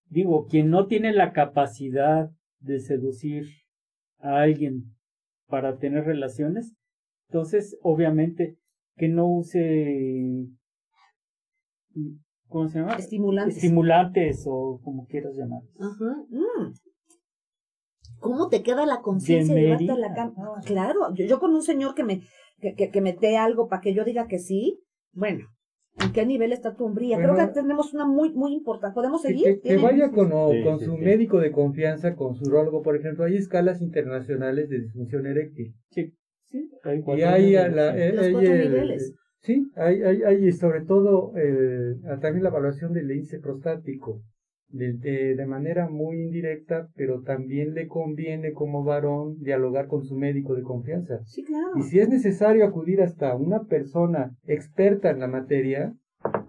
[0.07, 2.29] Digo, quien no tiene la capacidad
[2.61, 3.47] de seducir
[4.19, 4.95] a alguien
[5.47, 6.73] para tener relaciones,
[7.27, 8.58] entonces obviamente
[8.99, 10.45] que no use,
[12.47, 12.93] ¿cómo se llama?
[12.95, 13.57] estimulantes.
[13.57, 15.61] Estimulantes o como quieras llamar.
[15.79, 16.25] Ajá.
[16.29, 16.73] mm.
[18.19, 20.33] ¿Cómo te queda la conciencia de llevarte a la cama?
[20.65, 22.21] Claro, yo, yo con un señor que me,
[22.59, 24.81] que, que, que me dé algo para que yo diga que sí,
[25.13, 25.45] bueno,
[26.03, 27.15] ¿en qué nivel está tu hombría?
[27.17, 28.93] Bueno, Creo que tenemos una muy, muy importante.
[28.93, 29.43] ¿Podemos seguir?
[29.45, 31.01] que- que ¿Tienen- vaya con, o- Sí, con sí, su sí.
[31.01, 33.23] médico de confianza, con su urologo, por ejemplo.
[33.23, 35.73] Hay escalas internacionales de disfunción eréctil.
[35.91, 36.13] Sí,
[36.51, 36.69] sí.
[36.83, 37.99] hay Y cuatro hay, niveles, la, sí.
[38.01, 39.15] eh, Los hay cuatro el- niveles.
[39.41, 44.21] Sí, hay, hay, hay sobre todo eh, también la evaluación del índice prostático.
[44.71, 50.15] De, de, de manera muy indirecta, pero también le conviene como varón dialogar con su
[50.15, 51.23] médico de confianza.
[51.25, 51.71] Sí, claro.
[51.75, 55.95] Y si es necesario acudir hasta una persona experta en la materia,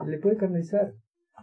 [0.06, 0.92] le puede canalizar,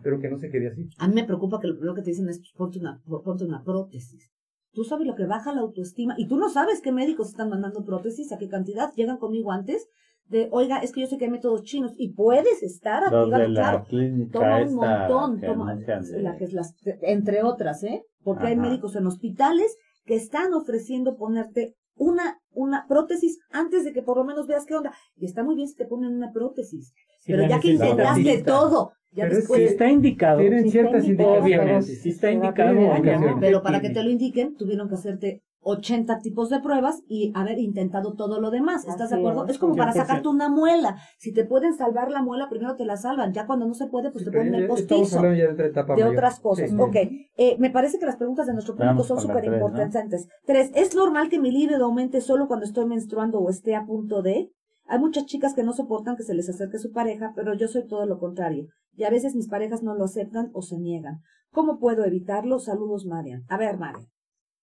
[0.03, 0.87] pero que no se quede así.
[0.99, 3.43] A mí me preocupa que lo primero que te dicen es pues, ponte una, ponte
[3.45, 4.29] una prótesis.
[4.77, 7.83] Tú sabes lo que baja la autoestima y tú no sabes qué médicos están mandando
[7.83, 9.89] prótesis, a qué cantidad llegan conmigo antes
[10.27, 13.45] de, oiga, es que yo sé que hay métodos chinos y puedes estar activa, la
[13.47, 13.85] claro.
[13.85, 18.03] clínica Toma un montón, que toma, anuncian de- la que es las, entre otras, ¿eh?
[18.23, 19.75] Porque hay médicos en hospitales
[20.05, 24.75] que están ofreciendo ponerte una, una prótesis antes de que por lo menos veas qué
[24.75, 24.93] onda.
[25.15, 26.93] Y está muy bien si te ponen una prótesis.
[27.21, 29.59] Si pero ya que intentaste todo, ya Pero es después...
[29.59, 31.65] Que- está indicado, Tienen Sí, ciertas está indicado, indicaciones.
[31.65, 32.73] obviamente, si está indicado.
[32.73, 33.39] ¿no?
[33.39, 37.59] Pero para que te lo indiquen, tuvieron que hacerte 80 tipos de pruebas y haber
[37.59, 38.87] intentado todo lo demás.
[38.87, 39.43] ¿Estás de acuerdo?
[39.45, 39.51] es.
[39.51, 39.95] Es como para 100%.
[39.95, 40.97] sacarte una muela.
[41.17, 43.33] Si te pueden salvar la muela, primero te la salvan.
[43.33, 45.21] Ya cuando no se puede, pues te ponen el postizo.
[45.21, 46.69] de otra etapa De otras cosas.
[46.69, 46.75] Sí.
[46.79, 46.95] Ok.
[46.95, 50.29] Eh, me parece que las preguntas de nuestro público Vamos son súper importantes.
[50.45, 54.21] Tres, ¿es normal que mi libido aumente solo cuando estoy menstruando o esté a punto
[54.21, 54.51] de?
[54.85, 57.85] Hay muchas chicas que no soportan que se les acerque su pareja, pero yo soy
[57.85, 58.67] todo lo contrario.
[58.97, 61.19] Y a veces mis parejas no lo aceptan o se niegan.
[61.51, 62.57] ¿Cómo puedo evitarlo?
[62.59, 63.43] Saludos, Marian.
[63.47, 64.07] A ver, Marian.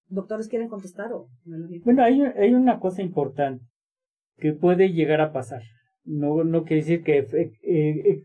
[0.08, 1.84] ¿Doctores quieren contestar o me lo digo?
[1.84, 3.64] Bueno, hay, hay una cosa importante
[4.36, 5.62] que puede llegar a pasar.
[6.04, 8.22] No, no quiere decir que eh, eh,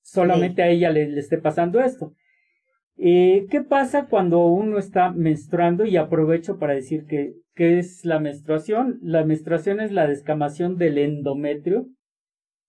[0.00, 2.14] solamente a ella le, le esté pasando esto.
[2.96, 5.84] Eh, ¿Qué pasa cuando uno está menstruando?
[5.84, 8.98] Y aprovecho para decir que, ¿qué es la menstruación?
[9.02, 11.88] La menstruación es la descamación del endometrio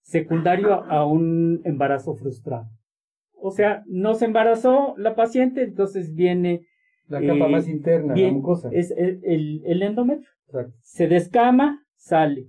[0.07, 2.67] secundario a un embarazo frustrado.
[3.33, 6.61] O sea, no se embarazó la paciente, entonces viene
[7.09, 8.69] La capa Eh, más interna, bien, la mucosa.
[8.73, 10.29] es el, el- el endometrio.
[10.47, 10.73] Exacto.
[10.81, 12.47] Se descama, sale.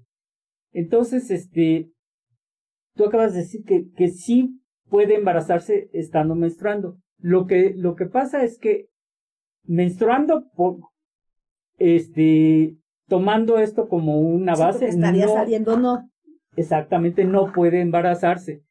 [0.73, 1.91] Entonces, este,
[2.97, 6.97] tú acabas de decir que, que sí puede embarazarse estando menstruando.
[7.19, 8.87] Lo que, lo que pasa es que
[9.65, 10.79] menstruando por,
[11.79, 12.75] este,
[13.07, 16.09] tomando esto como una Sí, base, estaría no- saliendo no.
[16.59, 18.63] Exactamente no puede embarazarse.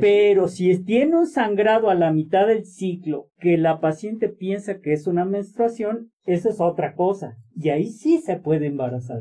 [0.00, 4.92] Pero si tiene un sangrado a la mitad del ciclo que la paciente piensa que
[4.92, 7.36] es una menstruación, eso es otra cosa.
[7.56, 9.20] Y ahí sí se puede embarazar.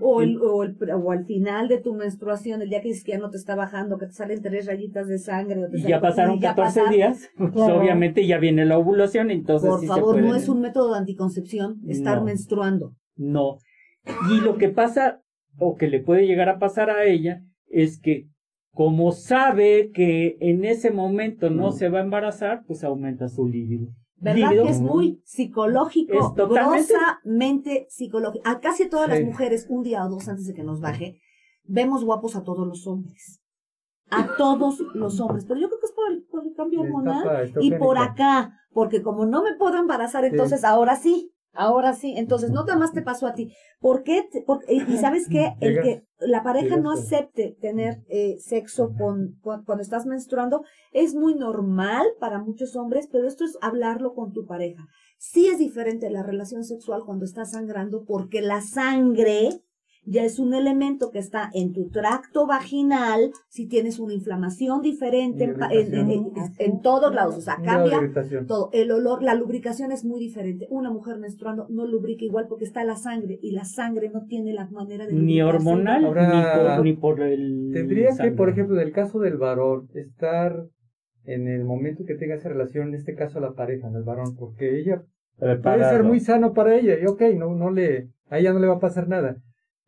[0.00, 3.12] O, el, o, el- o al final de tu menstruación, el día que dices que
[3.12, 5.64] ya no te está bajando, que te salen tres rayitas de sangre.
[5.64, 6.90] O te Y ya pasaron y ya 14 pasaron.
[6.92, 7.78] días, pues Claro.
[7.78, 10.98] obviamente ya viene la ovulación, entonces Por sí se favor, no es un método de
[10.98, 12.24] anticoncepción estar No.
[12.24, 12.96] menstruando.
[13.16, 13.58] No.
[14.32, 15.20] Y lo que pasa,
[15.58, 18.28] o que le puede llegar a pasar a ella, es que
[18.72, 23.86] como sabe que en ese momento no se va a embarazar, pues aumenta su líbido.
[24.16, 26.14] ¿Verdad Líbido, que es muy psicológico?
[26.14, 28.48] Es totalmente- Grosamente psicológico.
[28.48, 31.20] A casi todas las mujeres, un día o dos antes de que nos baje,
[31.64, 33.40] vemos guapos a todos los hombres.
[34.10, 35.44] A todos los hombres.
[35.46, 37.22] Pero yo creo que es por el, por el cambio hormonal.
[37.60, 42.14] Y por acá, porque como no me puedo embarazar, entonces ahora sí, ahora sí.
[42.16, 43.52] Entonces, no nada más te pasó a ti.
[43.80, 44.26] ¿Por qué?
[44.30, 45.54] te- por- y, y sabes qué?
[45.60, 50.62] El que la pareja no con- acepte tener eh, sexo con, cu- cuando estás menstruando
[50.92, 54.86] es muy normal para muchos hombres, pero esto es hablarlo con tu pareja.
[55.18, 59.50] Sí es diferente la relación sexual cuando estás sangrando porque la sangre
[60.06, 65.44] ya es un elemento que está en tu tracto vaginal, si tienes una inflamación diferente
[65.44, 68.00] en, pa- en- en- en- en todos lados, o sea, cambia
[68.46, 68.70] todo.
[68.72, 70.66] El olor, la lubricación es muy diferente.
[70.70, 74.52] Una mujer menstruando no lubrica igual porque está la sangre y la sangre no tiene
[74.52, 76.42] la manera de Ni hormonal, Ahora, ni,
[76.76, 77.70] por, ni por el...
[77.72, 80.66] Tendría que, por ejemplo, en el caso del varón, estar
[81.24, 84.36] en el momento que tenga esa relación, en este caso la pareja, en el varón,
[84.36, 85.02] porque ella
[85.38, 85.90] puede Preparado.
[85.90, 88.74] ser muy sano para ella, y ok, no, no le, a ella no le va
[88.74, 89.36] a pasar nada.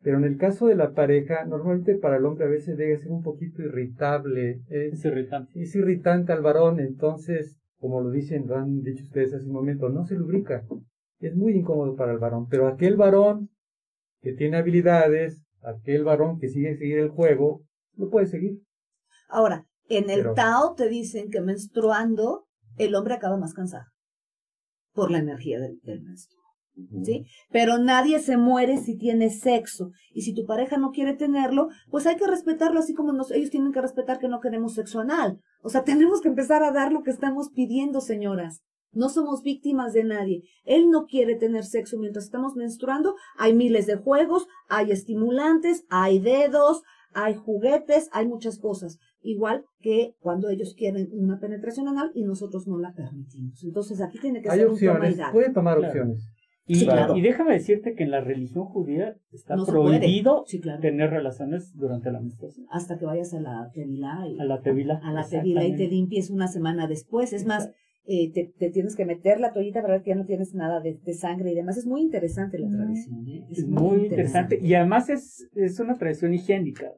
[0.01, 3.11] Pero en el caso de la pareja, normalmente para el hombre a veces debe ser
[3.11, 5.59] un poquito irritable, es, Es irritante.
[5.61, 9.89] es irritante al varón, entonces, como lo dicen, lo han dicho ustedes hace un momento,
[9.89, 10.63] no se lubrica.
[11.19, 13.49] Es muy incómodo para el varón, pero aquel varón
[14.21, 17.63] que tiene habilidades, aquel varón que sigue seguir el juego,
[17.95, 18.61] lo puede seguir.
[19.29, 22.45] Ahora, en el Pero- Tao te dicen que menstruando
[22.77, 23.85] el hombre acaba más cansado
[24.93, 26.41] por la energía del, del menstruo.
[27.03, 27.25] ¿Sí?
[27.51, 29.91] Pero nadie se muere si tiene sexo.
[30.13, 33.49] Y si tu pareja no quiere tenerlo, pues hay que respetarlo así como nos, ellos
[33.49, 35.39] tienen que respetar que no queremos sexo anal.
[35.61, 38.61] O sea, tenemos que empezar a dar lo que estamos pidiendo, señoras.
[38.93, 40.43] No somos víctimas de nadie.
[40.63, 43.15] Él no quiere tener sexo mientras estamos menstruando.
[43.37, 46.81] Hay miles de juegos, hay estimulantes, hay dedos,
[47.13, 48.97] hay juguetes, hay muchas cosas.
[49.21, 53.61] Igual que cuando ellos quieren una penetración anal y nosotros no la permitimos.
[53.63, 55.31] Entonces aquí tiene que Hay ser un opciones, daca.
[55.33, 55.89] puede tomar Claro.
[55.91, 56.29] opciones.
[56.69, 57.15] Y, Sí, claro.
[57.15, 60.81] y déjame decirte que en la religión judía está No prohibido Sí, claro.
[60.81, 62.65] tener relaciones durante la menstruación.
[62.69, 64.99] Hasta que vayas a la tevilá y A la tevila.
[65.03, 67.31] a la tevila y te limpies una semana después.
[67.31, 67.71] Es más,
[68.05, 70.81] eh, te, te tienes que meter la toallita para ver que ya no tienes nada
[70.81, 71.77] de, de sangre y demás.
[71.77, 73.27] Es muy interesante la tradición.
[73.27, 73.45] ¿eh?
[73.49, 74.59] Es muy interesante.
[74.61, 76.91] Y además es, es una tradición higiénica.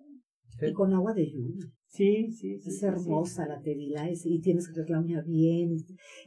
[0.61, 1.65] Y con agua de lluvia.
[1.91, 2.69] Sí, sí, sí.
[2.69, 3.49] Es hermosa sí.
[3.49, 5.75] la tevila es- y tienes que hacer la uña bien.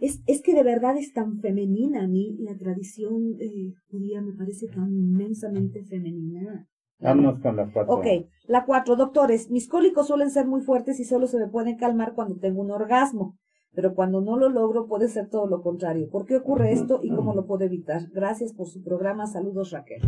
[0.00, 2.36] Es, es que de verdad es tan femenina a mí.
[2.40, 6.66] La tradición eh, judía me parece tan inmensamente femenina.
[6.98, 7.94] Vámonos con la cuatro.
[7.94, 8.06] Ok,
[8.48, 12.14] la cuatro, doctores, mis cólicos suelen ser muy fuertes y solo se me pueden calmar
[12.14, 13.38] cuando tengo un orgasmo,
[13.72, 16.08] pero cuando no lo logro puede ser todo lo contrario.
[16.10, 18.02] ¿Por qué ocurre esto y cómo lo puedo evitar?
[18.12, 19.26] Gracias por su programa.
[19.26, 20.00] Saludos, Raquel.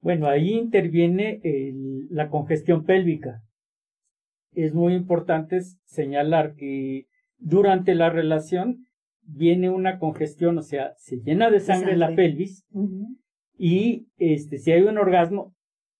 [0.00, 3.42] Bueno, ahí interviene el- la congestión pélvica.
[4.54, 7.06] Es muy importante señalar que
[7.38, 8.86] durante la relación
[9.22, 12.24] viene una congestión, o sea, se llena de sangre, la sangre.
[12.24, 12.64] pelvis
[13.56, 15.54] y este si hay un orgasmo,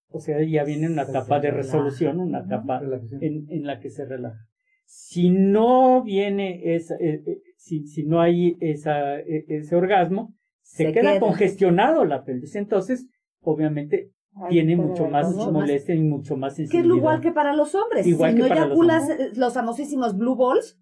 [0.09, 1.57] o sea, ya viene una Se etapa de relaja.
[1.63, 2.81] resolución, una etapa
[3.21, 4.39] en, en la que se relaja.
[4.85, 10.85] Si no viene esa, eh, eh, si, si no hay esa, eh, ese orgasmo, se,
[10.85, 11.19] Se queda, queda.
[11.19, 12.55] congestionado la pelvis.
[12.55, 13.07] Entonces,
[13.41, 14.11] obviamente,
[14.49, 15.51] Tiene mucho más más.
[15.51, 16.89] molestia y mucho más Que es sensibilidad.
[16.93, 18.05] lo igual que para los hombres.
[18.05, 19.19] Igual si que no para los eyaculas hombres.
[19.19, 20.77] eh, los famosísimos blue balls.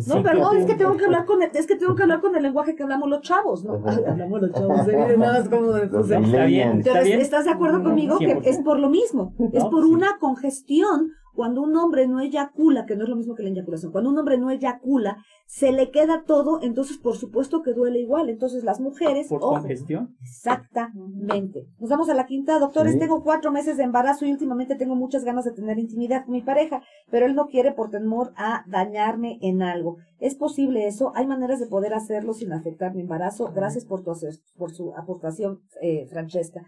[0.00, 2.20] Sí, No, perdón, es que tengo que hablar con el, es que tengo que hablar
[2.20, 3.74] con el lenguaje que hablamos los chavos, ¿no?
[4.08, 5.14] Hablamos los chavos, ¿eh?
[5.16, 6.10] nada más como de Los.
[6.10, 7.20] Está bien, Entonces, bien.
[7.20, 8.40] ¿estás de acuerdo conmigo que 100%.
[8.46, 9.32] es por lo mismo?
[9.52, 11.12] Es No, por una congestión.
[11.36, 14.18] Cuando un hombre no eyacula, que no es lo mismo que la eyaculación, cuando un
[14.18, 18.30] hombre no eyacula, se le queda todo, entonces por supuesto que duele igual.
[18.30, 20.16] Entonces las mujeres, por ojo, congestión.
[20.22, 21.66] Exactamente.
[21.78, 22.58] Nos vamos a la quinta.
[22.58, 22.98] Doctores, Sí.
[22.98, 26.42] tengo cuatro meses de embarazo y últimamente tengo muchas ganas de tener intimidad con mi
[26.42, 29.96] pareja, pero él no quiere por temor a dañarme en algo.
[30.18, 31.12] ¿Es posible eso?
[31.14, 33.52] ¿Hay maneras de poder hacerlo sin afectar mi embarazo?
[33.54, 34.12] Gracias por, tu,
[34.56, 36.62] por su aportación, eh, Francesca.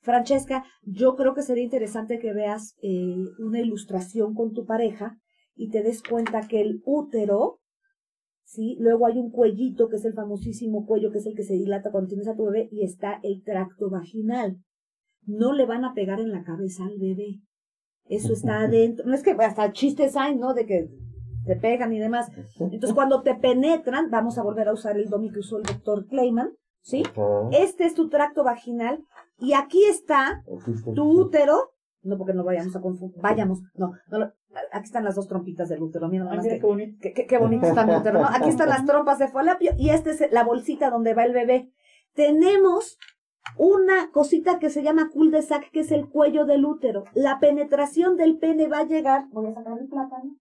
[0.00, 5.18] Francesca, yo creo que sería interesante que veas eh, una ilustración con tu pareja
[5.54, 7.60] y te des cuenta que el útero,
[8.44, 8.76] ¿sí?
[8.80, 11.90] Luego hay un cuellito, que es el famosísimo cuello, que es el que se dilata
[11.90, 14.56] cuando tienes a tu bebé, y está el tracto vaginal.
[15.26, 17.40] No le van a pegar en la cabeza al bebé.
[18.06, 19.06] Eso está adentro.
[19.06, 20.54] No es que hasta chistes hay, ¿no?
[20.54, 20.88] De que
[21.44, 22.30] te pegan y demás.
[22.58, 26.06] Entonces, cuando te penetran, vamos a volver a usar el domi que usó el doctor
[26.06, 27.02] Clayman, ¿sí?
[27.52, 29.04] Este es tu tracto vaginal,
[29.40, 30.42] y aquí está
[30.94, 31.72] tu útero,
[32.02, 34.32] no porque no vayamos a confundir, vayamos, no, no,
[34.72, 36.98] aquí están las dos trompitas del útero, mira nada Ay, más mira que- qué bonito.
[37.00, 38.26] Qué, qué- qué bonito está mi útero, ¿no?
[38.28, 41.70] Aquí están las trompas de falopio y esta es la bolsita donde va el bebé.
[42.14, 42.98] Tenemos
[43.56, 47.04] una cosita que se llama cul de sac, que es el cuello del útero.
[47.14, 49.26] La penetración del pene va a llegar.
[49.30, 50.36] Voy a sacar el plátano.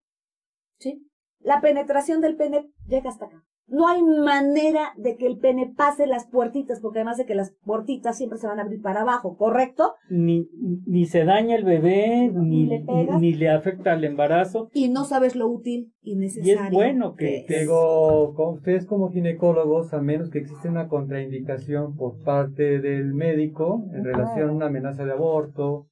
[0.80, 1.06] ¿Sí?
[1.40, 3.44] La penetración del pene llega hasta acá.
[3.72, 7.56] No hay manera de que el pene pase las puertitas, porque además de que las
[7.66, 9.94] puertitas siempre se van a abrir para abajo, ¿correcto?
[10.10, 10.48] Ni,
[10.86, 13.22] ni se daña el bebé, No, ni, ni le pegas.
[13.22, 14.70] ni le afecta al embarazo.
[14.74, 16.64] Y no sabes lo útil y Y necesario.
[16.66, 17.46] es bueno que, es.
[17.48, 23.14] que Digo, con ustedes como ginecólogos, a menos que exista una contraindicación por parte del
[23.14, 25.88] médico en relación a una amenaza de aborto,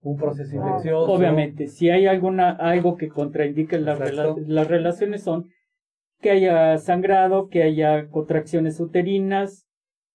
[0.00, 0.68] un proceso Claro.
[0.68, 1.12] infeccioso.
[1.12, 5.48] Obviamente, si hay alguna rela- que contraindique las, rela- las relaciones son
[6.20, 9.64] que haya sangrado, que haya contracciones uterinas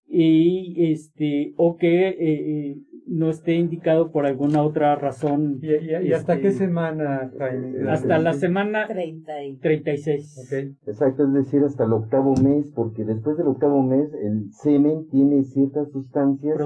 [0.06, 2.76] y este o que eh, eh,
[3.08, 5.60] no esté indicado por alguna otra razón.
[5.62, 7.90] ¿Y, y- y hasta este, qué semana, Jaime?
[7.90, 10.38] Hasta la semana 30 y 36.
[10.46, 10.78] Ok.
[10.88, 15.44] Exacto, es decir, hasta el octavo mes, porque después del octavo mes el semen tiene
[15.44, 16.58] ciertas sustancias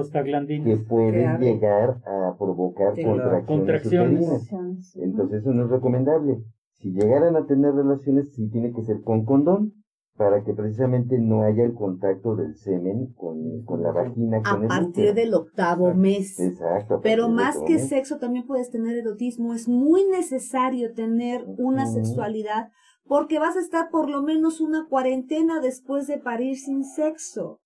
[0.64, 4.20] que pueden llegar a provocar Sí, contracciones, Contracciones.
[4.52, 4.96] uterinas.
[4.96, 6.38] Entonces eso no es recomendable.
[6.80, 9.72] Si llegaran a tener relaciones, sí tiene que ser con condón,
[10.16, 14.62] para que precisamente no haya el contacto del semen con, con la vagina, a con
[14.62, 15.14] el partir útero.
[15.14, 16.38] del octavo mes.
[16.40, 16.94] Exacto.
[16.94, 17.88] a Pero más que mes.
[17.88, 19.54] sexo, también puedes tener erotismo.
[19.54, 22.70] Es muy necesario tener una sexualidad
[23.04, 27.60] porque vas a estar por lo menos una cuarentena después de parir sin sexo.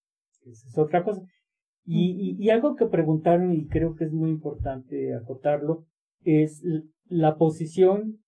[0.44, 1.22] Esa es otra cosa.
[1.84, 5.86] Y, y, y algo que preguntaron, y creo que es muy importante acotarlo,
[6.22, 6.62] es
[7.06, 8.21] la posición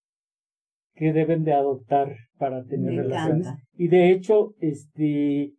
[0.95, 3.47] que deben de adoptar para tener Me relaciones.
[3.47, 3.63] encanta.
[3.77, 5.53] Y de hecho, este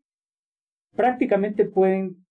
[0.95, 2.24] prácticamente pueden,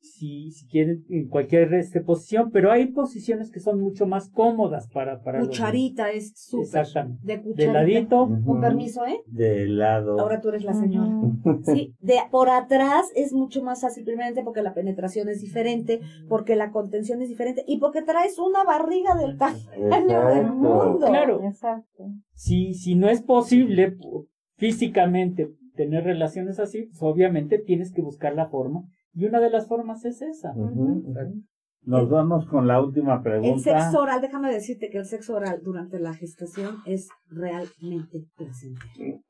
[0.00, 4.88] si, si quieren, en cualquier este, posición, pero hay posiciones que son mucho más cómodas
[4.88, 6.66] para, para los Cucharita es súper.
[6.66, 7.20] Exactamente.
[7.26, 7.72] De De cucharita.
[7.72, 8.44] ladito, Ujú.
[8.44, 9.20] Con permiso, ¿eh?
[9.26, 10.18] De lado.
[10.20, 11.10] Ahora tú eres la señora.
[11.64, 16.56] Sí, de por atrás es mucho más fácil, primeramente porque la penetración es diferente, porque
[16.56, 21.06] la contención es diferente y porque traes una barriga del tamaño del mundo.
[21.06, 21.42] Claro.
[21.44, 22.04] Exacto.
[22.34, 23.96] si, si no es posible
[24.56, 28.84] físicamente tener relaciones así, pues obviamente tienes que buscar la forma.
[29.14, 30.52] Y una de las formas es esa.
[31.88, 33.54] Nos vamos con la última pregunta.
[33.54, 39.22] El sexo oral, déjame decirte que el sexo oral durante la gestación es realmente placentero.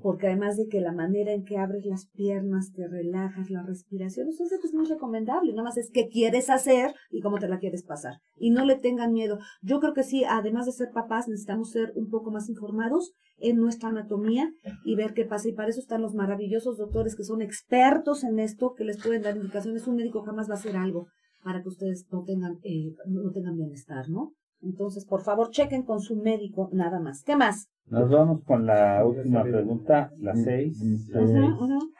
[0.00, 4.28] Porque además de que la manera en que abres las piernas, te relajas, la respiración,
[4.28, 5.52] eso es muy recomendable.
[5.52, 8.14] Nada más es qué quieres hacer y cómo te la quieres pasar.
[8.38, 9.38] Y no le tengan miedo.
[9.60, 13.58] Yo creo que sí, además de ser papás, necesitamos ser un poco más informados en
[13.58, 14.50] nuestra anatomía
[14.86, 15.50] y ver qué pasa.
[15.50, 19.20] Y para eso están los maravillosos doctores que son expertos en esto, que les pueden
[19.20, 19.86] dar indicaciones.
[19.86, 21.08] Un médico jamás va a hacer algo
[21.46, 24.32] para que ustedes no tengan, eh, no tengan bienestar, ¿no?
[24.60, 27.22] Entonces, por favor, chequen con su médico nada más.
[27.22, 27.68] ¿Qué más?
[27.86, 30.76] Nos vamos con la última pregunta, la seis.
[31.10, 31.92] La Ujú, seis, Ujú, ujú.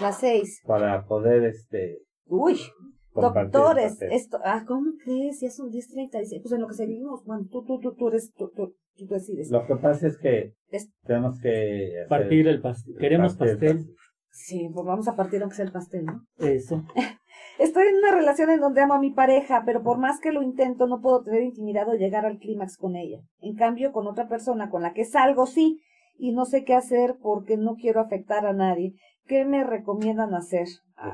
[0.00, 0.60] Las seis.
[0.64, 2.60] Para poder, este, Uy,
[3.14, 5.40] Doctores, esto, ah, ¿cómo crees?
[5.40, 6.40] Ya son 10.36.
[6.42, 9.50] Pues en lo que seguimos, bueno, tú, tú, tú, tú eres, tú, tú, tú decides.
[9.50, 12.96] Lo que pasa es que Es- tenemos que hacer- Partir el pastel.
[12.96, 13.94] Queremos Partir el pastel.
[14.30, 16.22] Sí, pues vamos a partir aunque sea el pastel, ¿no?
[16.38, 16.84] Eso.
[17.58, 20.42] Estoy en una relación en donde amo a mi pareja, pero por más que lo
[20.42, 23.20] intento, no puedo tener intimidad o llegar al clímax con ella.
[23.40, 25.80] En cambio, con otra persona con la que salgo, sí,
[26.18, 28.94] y no sé qué hacer porque no quiero afectar a nadie.
[29.26, 30.66] ¿Qué me recomiendan hacer?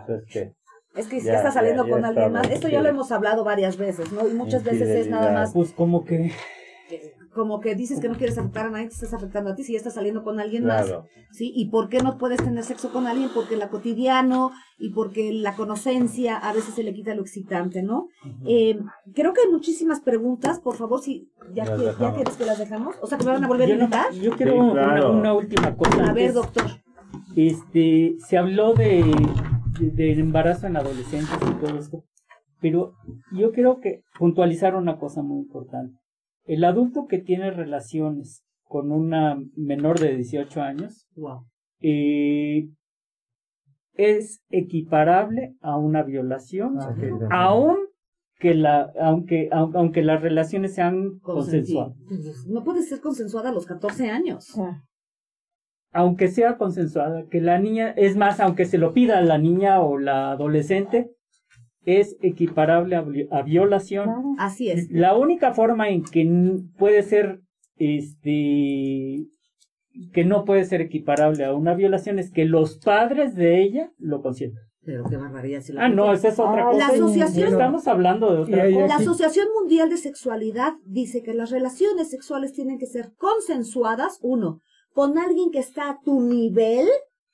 [0.07, 0.53] Pues es que
[0.97, 2.89] es que si ya, ya, está saliendo ya, ya con alguien más, esto ya lo
[2.89, 4.27] hemos hablado varias veces, ¿no?
[4.29, 6.33] Y muchas veces es nada más Pues como que
[7.35, 9.73] como que dices que no quieres afectar a nadie, te estás afectando a ti si
[9.73, 10.87] ya estás saliendo con alguien más.
[10.87, 11.53] claro, ¿sí?
[11.55, 13.29] ¿Y por qué no puedes tener sexo con alguien?
[13.35, 18.09] Porque la cotidiano y porque la conocencia a veces se le quita lo excitante, ¿no?
[18.47, 18.79] Eh,
[19.15, 22.97] creo que hay muchísimas preguntas, por favor, si ya, que- quieres que las dejamos.
[23.01, 24.13] O sea, que me van a volver a no- invitar.
[24.13, 25.13] yo quiero Sí, una- claro.
[25.13, 26.05] una, última cosa.
[26.11, 26.65] A ver, doctor.
[27.37, 29.05] Este, se habló de,
[29.79, 32.05] de- del embarazo en adolescentes y todo esto,
[32.61, 32.95] pero
[33.33, 35.97] yo quiero que puntualizar una cosa muy importante.
[36.51, 41.45] El adulto que tiene relaciones con una menor de 18 años Wow.
[41.81, 42.69] eh,
[43.95, 46.95] es equiparable a una violación, Ah,
[47.31, 47.77] aun
[48.41, 51.95] que la, aunque, aun- aunque las relaciones sean consensuadas.
[52.49, 54.59] No puede ser consensuada a los 14 años.
[54.59, 54.83] Ah,
[55.93, 59.99] aunque sea consensuada, que la niña, es más, aunque se lo pida la niña o
[59.99, 61.11] la adolescente,
[61.85, 64.05] es equiparable a, vi- a violación.
[64.05, 64.35] claro.
[64.39, 64.91] Así es.
[64.91, 66.29] La única forma en que
[66.79, 67.41] puede ser,
[67.79, 69.27] este,
[70.13, 74.23] que no puede ser equiparable a una violación es que los padres de ella lo
[74.23, 74.63] consientan.
[74.83, 75.61] Pero qué barbaridad.
[75.61, 76.79] si la Ah, no, esa es otra Ah, cosa.
[76.79, 78.87] La asociación- Estamos hablando de otra cosa.
[78.87, 84.61] La Asociación Mundial de Sexualidad dice que las relaciones sexuales tienen que ser consensuadas, uno,
[84.93, 86.87] con alguien que está a tu nivel,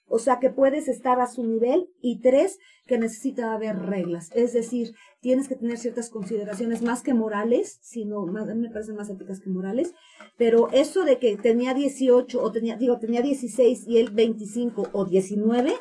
[0.09, 4.31] o sea, que puedes estar a su nivel, y tres, que necesita haber reglas.
[4.35, 8.71] Es decir, tienes que tener ciertas consideraciones más que morales, sino más, a mí me
[8.71, 9.93] parecen más éticas que morales,
[10.37, 15.05] pero eso de que tenía 18 o tenía, digo, tenía 16 y él 25 o
[15.05, 15.73] 19,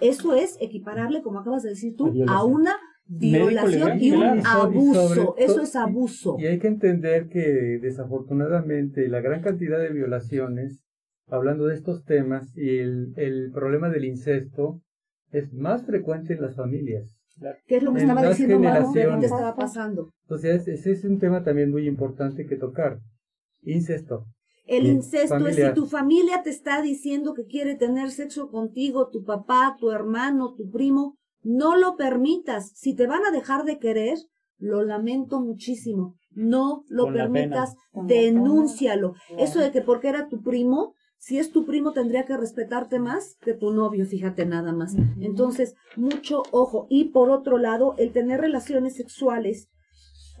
[0.00, 2.76] eso es equiparable, como acabas de decir tú, A una
[3.06, 5.34] violación y un abuso.
[5.36, 6.36] Eso es abuso.
[6.38, 10.81] Y hay que entender que desafortunadamente la gran cantidad de violaciones,
[11.32, 14.80] hablando de estos temas, y el, el problema del incesto
[15.30, 17.08] es más frecuente en las familias.
[17.66, 18.92] ¿Qué es lo que en estaba las diciendo Maru?
[18.92, 20.10] ¿Qué estaba pasando?
[20.24, 22.98] Entonces, ese es un tema también muy importante que tocar.
[23.62, 24.26] Incesto.
[24.66, 29.24] El incesto es si tu familia te está diciendo que quiere tener sexo contigo, tu
[29.24, 32.72] papá, tu hermano, tu primo, no lo permitas.
[32.74, 34.18] Si te van a dejar de querer,
[34.58, 36.14] lo lamento muchísimo.
[36.30, 39.14] No lo Con permitas, denúncialo.
[39.38, 40.94] Eso de que porque era tu primo,
[41.24, 44.96] si es tu primo tendría que respetarte más que tu novio, fíjate nada más.
[45.20, 46.86] Entonces, mucho ojo.
[46.90, 49.68] Y por otro lado, el tener relaciones sexuales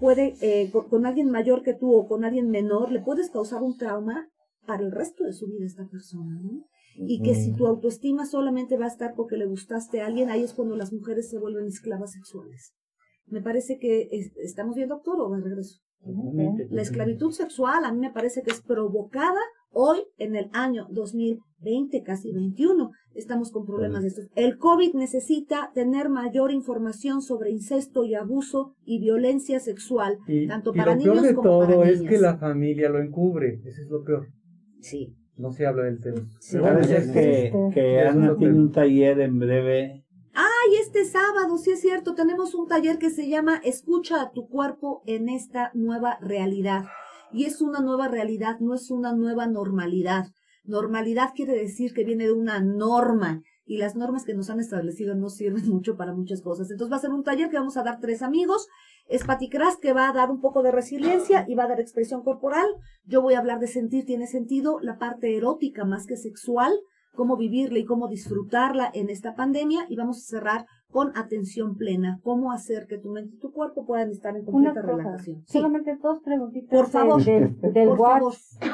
[0.00, 3.62] puede, eh, con, con alguien mayor que tú o con alguien menor, le puedes causar
[3.62, 4.28] un trauma
[4.66, 6.64] para el resto de su vida a esta persona, ¿no?
[6.96, 10.42] Y que si tu autoestima solamente va a estar porque le gustaste a alguien, ahí
[10.42, 12.74] es cuando las mujeres se vuelven esclavas sexuales.
[13.26, 15.78] Me parece que es- estamos bien, doctor, o de regreso.
[16.70, 19.40] La esclavitud sexual a mí me parece que es provocada
[19.72, 22.90] hoy en el año 2020, casi 21.
[23.14, 24.26] Estamos con problemas de estos.
[24.36, 30.72] El COVID necesita tener mayor información sobre incesto y abuso y violencia sexual, Y, tanto
[30.74, 32.10] y para lo peor niños de como todo para es niñas.
[32.14, 33.60] que la familia lo encubre.
[33.64, 34.28] Eso es lo peor.
[34.80, 35.14] Sí.
[35.36, 36.26] No se habla del tema.
[36.40, 36.58] Sí.
[36.58, 40.04] Parece ya- que, que Ana es tiene un taller en breve.
[40.34, 44.48] Ay, este sábado, sí es cierto, tenemos un taller que se llama Escucha a tu
[44.48, 46.84] cuerpo en esta nueva realidad.
[47.32, 50.26] Y es una nueva realidad, no es una nueva normalidad.
[50.64, 55.14] Normalidad quiere decir que viene de una norma y las normas que nos han establecido
[55.14, 56.70] no sirven mucho para muchas cosas.
[56.70, 58.68] Entonces va a ser un taller que vamos a dar tres amigos.
[59.08, 61.80] Es Pati Cras, que va a dar un poco de resiliencia y va a dar
[61.80, 62.66] expresión corporal.
[63.04, 66.72] Yo voy a hablar de sentir tiene sentido, la parte erótica más que sexual,
[67.14, 69.86] cómo vivirla y cómo disfrutarla en esta pandemia.
[69.88, 73.84] Y vamos a cerrar con atención plena, cómo hacer que tu mente y tu cuerpo
[73.84, 75.42] puedan estar en Una completa cosa, relajación.
[75.46, 77.24] Sí, solamente dos preguntitas Por de- favor.
[77.24, 78.22] del, del por favor.
[78.22, 78.70] WhatsApp.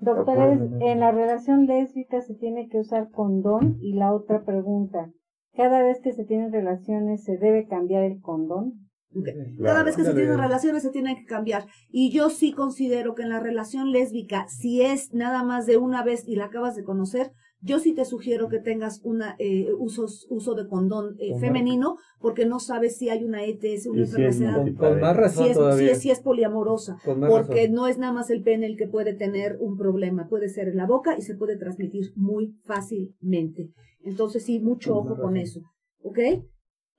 [0.00, 5.10] Doctores, en la relación lésbica se tiene que usar condón y la otra pregunta,
[5.54, 8.74] cada vez que se tienen relaciones se debe cambiar el condón.
[9.10, 9.40] Claro.
[9.62, 11.64] Cada vez que se tienen relaciones se tienen que cambiar.
[11.90, 16.04] Y yo sí considero que en la relación lésbica, si es nada más de una
[16.04, 20.26] vez y la acabas de conocer, yo sí te sugiero que tengas una eh, usos,
[20.30, 24.22] uso de condón eh, femenino, porque no sabes si hay una ETS, una Y si
[24.22, 26.98] es enfermedad, Con, más si razón es, si es, si es poliamorosa.
[27.04, 27.72] Porque razón.
[27.74, 30.76] no es nada más el pene el que puede tener un problema, puede ser en
[30.76, 33.70] la boca y se puede transmitir muy fácilmente.
[34.04, 35.36] Entonces sí, mucho Con ojo con razón.
[35.36, 35.60] eso,
[36.02, 36.18] ¿ok?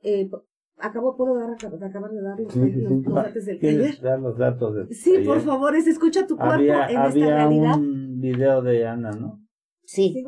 [0.03, 0.30] Eh,
[0.77, 3.03] acabo, puedo dar, acab- acabar de dar los, Sí, sí, los- sí.
[3.06, 3.77] los datos del taller.
[3.80, 7.03] ¿Quieres dar los datos del Sí, por favor, es escucha tu cuerpo Había, en esta
[7.06, 7.77] había realidad.
[7.77, 9.40] un video de Ana, ¿no?
[9.91, 10.24] Sí.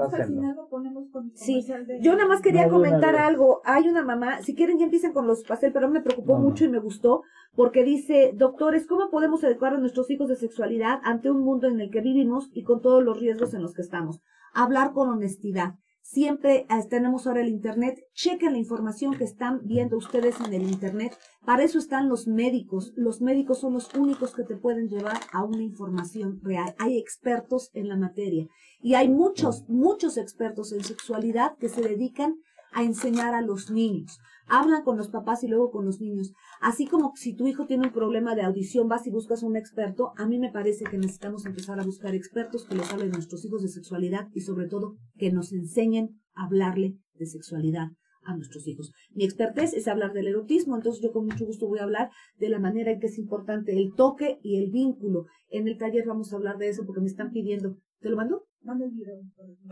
[1.36, 1.64] Sí,
[2.02, 3.62] yo nada más quería No, comentar algo.
[3.64, 6.46] Hay una mamá, si quieren ya empiecen con los pastel, pero me preocupó No, no.
[6.46, 7.22] mucho y me gustó
[7.56, 11.80] porque dice, doctores, ¿cómo podemos educar a nuestros hijos de sexualidad ante un mundo en
[11.80, 14.20] el que vivimos y con todos los riesgos en los que estamos?
[14.52, 15.76] Hablar con honestidad.
[16.14, 18.06] Siempre eh, tenemos ahora el Internet.
[18.14, 21.18] Chequen la información que están viendo ustedes en el Internet.
[21.46, 22.92] Para eso están los médicos.
[22.98, 26.76] Los médicos son los únicos que te pueden llevar a una información real.
[26.80, 28.46] Hay expertos en la materia.
[28.82, 32.36] Y hay muchos, muchos expertos en sexualidad que se dedican
[32.74, 34.20] a enseñar a los niños.
[34.48, 36.34] Hablan con los papás y luego con los niños.
[36.62, 40.14] Así como si tu hijo tiene un problema de audición, vas y buscas un experto,
[40.16, 43.44] a mí me parece que necesitamos empezar a buscar expertos que les hablen a nuestros
[43.46, 47.88] hijos de sexualidad y sobre todo que nos enseñen a hablarle de sexualidad
[48.24, 48.92] a nuestros hijos.
[49.16, 52.50] Mi expertez es hablar del erotismo, entonces yo con mucho gusto voy a hablar de
[52.50, 55.26] la manera en que es importante el toque y el vínculo.
[55.50, 57.78] En el taller vamos a hablar de eso porque me están pidiendo.
[58.02, 58.46] ¿Te lo mando?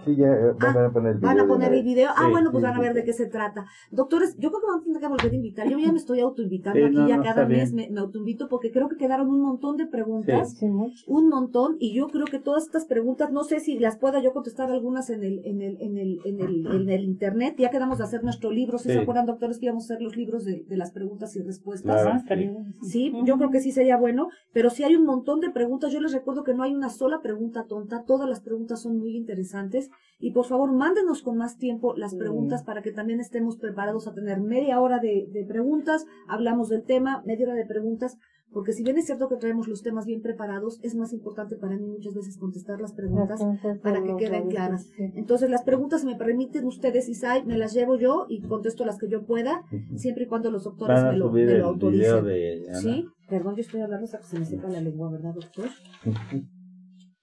[0.06, 1.28] Sí, ya eh, Ah, van a poner el video.
[1.30, 2.10] Van a poner el video.
[2.16, 3.66] Ah, Sí, bueno, pues sí, van a ver de qué se trata.
[3.92, 5.70] Doctores, yo creo que vamos a tener que volver a invitar.
[5.70, 8.48] Yo ya me estoy autoinvitando Sí, aquí no, ya no, cada mes me, me autoinvito
[8.50, 10.60] porque creo que quedaron un montón de preguntas.
[11.08, 14.34] Un montón, y yo creo que todas estas preguntas, no sé si las pueda yo
[14.34, 17.56] contestar algunas en el, en el, en el, en el, en el internet.
[17.60, 18.78] Ya quedamos de hacer nuestro libro.
[18.80, 18.94] Si Sí.
[18.96, 22.02] se acuerdan, doctores, que íbamos a hacer los libros de, de las preguntas y respuestas.
[22.02, 22.20] Claro.
[22.28, 22.64] Ah.
[22.82, 25.92] Sí, yo creo que sí sería bueno, pero sí hay un montón de preguntas.
[25.92, 29.16] Yo les recuerdo que no hay una sola pregunta tonta, todas las preguntas son muy
[29.16, 29.90] interesantes.
[30.20, 34.14] Y por favor, mándenos con más tiempo las preguntas para que también estemos preparados a
[34.14, 36.06] tener media hora de, de preguntas.
[36.28, 38.18] Hablamos del tema, media hora de preguntas,
[38.52, 41.78] porque si bien es cierto que traemos los temas bien preparados, es más importante para
[41.78, 43.40] mí muchas veces contestar las preguntas
[43.84, 44.90] para que queden claras.
[44.98, 48.98] Entonces, las preguntas, si me permiten ustedes, Isai, me las llevo yo y contesto las
[48.98, 49.62] que yo pueda,
[49.96, 52.26] siempre y cuando los doctores Van a me lo, subir me lo el video autoricen.
[52.26, 52.80] de Ana.
[52.80, 55.70] Sí, perdón, yo estoy hablando hasta que se me seca la lengua, ¿verdad, doctor?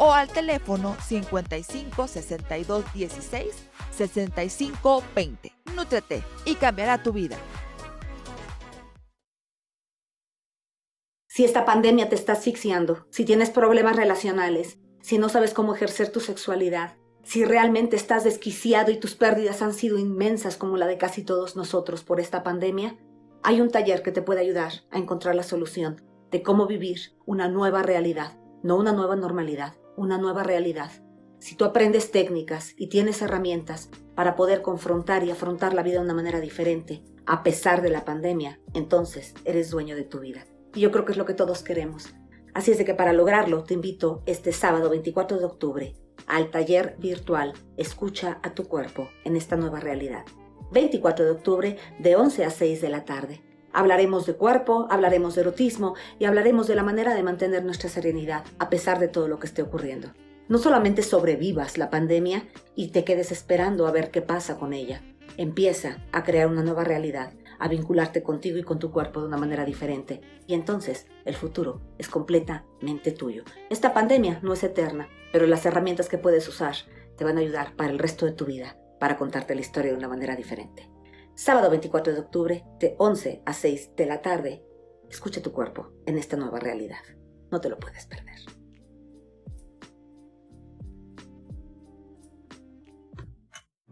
[0.00, 3.46] o al teléfono 55 62 16
[3.92, 5.52] 65 20.
[5.76, 7.36] Nútrete y cambiará tu vida.
[11.28, 16.10] Si esta pandemia te está asfixiando, si tienes problemas relacionales, si no sabes cómo ejercer
[16.10, 20.98] tu sexualidad, si realmente estás desquiciado y tus pérdidas han sido inmensas como la de
[20.98, 22.98] casi todos nosotros por esta pandemia,
[23.42, 27.48] hay un taller que te puede ayudar a encontrar la solución de cómo vivir una
[27.48, 30.90] nueva realidad, no una nueva normalidad, una nueva realidad.
[31.40, 36.04] Si tú aprendes técnicas y tienes herramientas para poder confrontar y afrontar la vida de
[36.04, 40.46] una manera diferente, a pesar de la pandemia, entonces eres dueño de tu vida.
[40.74, 42.14] Y yo creo que es lo que todos queremos.
[42.54, 45.94] Así es de que para lograrlo te invito este sábado 24 de octubre
[46.26, 50.24] al taller virtual Escucha a tu cuerpo en esta nueva realidad.
[50.72, 53.42] 24 de octubre de 11 a 6 de la tarde.
[53.72, 58.44] Hablaremos de cuerpo, hablaremos de erotismo y hablaremos de la manera de mantener nuestra serenidad
[58.58, 60.12] a pesar de todo lo que esté ocurriendo.
[60.48, 65.02] No solamente sobrevivas la pandemia y te quedes esperando a ver qué pasa con ella.
[65.36, 69.36] Empieza a crear una nueva realidad, a vincularte contigo y con tu cuerpo de una
[69.36, 70.20] manera diferente.
[70.48, 73.44] Y entonces el futuro es completamente tuyo.
[73.68, 76.74] Esta pandemia no es eterna, pero las herramientas que puedes usar
[77.16, 79.98] te van a ayudar para el resto de tu vida, para contarte la historia de
[79.98, 80.89] una manera diferente.
[81.40, 84.62] Sábado 24 de octubre, de 11 a 6 de la tarde,
[85.08, 87.00] escucha tu cuerpo en esta nueva realidad.
[87.50, 88.36] No te lo puedes perder.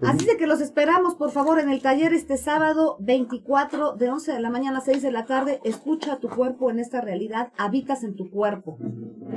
[0.03, 4.31] Así de que los esperamos, por favor, en el taller este sábado 24 de 11
[4.31, 5.63] de la mañana a 6 de la tarde.
[5.65, 8.77] Escucha tu cuerpo en esta realidad, habitas en tu cuerpo.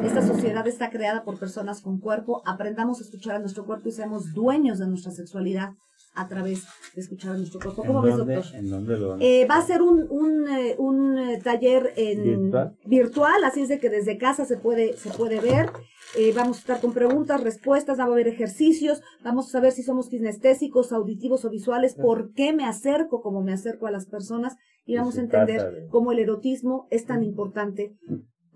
[0.03, 2.41] Esta sociedad está creada por personas con cuerpo.
[2.45, 5.75] Aprendamos a escuchar a nuestro cuerpo y seamos dueños de nuestra sexualidad.
[6.13, 6.65] A través
[6.95, 7.81] de escuchar a nuestro cuerpo.
[7.83, 8.55] ¿En ¿Cómo ves, dónde, doctor?
[8.55, 11.93] ¿En dónde lo van a Eh, va a ser un, un, eh, un, eh, taller
[11.95, 12.77] en ¿Virtual?
[12.85, 15.69] virtual, así es de que desde casa se puede, se puede ver.
[16.17, 19.81] Eh, vamos a estar con preguntas, respuestas, va a haber ejercicios, vamos a saber si
[19.83, 24.57] somos kinestésicos, auditivos o visuales, por qué me acerco, como me acerco a las personas,
[24.85, 27.95] y vamos a entender de- cómo el erotismo es tan importante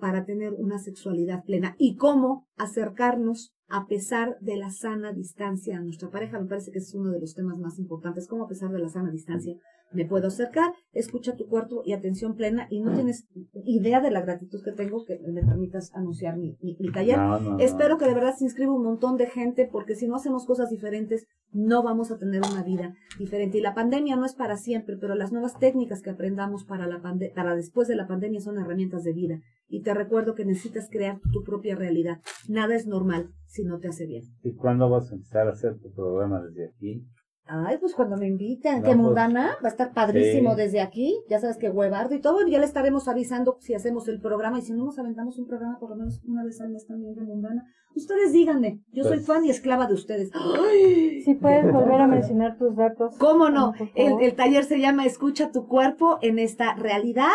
[0.02, 5.82] para tener una sexualidad plena y cómo acercarnos a pesar de la sana distancia a
[5.82, 6.40] nuestra pareja.
[6.40, 8.90] Me parece que es uno de los temas más importantes, cómo a pesar de la
[8.90, 9.56] sana distancia
[9.96, 13.28] me puedo acercar, escucha tu cuerpo y atención plena y no tienes
[13.66, 17.18] idea de la gratitud que tengo que me permitas anunciar mi, mi, mi taller.
[17.18, 17.60] No, no, no.
[17.60, 20.70] Espero que de verdad se inscriba un montón de gente porque si no hacemos cosas
[20.70, 23.58] diferentes no vamos a tener una vida diferente.
[23.58, 27.02] Y la pandemia no es para siempre, pero las nuevas técnicas que aprendamos para, la
[27.02, 29.40] pande- para después de la pandemia son herramientas de vida.
[29.70, 32.18] Y te recuerdo que necesitas crear tu propia realidad.
[32.50, 34.24] Nada es normal si no te hace bien.
[34.44, 37.06] ¿Y cuándo vas a empezar a hacer tu programa desde aquí?
[37.48, 40.58] Ay, pues cuando me inviten, No, que pues, mundana, va a estar padrísimo sí.
[40.58, 44.08] desde aquí, ya sabes que huevardo y todo, y ya le estaremos avisando si hacemos
[44.08, 46.72] el programa, y si no nos aventamos un programa por lo menos una vez al
[46.72, 47.64] mes también de mundana.
[47.96, 50.32] Ustedes díganme, yo soy Pues- fan y esclava de ustedes.
[50.34, 51.22] ¡Ay!
[51.22, 53.16] Si puedes volver a mencionar tus datos.
[53.20, 53.74] ¿Cómo no?
[53.94, 57.30] El, taller se llama Escucha tu cuerpo en esta realidad.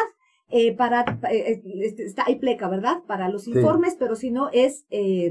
[0.52, 3.04] Eh, para eh, eh, este, está hay pleca, ¿verdad?
[3.06, 3.52] Para los Sí.
[3.52, 5.30] informes, pero si no es eh,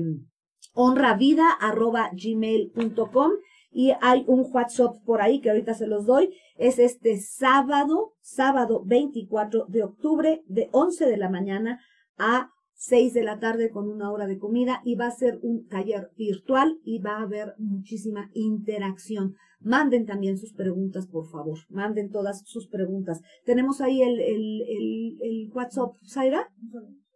[0.74, 3.32] honravida@gmail.com
[3.72, 6.34] y hay un WhatsApp por ahí que ahorita se los doy.
[6.58, 11.80] Es este sábado, sábado 24 de octubre de 11 de la mañana
[12.18, 15.68] a 6 de la tarde con una hora de comida y va a ser un
[15.68, 19.36] taller virtual y va a haber muchísima interacción.
[19.60, 21.60] Manden también sus preguntas, por favor.
[21.68, 23.20] Manden todas sus preguntas.
[23.44, 26.50] Tenemos ahí el, el, el, WhatsApp, Zaira.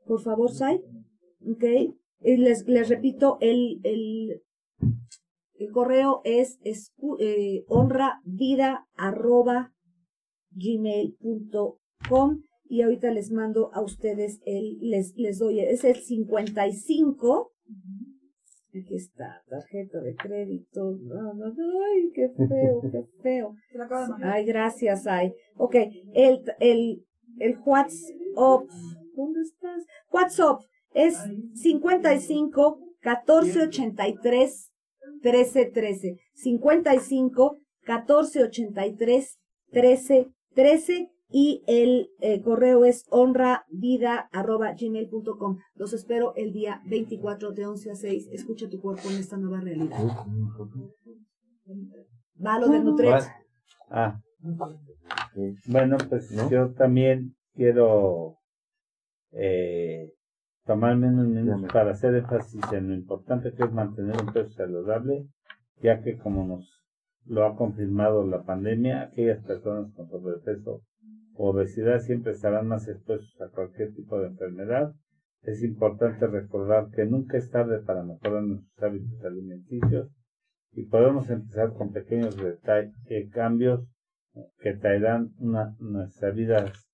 [0.06, 0.82] Por favor, Zay.
[1.50, 1.64] Ok.
[2.20, 4.42] Les, les repito, el, el,
[5.66, 9.72] el correo es escu- eh, honravida arroba
[10.52, 17.52] gmail.com y ahorita les mando a ustedes el, les, les doy, es el 55.
[18.76, 20.98] Aquí está, tarjeta de crédito.
[20.98, 23.56] Ay, qué feo, qué feo.
[24.24, 25.34] Ay, gracias, ay.
[25.58, 25.76] Ok,
[26.16, 27.06] el, el,
[27.40, 28.16] el WhatsApp,
[29.16, 29.84] ¿dónde estás?
[30.12, 30.62] WhatsApp
[30.96, 31.16] es
[31.54, 33.70] 55 14
[35.22, 36.18] 83 13 13.
[36.34, 39.40] 55 14 83
[39.72, 45.58] 13 13 y el eh, correo es honravida.gmail.com.
[45.76, 48.28] Los espero el día 24 de 11 a 6.
[48.32, 49.98] Escucha tu cuerpo en esta nueva realidad.
[52.46, 53.24] Va lo de Nutret.
[53.90, 54.22] Ah.
[55.66, 56.52] Bueno, pues ¿No?
[56.52, 58.38] yo también quiero
[59.32, 60.14] eh,
[60.66, 61.74] tomarme unos minutos Dígame.
[61.74, 65.28] para hacer énfasis en lo importante que es mantener un peso saludable,
[65.82, 66.84] ya que como nos
[67.26, 70.82] lo ha confirmado la pandemia, aquellas personas con sobrepeso
[71.36, 74.94] o obesidad siempre estarán más expuestos a cualquier tipo de enfermedad.
[75.42, 80.10] Es importante recordar que nunca es tarde para mejorar nuestros hábitos alimenticios
[80.72, 82.38] y podemos empezar con pequeños
[83.32, 83.86] cambios
[84.60, 86.93] que traerán una, nuestras vidas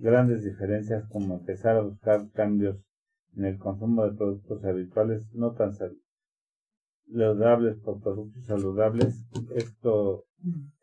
[0.00, 2.78] grandes diferencias como empezar a buscar cambios
[3.36, 5.72] en el consumo de productos habituales no tan
[7.08, 9.26] saludables por productos saludables.
[9.54, 10.24] Esto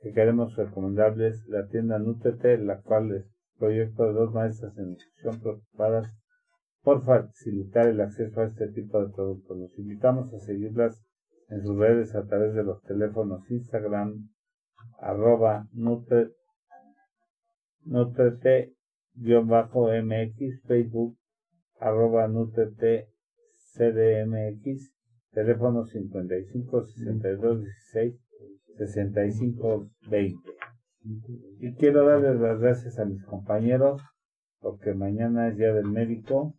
[0.01, 3.25] que queremos recomendarles la tienda Nutrete, la cual es
[3.57, 6.11] proyecto de dos maestras en nutrición preocupadas
[6.81, 9.57] por facilitar el acceso a este tipo de productos.
[9.57, 11.03] Los invitamos a seguirlas
[11.49, 14.29] en sus redes a través de los teléfonos Instagram,
[14.99, 16.31] arroba nutre,
[17.83, 18.73] nutrete,
[19.15, 21.17] bajo MX, Facebook,
[21.79, 23.09] arroba nutrete,
[23.73, 24.93] CDMX,
[25.31, 27.63] teléfono 55 62
[27.93, 28.15] 16
[28.77, 30.49] 65 20.
[31.59, 34.01] Y quiero darles las gracias a mis compañeros
[34.59, 36.55] porque mañana es día del médico,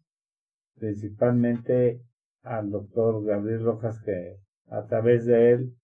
[0.79, 2.03] principalmente
[2.43, 5.75] al doctor Gabriel Rojas que a través de él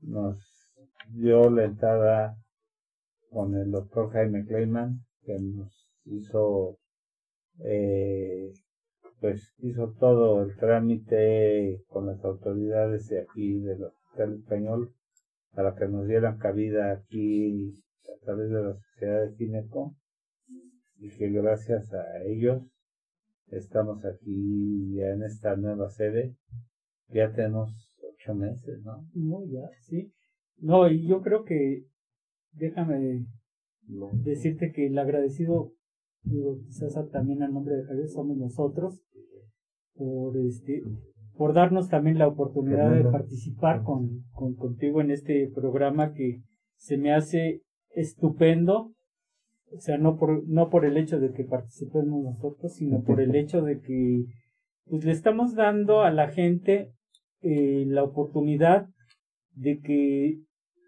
[0.00, 0.38] nos
[1.08, 2.36] dio la entrada
[3.30, 6.78] con el doctor Jaime Kleiman que nos hizo
[7.64, 8.52] eh,
[9.20, 14.94] pues hizo todo el trámite con las autoridades de aquí del Hospital Español
[15.54, 17.82] para que nos dieran cabida aquí
[18.14, 19.96] a través de la Sociedad de Gineco
[20.98, 22.62] y que gracias a ellos
[23.48, 26.36] estamos aquí ya en esta nueva sede.
[27.08, 27.70] Ya tenemos
[28.02, 29.06] ocho meses, ¿no?
[29.14, 30.12] No, ya, sí.
[30.58, 31.84] No, y yo creo que,
[32.52, 33.26] déjame
[34.24, 35.72] decirte que el agradecido,
[36.22, 39.00] digo, César, también al nombre de Javier, somos nosotros,
[39.94, 40.82] por este,
[41.36, 46.42] por darnos también la oportunidad de participar con, con- contigo en este programa que
[46.76, 48.92] se me hace estupendo.
[49.72, 53.34] O sea, no por, no por el hecho de que participemos nosotros, sino por el
[53.34, 54.24] hecho de que
[54.84, 56.92] pues, le estamos dando a la gente
[57.42, 58.86] eh, la oportunidad
[59.54, 60.38] de que,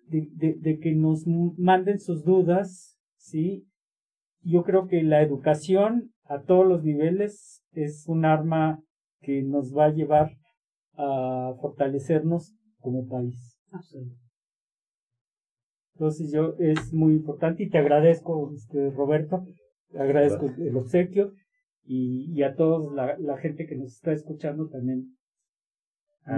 [0.09, 3.65] de, de- de que nos manden sus dudas, ¿sí?
[4.43, 8.81] Yo creo que la educación a todos los niveles es un arma
[9.21, 10.31] que nos va a llevar
[10.95, 13.59] a fortalecernos como país.
[13.73, 14.23] Absolutamente.
[15.95, 19.45] Entonces yo es muy importante y te agradezco, este, Roberto,
[19.91, 21.33] te agradezco el obsequio
[21.85, 25.17] y, y a todos la, la gente que nos está escuchando también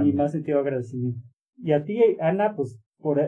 [0.02, 1.20] mi más sentido agradecimiento.
[1.58, 3.18] Y a ti, Ana, pues por,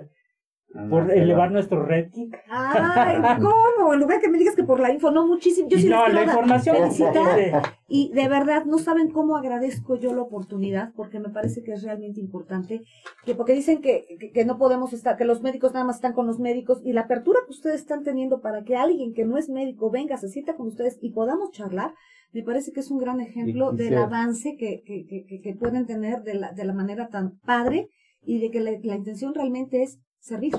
[0.88, 1.52] Por elevar va.
[1.52, 2.30] nuestro rating.
[2.48, 3.92] Ay, ¿cómo?
[3.92, 5.68] En lugar que me digas que por la info, no, muchísimo.
[5.68, 7.62] Yo sí no, les la información felicitar.
[7.88, 11.82] Y de verdad, no saben cómo agradezco yo la oportunidad, porque me parece que es
[11.82, 12.80] realmente importante,
[13.26, 16.14] que porque dicen que, que, que no podemos estar, que los médicos nada más están
[16.14, 19.36] con los médicos, y la apertura que ustedes están teniendo para que alguien que no
[19.36, 21.92] es médico venga, se sienta con ustedes y podamos charlar,
[22.32, 25.54] me parece que es un gran ejemplo Y del avance que, que, que, que- que
[25.54, 27.88] pueden tener de la, de la manera tan padre,
[28.24, 30.54] y de que la, la intención realmente es servir.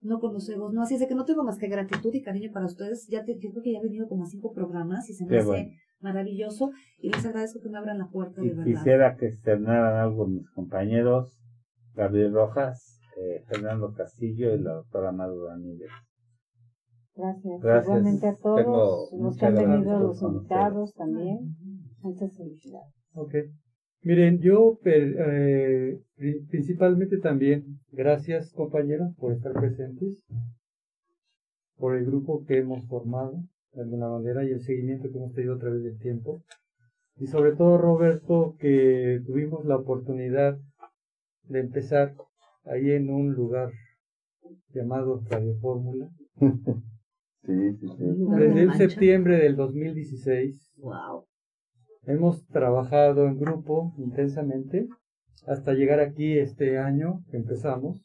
[0.00, 2.22] No con los egos, no, así es de que no tengo más que gratitud y
[2.22, 3.06] cariño para ustedes.
[3.08, 5.30] Ya te, yo creo que ya he venido como a cinco programas y se me
[5.30, 5.70] Qué hace bueno.
[6.00, 8.64] maravilloso y les agradezco que me abran la puerta de verdad.
[8.64, 11.38] quisiera que externaran algo mis compañeros,
[11.94, 15.90] Gabriel Rojas, eh, Fernando Castillo y la doctora Amado Ramírez.
[17.14, 17.60] Gracias.
[17.60, 17.86] Gracias.
[17.86, 21.54] Igualmente a todos Tengo los que han venido, los invitados también.
[22.00, 22.92] Muchas felicidades.
[23.14, 23.34] Ok.
[24.04, 30.24] Miren, yo per- eh, pri- principalmente también, gracias compañeros por estar presentes,
[31.76, 33.34] por el grupo que hemos formado
[33.72, 36.42] de alguna manera y el seguimiento que hemos tenido a través del tiempo.
[37.16, 40.58] Y sobre todo Roberto, que tuvimos la oportunidad
[41.48, 42.14] de empezar
[42.64, 43.70] ahí en un lugar
[44.74, 46.08] llamado Radio Fórmula.
[47.44, 48.04] Sí, sí, sí.
[48.38, 51.24] Desde septiembre del 2016 Wow.
[52.04, 54.88] Hemos trabajado en grupo intensamente
[55.46, 58.00] hasta llegar aquí este año que empezamos.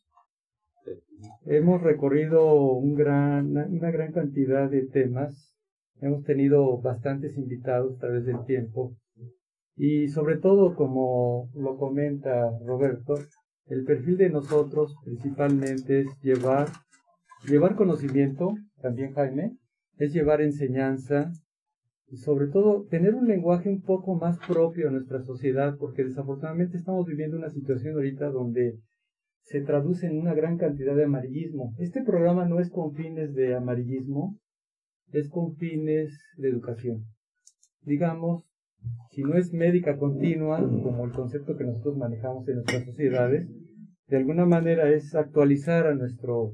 [1.45, 5.56] Hemos recorrido una gran cantidad de temas.
[5.99, 8.95] Hemos tenido bastantes invitados a través del tiempo.
[9.76, 13.15] Y sobre todo, como lo comenta Roberto,
[13.65, 16.68] el perfil de nosotros principalmente es llevar,
[17.48, 19.57] llevar conocimiento, también Jaime,
[19.98, 21.32] es llevar enseñanza,
[22.10, 26.78] y sobre todo tener un lenguaje un poco más propio a nuestra sociedad, porque desafortunadamente
[26.78, 28.80] estamos viviendo una situación ahorita donde
[29.42, 31.74] se traduce en una gran cantidad de amarillismo.
[31.80, 34.38] Este programa no es con fines de amarillismo,
[35.12, 37.06] es con fines de educación.
[37.82, 38.44] Digamos,
[39.12, 43.50] si no es médica continua, como el concepto que nosotros manejamos en nuestras sociedades,
[44.08, 46.54] de alguna manera es actualizar a nuestro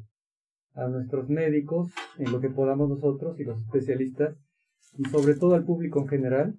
[0.76, 4.36] a nuestros médicos en lo que podamos nosotros y los especialistas
[4.98, 6.56] y sobre todo al público en general,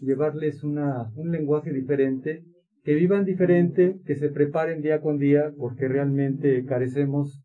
[0.00, 2.44] llevarles una, un lenguaje diferente,
[2.84, 7.42] que vivan diferente, que se preparen día con día, porque realmente carecemos,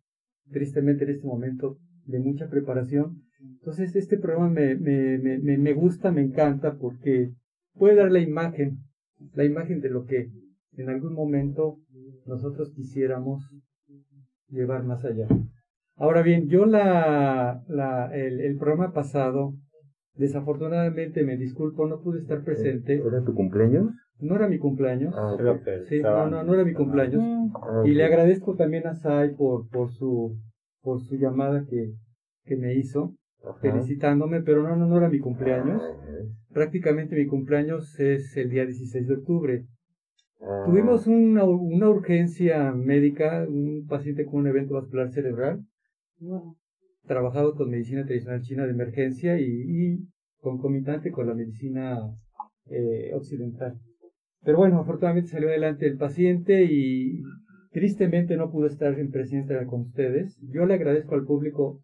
[0.52, 3.22] tristemente en este momento, de mucha preparación.
[3.60, 7.32] Entonces este programa me, me, me, me- gusta, me encanta, porque
[7.74, 8.80] puede dar la imagen,
[9.34, 10.30] la imagen de lo que
[10.78, 11.78] en algún momento
[12.26, 13.44] nosotros quisiéramos
[14.50, 15.28] llevar más allá.
[15.96, 19.56] Ahora bien, yo la, la, el, el programa pasado,
[20.16, 22.96] desafortunadamente me disculpo, no pude estar presente.
[23.06, 23.92] ¿Era tu cumpleaños?
[24.20, 25.14] No era mi cumpleaños.
[25.18, 25.40] Ah, ok.
[25.40, 27.22] Creo que Sí, no, estaban- no, no era mi cumpleaños.
[27.56, 30.38] Ah, Y le agradezco también a Sai por, por su,
[30.82, 31.94] por su llamada que,
[32.46, 33.58] que me hizo, Ajá.
[33.60, 35.82] felicitándome, pero no, no, no era mi cumpleaños.
[35.84, 36.24] Ah,
[36.54, 39.66] Prácticamente mi cumpleaños es el día 16 de octubre.
[40.42, 40.64] ah.
[40.68, 45.66] Tuvimos una, una urgencia médica, un paciente con un evento vascular cerebral,
[46.20, 46.56] Wow.
[47.06, 50.00] Trabajado con medicina tradicional china de emergencia y, y
[50.40, 51.98] concomitante con la medicina
[52.70, 53.78] eh, occidental.
[54.44, 57.22] Pero bueno, afortunadamente salió adelante el paciente y
[57.72, 60.38] tristemente no pudo estar en presencia con ustedes.
[60.54, 61.80] Yo le agradezco al público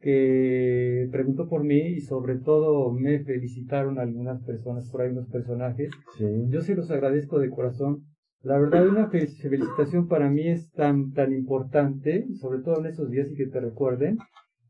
[0.00, 5.90] que preguntó por mí y sobre todo me felicitaron algunas personas, por ahí unos personajes.
[6.16, 6.24] Sí.
[6.50, 8.04] Yo se los agradezco de corazón.
[8.42, 13.10] La verdad, una fe- felicitación para mí es tan, tan importante, sobre todo en esos
[13.10, 14.18] días y que te recuerden,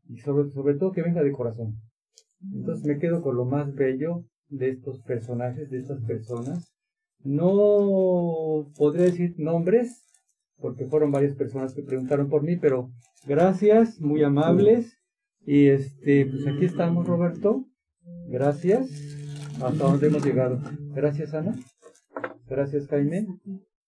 [0.09, 1.75] y sobre, sobre todo que venga de corazón.
[2.53, 6.73] Entonces me quedo con lo más bello de estos personajes, de estas personas.
[7.23, 10.05] No podría decir nombres,
[10.57, 12.91] porque fueron varias personas que preguntaron por mí, pero
[13.25, 14.97] gracias, muy amables.
[15.45, 17.65] Y este, pues aquí estamos, Roberto.
[18.27, 18.89] Gracias.
[19.61, 20.59] Hasta donde hemos llegado.
[20.93, 21.55] Gracias, Ana.
[22.47, 23.27] Gracias, Jaime.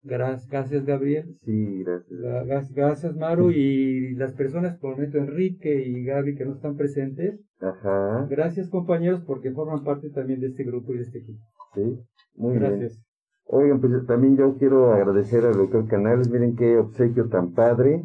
[0.04, 1.38] Gracias, gracias Gabriel.
[1.46, 2.20] Sí, gracias.
[2.20, 7.40] Gracias, gracias Maru y las personas, por momento Enrique y Gaby que no están presentes.
[7.60, 8.26] Ajá.
[8.30, 11.40] Gracias compañeros porque forman parte también de este grupo y de este equipo.
[11.76, 12.00] Sí,
[12.36, 12.64] muy bien.
[12.72, 13.00] Gracias.
[13.46, 16.30] Oigan, pues también yo quiero agradecer al doctor Canales.
[16.32, 18.04] Miren qué obsequio tan padre.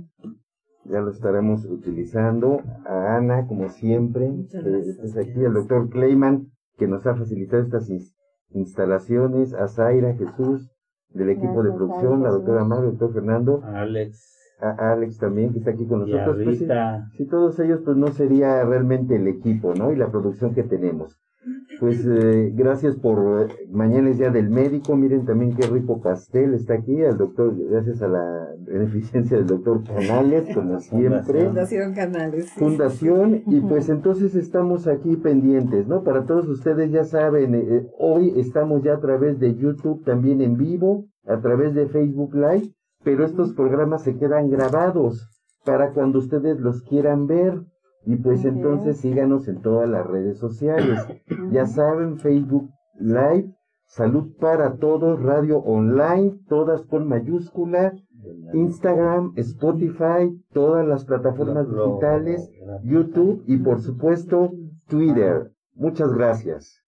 [0.84, 2.60] Ya lo estaremos utilizando.
[2.84, 4.98] A Ana, como siempre, Muchas que gracias.
[4.98, 5.44] estés aquí.
[5.44, 6.48] Al doctor Clayman,
[6.78, 8.12] que nos ha facilitado estas ins-
[8.50, 9.54] instalaciones.
[9.54, 10.68] A Zaira, Jesús,
[11.16, 12.22] del equipo de Gracias, producción.
[12.22, 12.68] La doctora Jesús.
[12.68, 13.62] Mar, el doctor Fernando.
[13.64, 16.36] Alex A Alex también, que está aquí con y nosotros.
[16.44, 17.08] Pues, sí, Rita.
[17.16, 19.92] si todos ellos, pues no sería realmente el equipo, ¿no?
[19.92, 21.18] Y la producción que tenemos.
[21.78, 26.54] Pues eh, gracias por, eh, mañana es día del médico, miren también qué rico pastel
[26.54, 31.44] está aquí, al doctor, gracias a la beneficencia del doctor Canales, como siempre.
[31.44, 32.46] Fundación Canales.
[32.46, 32.58] sí.
[32.58, 36.02] Fundación, y pues entonces estamos aquí pendientes, ¿no?
[36.02, 40.40] Para todos ustedes ya saben, eh, eh, hoy estamos ya a través de YouTube también
[40.40, 42.72] en vivo, a través de Facebook Live,
[43.04, 45.28] pero estos programas se quedan grabados
[45.64, 47.60] para cuando ustedes los quieran ver.
[48.06, 51.06] Y pues entonces síganos en todas las redes sociales.
[51.50, 53.52] Ya saben, Facebook Live,
[53.84, 57.94] Salud para Todos, Radio Online, todas con mayúscula,
[58.52, 62.50] Instagram, Spotify, todas las plataformas digitales,
[62.82, 64.50] YouTube y por supuesto
[64.88, 65.52] Twitter.
[65.74, 66.85] Muchas gracias.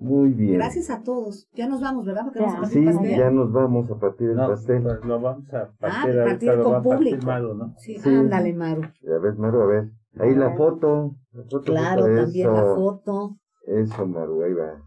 [0.00, 0.54] Muy bien.
[0.54, 1.48] Gracias a todos.
[1.54, 2.22] Ya nos vamos, ¿verdad?
[2.24, 2.46] Porque Ya.
[2.46, 3.18] vamos a partir Sí, pastel.
[3.18, 4.82] ya nos vamos a partir del No, pastel.
[4.82, 6.20] pues lo vamos a Ah, partir partir
[6.50, 7.26] ahorita, lo con partir público.
[7.26, 7.74] Maru, ¿no?
[7.78, 8.08] Sí, Sí.
[8.08, 8.82] ándale, Maru.
[8.82, 9.90] A ver, Maru, a ver.
[10.20, 11.16] Ahí la foto.
[11.32, 13.36] La foto, Claro, también la foto.
[13.66, 14.82] Eso, Maru, ahí va.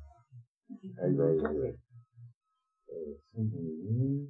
[1.04, 1.68] Ahí va, ahí va, ahí va.
[1.68, 4.30] Eso, muy bien.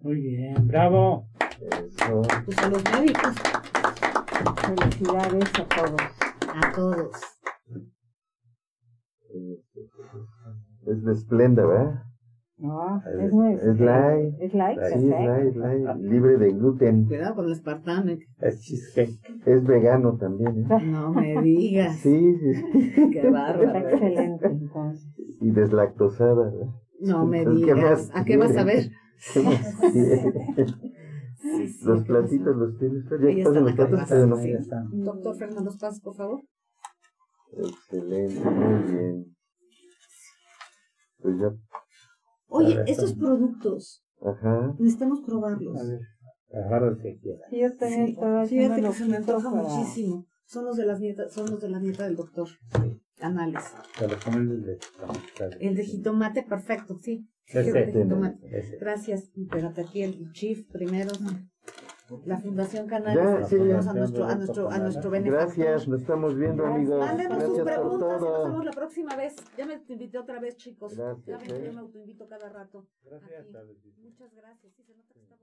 [0.00, 1.26] Muy bien, bravo.
[1.60, 2.22] Eso.
[2.46, 3.34] Pues a los médicos.
[4.66, 6.00] Felicidades a todos.
[6.54, 7.20] A todos.
[10.86, 12.02] Es de Esplenda, ¿verdad?
[12.56, 14.34] No, Es- es, muy es light.
[14.40, 15.24] Es light, Sí, es perfecto.
[15.24, 17.06] light, light, libre de gluten.
[17.06, 18.12] Cuidado con el espartano.
[18.38, 19.18] Es cheesecake.
[19.46, 20.66] Es vegano también, ¿eh?
[20.84, 21.96] No me digas.
[21.96, 23.10] Sí, sí, sí.
[23.12, 23.64] Qué bárbaro.
[23.64, 25.08] Está excelente, entonces.
[25.40, 26.66] Y deslactosada, ¿verdad?
[27.00, 28.10] No me Entonces, ¿qué digas.
[28.10, 28.90] más ¿A qué vas a ver?
[31.44, 33.04] Sí, sí, Los platitos los tienes.
[33.04, 34.36] Ya pasan están los platos, pero no.
[35.04, 36.40] Doctor Fernando Paz, por favor.
[37.52, 39.24] Excelente, muy bien.
[41.24, 41.48] Pues ya,
[42.48, 44.74] Oye, ver, estos productos ajá.
[44.78, 45.80] necesitamos probarlos.
[45.80, 46.00] A ver,
[46.66, 47.40] agarra el que quiera.
[47.48, 50.26] Sí, yo también Sí, estaba fíjate que se me loquito antoja para- muchísimo.
[50.44, 52.46] Son los de las nietas, son los de la nieta del doctor.
[52.48, 53.00] Sí.
[53.16, 53.62] Canales.
[54.02, 54.10] El
[54.64, 55.66] de jitomate.
[55.66, 57.26] El de jitomate, perfecto, sí.
[57.46, 58.76] El de jitomate.
[58.78, 59.30] Gracias.
[59.34, 61.12] Espérate aquí el chief primero.
[62.24, 63.48] La Fundación Ya, Canales.
[63.48, 65.46] sí, a nuestro, a nuestro, a nuestro benefactor.
[65.56, 67.00] Gracias, nos estamos viendo, amigos.
[67.00, 69.36] Mándenos sus Gracias preguntas y nos vemos la próxima vez.
[69.56, 70.96] Ya me invité otra vez, chicos.
[70.96, 71.66] Gracias, Ya ven eh.
[71.66, 72.86] yo me autoinvito cada rato.
[73.04, 73.46] Gracias.
[74.02, 74.72] Muchas gracias.
[74.76, 75.33] Sí, se nota